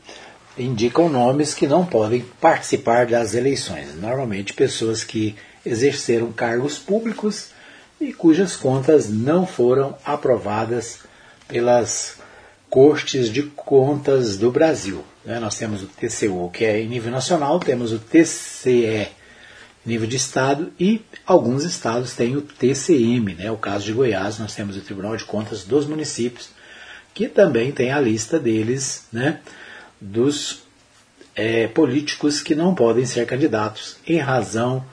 indicam 0.57 1.07
nomes 1.07 1.53
que 1.53 1.65
não 1.65 1.85
podem 1.85 2.21
participar 2.41 3.07
das 3.07 3.33
eleições. 3.33 3.95
Normalmente 3.95 4.53
pessoas 4.53 5.05
que 5.05 5.35
exerceram 5.65 6.33
cargos 6.33 6.77
públicos 6.77 7.51
e 7.99 8.11
cujas 8.11 8.57
contas 8.57 9.09
não 9.09 9.47
foram 9.47 9.95
aprovadas 10.03 10.99
pelas 11.47 12.17
cortes 12.69 13.31
de 13.31 13.43
contas 13.43 14.37
do 14.37 14.51
Brasil. 14.51 15.03
Né? 15.23 15.39
Nós 15.39 15.57
temos 15.57 15.81
o 15.81 15.87
TCU, 15.87 16.49
que 16.51 16.65
é 16.65 16.81
em 16.81 16.89
nível 16.89 17.11
nacional, 17.11 17.59
temos 17.59 17.93
o 17.93 17.99
TCE, 17.99 19.07
nível 19.85 20.07
de 20.07 20.17
estado, 20.17 20.73
e 20.77 21.01
alguns 21.25 21.63
estados 21.63 22.15
têm 22.15 22.35
o 22.35 22.41
TCM. 22.41 23.35
Né? 23.35 23.49
O 23.49 23.57
caso 23.57 23.85
de 23.85 23.93
Goiás, 23.93 24.39
nós 24.39 24.53
temos 24.53 24.75
o 24.75 24.81
Tribunal 24.81 25.15
de 25.15 25.23
Contas 25.23 25.63
dos 25.63 25.85
Municípios, 25.85 26.49
que 27.13 27.27
também 27.27 27.71
tem 27.71 27.91
a 27.91 27.99
lista 27.99 28.39
deles, 28.39 29.05
né? 29.11 29.39
dos 29.99 30.63
é, 31.35 31.67
políticos 31.67 32.41
que 32.41 32.55
não 32.55 32.73
podem 32.73 33.05
ser 33.05 33.25
candidatos 33.25 33.97
em 34.07 34.17
razão 34.17 34.83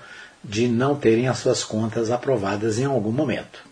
de 0.43 0.69
não 0.69 0.95
terem 0.95 1.29
as 1.29 1.39
suas 1.39 1.65
contas 1.65 2.11
aprovadas 2.11 2.79
em 2.79 2.85
algum 2.85 3.13
momento. 3.13 3.67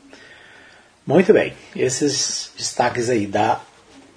Muito 1.06 1.32
bem, 1.32 1.54
esses 1.74 2.50
destaques 2.56 3.08
aí 3.08 3.26
da, 3.26 3.60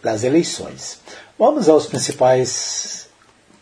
das 0.02 0.24
eleições. 0.24 1.00
Vamos 1.38 1.70
aos 1.70 1.86
principais 1.86 3.08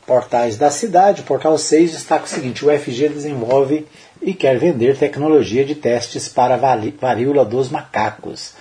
portais 0.05 0.57
da 0.57 0.71
cidade. 0.71 1.21
O 1.21 1.25
portal 1.25 1.57
6 1.57 1.91
destaca 1.91 2.23
o 2.23 2.29
seguinte: 2.29 2.65
o 2.65 2.69
FG 2.69 3.09
desenvolve 3.09 3.85
e 4.21 4.33
quer 4.33 4.57
vender 4.57 4.97
tecnologia 4.97 5.65
de 5.65 5.75
testes 5.75 6.29
para 6.29 6.57
varíola 6.99 7.43
dos 7.43 7.69
macacos. 7.69 8.53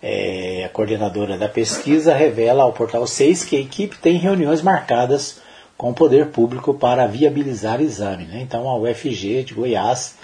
É, 0.00 0.64
a 0.64 0.68
coordenadora 0.68 1.36
da 1.36 1.48
pesquisa 1.48 2.14
revela 2.14 2.62
ao 2.62 2.72
portal 2.72 3.06
6 3.06 3.44
que 3.44 3.56
a 3.56 3.60
equipe 3.60 3.96
tem 3.96 4.16
reuniões 4.16 4.62
marcadas 4.62 5.40
com 5.76 5.90
o 5.90 5.94
poder 5.94 6.26
público 6.26 6.74
para 6.74 7.06
viabilizar 7.06 7.80
o 7.80 7.82
exame. 7.82 8.24
Né? 8.24 8.40
Então 8.42 8.68
a 8.68 8.76
UFG 8.76 9.44
de 9.44 9.54
Goiás 9.54 10.16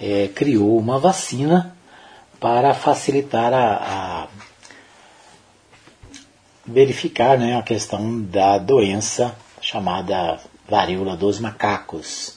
é, 0.00 0.28
criou 0.34 0.78
uma 0.78 0.98
vacina 0.98 1.74
para 2.38 2.74
facilitar 2.74 3.52
a, 3.52 3.74
a 3.74 4.28
verificar 6.66 7.38
né, 7.38 7.56
a 7.56 7.62
questão 7.62 8.20
da 8.22 8.58
doença 8.58 9.34
chamada 9.60 10.38
varíola 10.68 11.16
dos 11.16 11.40
macacos. 11.40 12.36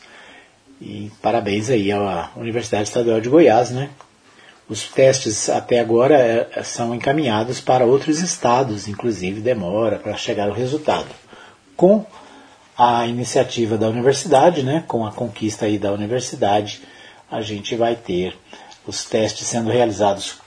E 0.80 1.12
parabéns 1.22 1.70
aí 1.70 1.92
à 1.92 2.32
Universidade 2.36 2.84
Estadual 2.84 3.22
de 3.22 3.30
Goiás, 3.30 3.70
né? 3.70 3.90
Os 4.72 4.84
testes 4.84 5.50
até 5.50 5.82
agora 5.82 6.50
são 6.64 6.96
encaminhados 6.96 7.60
para 7.60 7.86
outros 7.86 8.22
estados, 8.22 8.88
inclusive 8.88 9.42
demora 9.42 10.00
para 10.00 10.16
chegar 10.16 10.48
o 10.50 10.54
resultado. 10.54 11.10
Com 11.76 12.06
a 12.78 13.06
iniciativa 13.06 13.78
da 13.78 13.90
universidade, 13.90 14.64
né, 14.64 14.82
com 14.88 15.06
a 15.06 15.12
conquista 15.12 15.66
aí 15.66 15.78
da 15.78 15.92
universidade, 15.92 16.84
a 17.30 17.42
gente 17.42 17.76
vai 17.76 17.98
ter 17.98 18.34
os 18.88 19.04
testes 19.04 19.46
sendo 19.46 19.70
realizados 19.70 20.40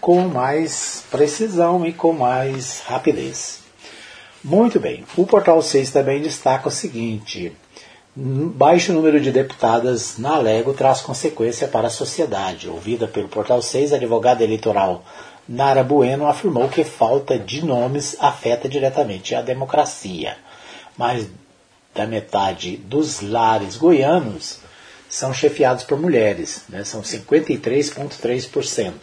com 0.00 0.22
mais 0.22 1.04
precisão 1.08 1.86
e 1.86 1.92
com 1.92 2.12
mais 2.12 2.82
rapidez. 2.84 3.60
Muito 4.42 4.80
bem. 4.80 5.04
O 5.16 5.24
portal 5.24 5.62
6 5.62 5.92
também 5.92 6.20
destaca 6.20 6.66
o 6.66 6.72
seguinte: 6.72 7.52
baixo 8.20 8.92
número 8.92 9.20
de 9.20 9.30
deputadas 9.30 10.18
na 10.18 10.34
Alego 10.34 10.74
traz 10.74 11.00
consequência 11.00 11.68
para 11.68 11.86
a 11.86 11.90
sociedade. 11.90 12.68
Ouvida 12.68 13.06
pelo 13.06 13.28
portal 13.28 13.62
6, 13.62 13.92
a 13.92 13.96
advogada 13.96 14.42
eleitoral 14.42 15.04
Nara 15.48 15.84
Bueno 15.84 16.26
afirmou 16.26 16.68
que 16.68 16.82
falta 16.82 17.38
de 17.38 17.64
nomes 17.64 18.16
afeta 18.18 18.68
diretamente 18.68 19.36
a 19.36 19.40
democracia. 19.40 20.36
Mais 20.96 21.28
da 21.94 22.06
metade 22.06 22.76
dos 22.76 23.20
lares 23.20 23.76
goianos 23.76 24.58
são 25.08 25.32
chefiados 25.32 25.84
por 25.84 25.96
mulheres, 25.96 26.64
né? 26.68 26.82
são 26.82 27.02
53,3% 27.02 28.94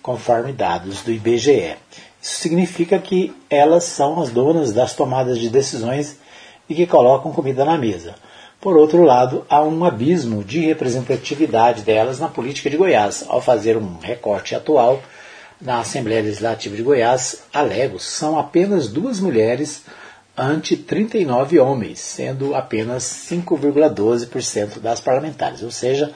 conforme 0.00 0.54
dados 0.54 1.02
do 1.02 1.12
IBGE. 1.12 1.76
Isso 2.22 2.40
significa 2.40 2.98
que 2.98 3.36
elas 3.50 3.84
são 3.84 4.18
as 4.18 4.30
donas 4.30 4.72
das 4.72 4.94
tomadas 4.94 5.38
de 5.38 5.50
decisões 5.50 6.16
e 6.66 6.74
que 6.74 6.86
colocam 6.86 7.32
comida 7.32 7.62
na 7.62 7.76
mesa. 7.76 8.14
Por 8.60 8.76
outro 8.76 9.02
lado, 9.02 9.44
há 9.48 9.62
um 9.62 9.84
abismo 9.84 10.42
de 10.42 10.60
representatividade 10.60 11.82
delas 11.82 12.18
na 12.18 12.28
política 12.28 12.70
de 12.70 12.76
Goiás. 12.76 13.24
Ao 13.28 13.40
fazer 13.40 13.76
um 13.76 13.98
recorte 13.98 14.54
atual 14.54 15.02
na 15.60 15.80
Assembleia 15.80 16.22
Legislativa 16.22 16.74
de 16.74 16.82
Goiás, 16.82 17.42
alegos 17.52 18.04
são 18.04 18.38
apenas 18.38 18.88
duas 18.88 19.20
mulheres 19.20 19.82
ante 20.36 20.76
39 20.76 21.58
homens, 21.58 21.98
sendo 21.98 22.54
apenas 22.54 23.04
5,12% 23.04 24.80
das 24.80 25.00
parlamentares. 25.00 25.62
Ou 25.62 25.70
seja, 25.70 26.12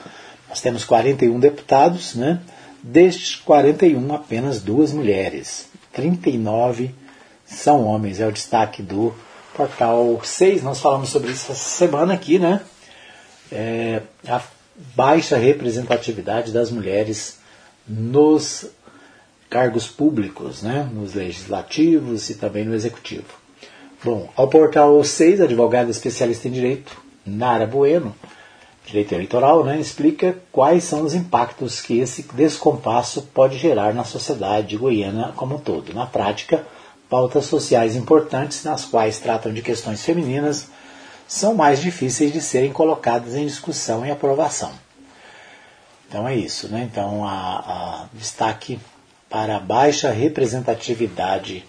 nós 0.49 0.61
temos 0.61 0.85
41 0.85 1.39
deputados, 1.39 2.15
né? 2.15 2.41
destes 2.83 3.37
41, 3.37 4.15
apenas 4.15 4.61
duas 4.61 4.93
mulheres. 4.93 5.69
39 5.93 6.95
são 7.45 7.85
homens, 7.85 8.21
é 8.21 8.27
o 8.27 8.33
destaque 8.33 8.83
do 8.83 9.15
portal 9.61 10.19
6, 10.25 10.63
nós 10.63 10.81
falamos 10.81 11.11
sobre 11.11 11.33
isso 11.33 11.53
essa 11.53 11.69
semana 11.69 12.15
aqui, 12.15 12.39
né? 12.39 12.63
É, 13.53 14.01
a 14.27 14.41
baixa 14.97 15.37
representatividade 15.37 16.51
das 16.51 16.71
mulheres 16.71 17.39
nos 17.87 18.65
cargos 19.51 19.87
públicos, 19.87 20.63
né? 20.63 20.89
Nos 20.91 21.13
legislativos 21.13 22.31
e 22.31 22.37
também 22.37 22.65
no 22.65 22.75
executivo. 22.75 23.27
Bom, 24.03 24.31
ao 24.35 24.49
portal 24.49 25.05
6, 25.05 25.43
advogada 25.43 25.91
especialista 25.91 26.49
em 26.49 26.53
direito, 26.53 26.97
Nara 27.27 27.67
Bueno, 27.67 28.15
direito 28.87 29.13
eleitoral, 29.13 29.63
né, 29.63 29.79
explica 29.79 30.39
quais 30.51 30.85
são 30.85 31.03
os 31.03 31.13
impactos 31.13 31.83
que 31.83 31.99
esse 31.99 32.23
descompasso 32.33 33.29
pode 33.35 33.59
gerar 33.59 33.93
na 33.93 34.05
sociedade 34.05 34.79
goiana 34.79 35.35
como 35.37 35.57
um 35.57 35.59
todo. 35.59 35.93
Na 35.93 36.07
prática, 36.07 36.65
pautas 37.11 37.47
sociais 37.47 37.97
importantes, 37.97 38.63
nas 38.63 38.85
quais 38.85 39.19
tratam 39.19 39.53
de 39.53 39.61
questões 39.61 40.03
femininas, 40.03 40.69
são 41.27 41.55
mais 41.55 41.81
difíceis 41.81 42.33
de 42.33 42.41
serem 42.41 42.73
colocadas 42.73 43.35
em 43.35 43.45
discussão 43.45 44.07
e 44.07 44.11
aprovação. 44.11 44.73
Então 46.09 46.27
é 46.27 46.37
isso, 46.37 46.69
né? 46.69 46.89
Então 46.91 47.25
a, 47.25 47.31
a 47.33 48.07
destaque 48.15 48.79
para 49.29 49.57
a 49.57 49.61
baixa 49.61 50.11
representatividade 50.11 51.65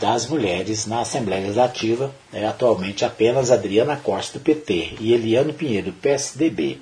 das 0.00 0.26
mulheres 0.26 0.86
na 0.86 1.00
Assembleia 1.00 1.42
Legislativa 1.42 2.12
é 2.32 2.46
atualmente 2.46 3.04
apenas 3.04 3.50
Adriana 3.50 3.96
Costa 3.96 4.38
do 4.38 4.42
PT 4.42 4.94
e 5.00 5.12
Eliane 5.12 5.52
Pinheiro 5.52 5.86
do 5.86 5.92
PSDB. 5.92 6.80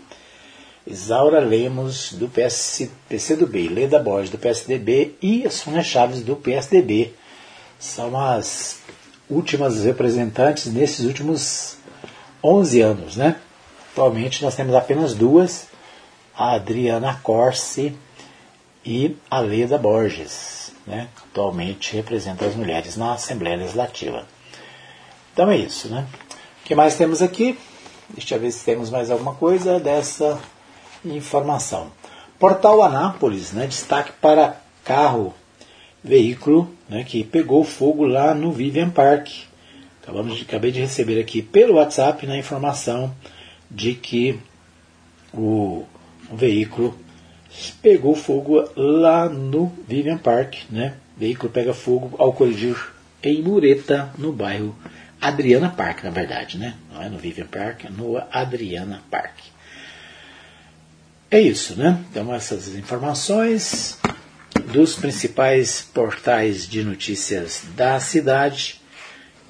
Isaura 0.86 1.40
Lemos 1.40 2.12
do 2.12 2.28
PS, 2.28 2.88
PCdoB, 3.08 3.68
Leda 3.68 3.98
Borges 3.98 4.30
do 4.30 4.38
PSDB 4.38 5.16
e 5.20 5.48
Sônia 5.50 5.82
Chaves 5.82 6.22
do 6.22 6.36
PSDB 6.36 7.12
são 7.78 8.18
as 8.18 8.78
últimas 9.28 9.84
representantes 9.84 10.66
nesses 10.66 11.04
últimos 11.04 11.76
11 12.42 12.80
anos, 12.80 13.16
né? 13.16 13.36
Atualmente 13.92 14.42
nós 14.42 14.54
temos 14.54 14.74
apenas 14.74 15.14
duas, 15.14 15.68
a 16.36 16.54
Adriana 16.54 17.18
Corse 17.22 17.96
e 18.84 19.16
a 19.30 19.40
Leda 19.40 19.78
Borges, 19.78 20.72
né? 20.86 21.08
Atualmente 21.30 21.94
representa 21.94 22.44
as 22.44 22.54
mulheres 22.54 22.96
na 22.96 23.14
Assembleia 23.14 23.56
Legislativa. 23.56 24.26
Então 25.32 25.50
é 25.50 25.56
isso, 25.56 25.88
né? 25.88 26.06
O 26.60 26.64
que 26.64 26.74
mais 26.74 26.96
temos 26.96 27.20
aqui? 27.20 27.58
Deixa 28.08 28.36
eu 28.36 28.40
ver 28.40 28.50
se 28.52 28.64
temos 28.64 28.90
mais 28.90 29.10
alguma 29.10 29.34
coisa 29.34 29.80
dessa 29.80 30.38
informação. 31.04 31.90
Portal 32.38 32.82
Anápolis, 32.82 33.52
né? 33.52 33.66
Destaque 33.66 34.12
para 34.20 34.60
carro 34.84 35.34
veículo 36.06 36.72
né, 36.88 37.04
que 37.04 37.24
pegou 37.24 37.64
fogo 37.64 38.06
lá 38.06 38.34
no 38.34 38.52
Vivian 38.52 38.90
Park. 38.90 39.28
Acabamos 40.02 40.36
de, 40.36 40.42
acabei 40.42 40.70
de 40.70 40.80
receber 40.80 41.20
aqui 41.20 41.42
pelo 41.42 41.74
WhatsApp 41.74 42.24
né, 42.26 42.38
informação 42.38 43.12
de 43.68 43.94
que 43.94 44.38
o, 45.34 45.84
o, 46.30 46.36
veículo 46.36 46.96
pegou 47.82 48.14
fogo 48.14 48.70
lá 48.76 49.28
no 49.28 49.72
Vivian 49.88 50.18
Park. 50.18 50.58
Né? 50.70 50.94
O 51.16 51.20
veículo 51.20 51.50
pega 51.50 51.74
fogo 51.74 52.14
ao 52.18 52.32
colidir 52.32 52.76
em 53.22 53.42
Mureta, 53.42 54.10
no 54.16 54.32
bairro 54.32 54.76
Adriana 55.20 55.70
Park, 55.70 56.04
na 56.04 56.10
verdade. 56.10 56.56
Né? 56.56 56.74
Não 56.92 57.02
é 57.02 57.08
no 57.08 57.18
Vivian 57.18 57.46
Park, 57.46 57.86
é 57.86 57.90
no 57.90 58.16
Adriana 58.30 59.02
Park. 59.10 59.34
É 61.28 61.40
isso, 61.40 61.74
né? 61.74 62.04
Então 62.08 62.32
essas 62.32 62.76
informações 62.76 63.98
dos 64.58 64.94
principais 64.94 65.82
portais 65.92 66.68
de 66.68 66.82
notícias 66.82 67.62
da 67.74 67.98
cidade 68.00 68.80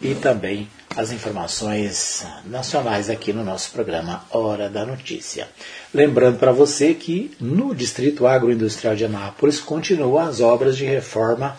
e 0.01 0.15
também 0.15 0.69
as 0.97 1.13
informações 1.13 2.27
nacionais 2.47 3.11
aqui 3.11 3.33
no 3.33 3.45
nosso 3.45 3.71
programa 3.71 4.25
Hora 4.31 4.71
da 4.71 4.87
Notícia. 4.87 5.47
Lembrando 5.93 6.39
para 6.39 6.53
você 6.53 6.95
que 6.95 7.31
no 7.39 7.75
Distrito 7.75 8.27
Agroindustrial 8.27 8.97
de 8.97 9.05
Anápolis 9.05 9.61
continuam 9.61 10.19
as 10.19 10.41
obras 10.41 10.77
de 10.77 10.85
reforma 10.87 11.57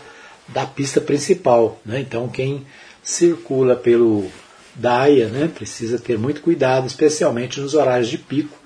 da 0.47 0.65
pista 0.65 0.99
principal. 0.99 1.79
Né? 1.85 1.99
Então, 1.99 2.27
quem 2.27 2.65
circula 3.03 3.75
pelo 3.75 4.27
DAIA 4.73 5.27
né, 5.27 5.51
precisa 5.53 5.99
ter 5.99 6.17
muito 6.17 6.41
cuidado, 6.41 6.87
especialmente 6.87 7.59
nos 7.59 7.73
horários 7.75 8.09
de 8.09 8.17
pico, 8.17 8.57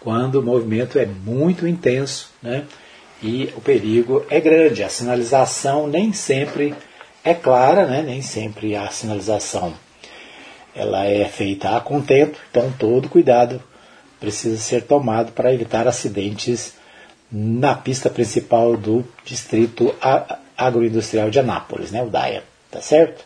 quando 0.00 0.36
o 0.36 0.42
movimento 0.42 0.98
é 0.98 1.06
muito 1.06 1.66
intenso. 1.66 2.30
Né? 2.42 2.64
E 3.22 3.52
o 3.56 3.60
perigo 3.60 4.24
é 4.30 4.40
grande. 4.40 4.82
A 4.82 4.88
sinalização 4.88 5.86
nem 5.86 6.12
sempre 6.12 6.74
é 7.24 7.34
clara, 7.34 7.86
né? 7.86 8.02
nem 8.02 8.22
sempre 8.22 8.76
a 8.76 8.88
sinalização 8.88 9.74
ela 10.76 11.06
é 11.06 11.24
feita 11.24 11.74
a 11.74 11.80
contento, 11.80 12.38
então 12.50 12.70
todo 12.78 13.08
cuidado 13.08 13.62
precisa 14.20 14.58
ser 14.58 14.82
tomado 14.82 15.32
para 15.32 15.52
evitar 15.52 15.88
acidentes 15.88 16.74
na 17.32 17.74
pista 17.74 18.10
principal 18.10 18.76
do 18.76 19.02
distrito 19.24 19.94
agroindustrial 20.56 21.30
de 21.30 21.38
Anápolis, 21.38 21.90
né, 21.90 22.02
o 22.02 22.10
DAIA, 22.10 22.44
tá 22.70 22.80
certo? 22.80 23.24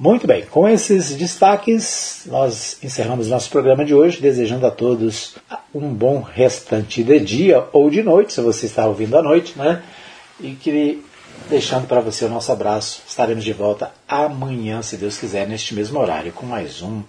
Muito 0.00 0.28
bem, 0.28 0.46
com 0.46 0.68
esses 0.68 1.16
destaques, 1.16 2.22
nós 2.26 2.78
encerramos 2.84 3.26
nosso 3.26 3.50
programa 3.50 3.84
de 3.84 3.92
hoje, 3.92 4.20
desejando 4.20 4.64
a 4.64 4.70
todos 4.70 5.34
um 5.74 5.92
bom 5.92 6.20
restante 6.20 7.02
de 7.02 7.18
dia 7.18 7.66
ou 7.72 7.90
de 7.90 8.00
noite, 8.00 8.32
se 8.32 8.40
você 8.40 8.66
está 8.66 8.86
ouvindo 8.86 9.18
à 9.18 9.22
noite, 9.22 9.58
né? 9.58 9.82
E 10.38 10.52
que 10.52 11.02
deixando 11.50 11.88
para 11.88 12.00
você 12.00 12.26
o 12.26 12.28
nosso 12.28 12.52
abraço. 12.52 13.02
Estaremos 13.08 13.42
de 13.42 13.52
volta 13.52 13.90
amanhã, 14.06 14.82
se 14.82 14.96
Deus 14.96 15.18
quiser, 15.18 15.48
neste 15.48 15.74
mesmo 15.74 15.98
horário, 15.98 16.30
com 16.30 16.46
mais 16.46 16.80
um 16.80 17.02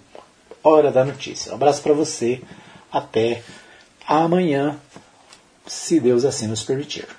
Hora 0.63 0.91
da 0.91 1.05
Notícia. 1.05 1.51
Um 1.51 1.55
abraço 1.55 1.83
para 1.83 1.93
você, 1.93 2.41
até 2.91 3.43
amanhã, 4.07 4.79
se 5.67 5.99
Deus 5.99 6.25
assim 6.25 6.47
nos 6.47 6.63
permitir. 6.63 7.18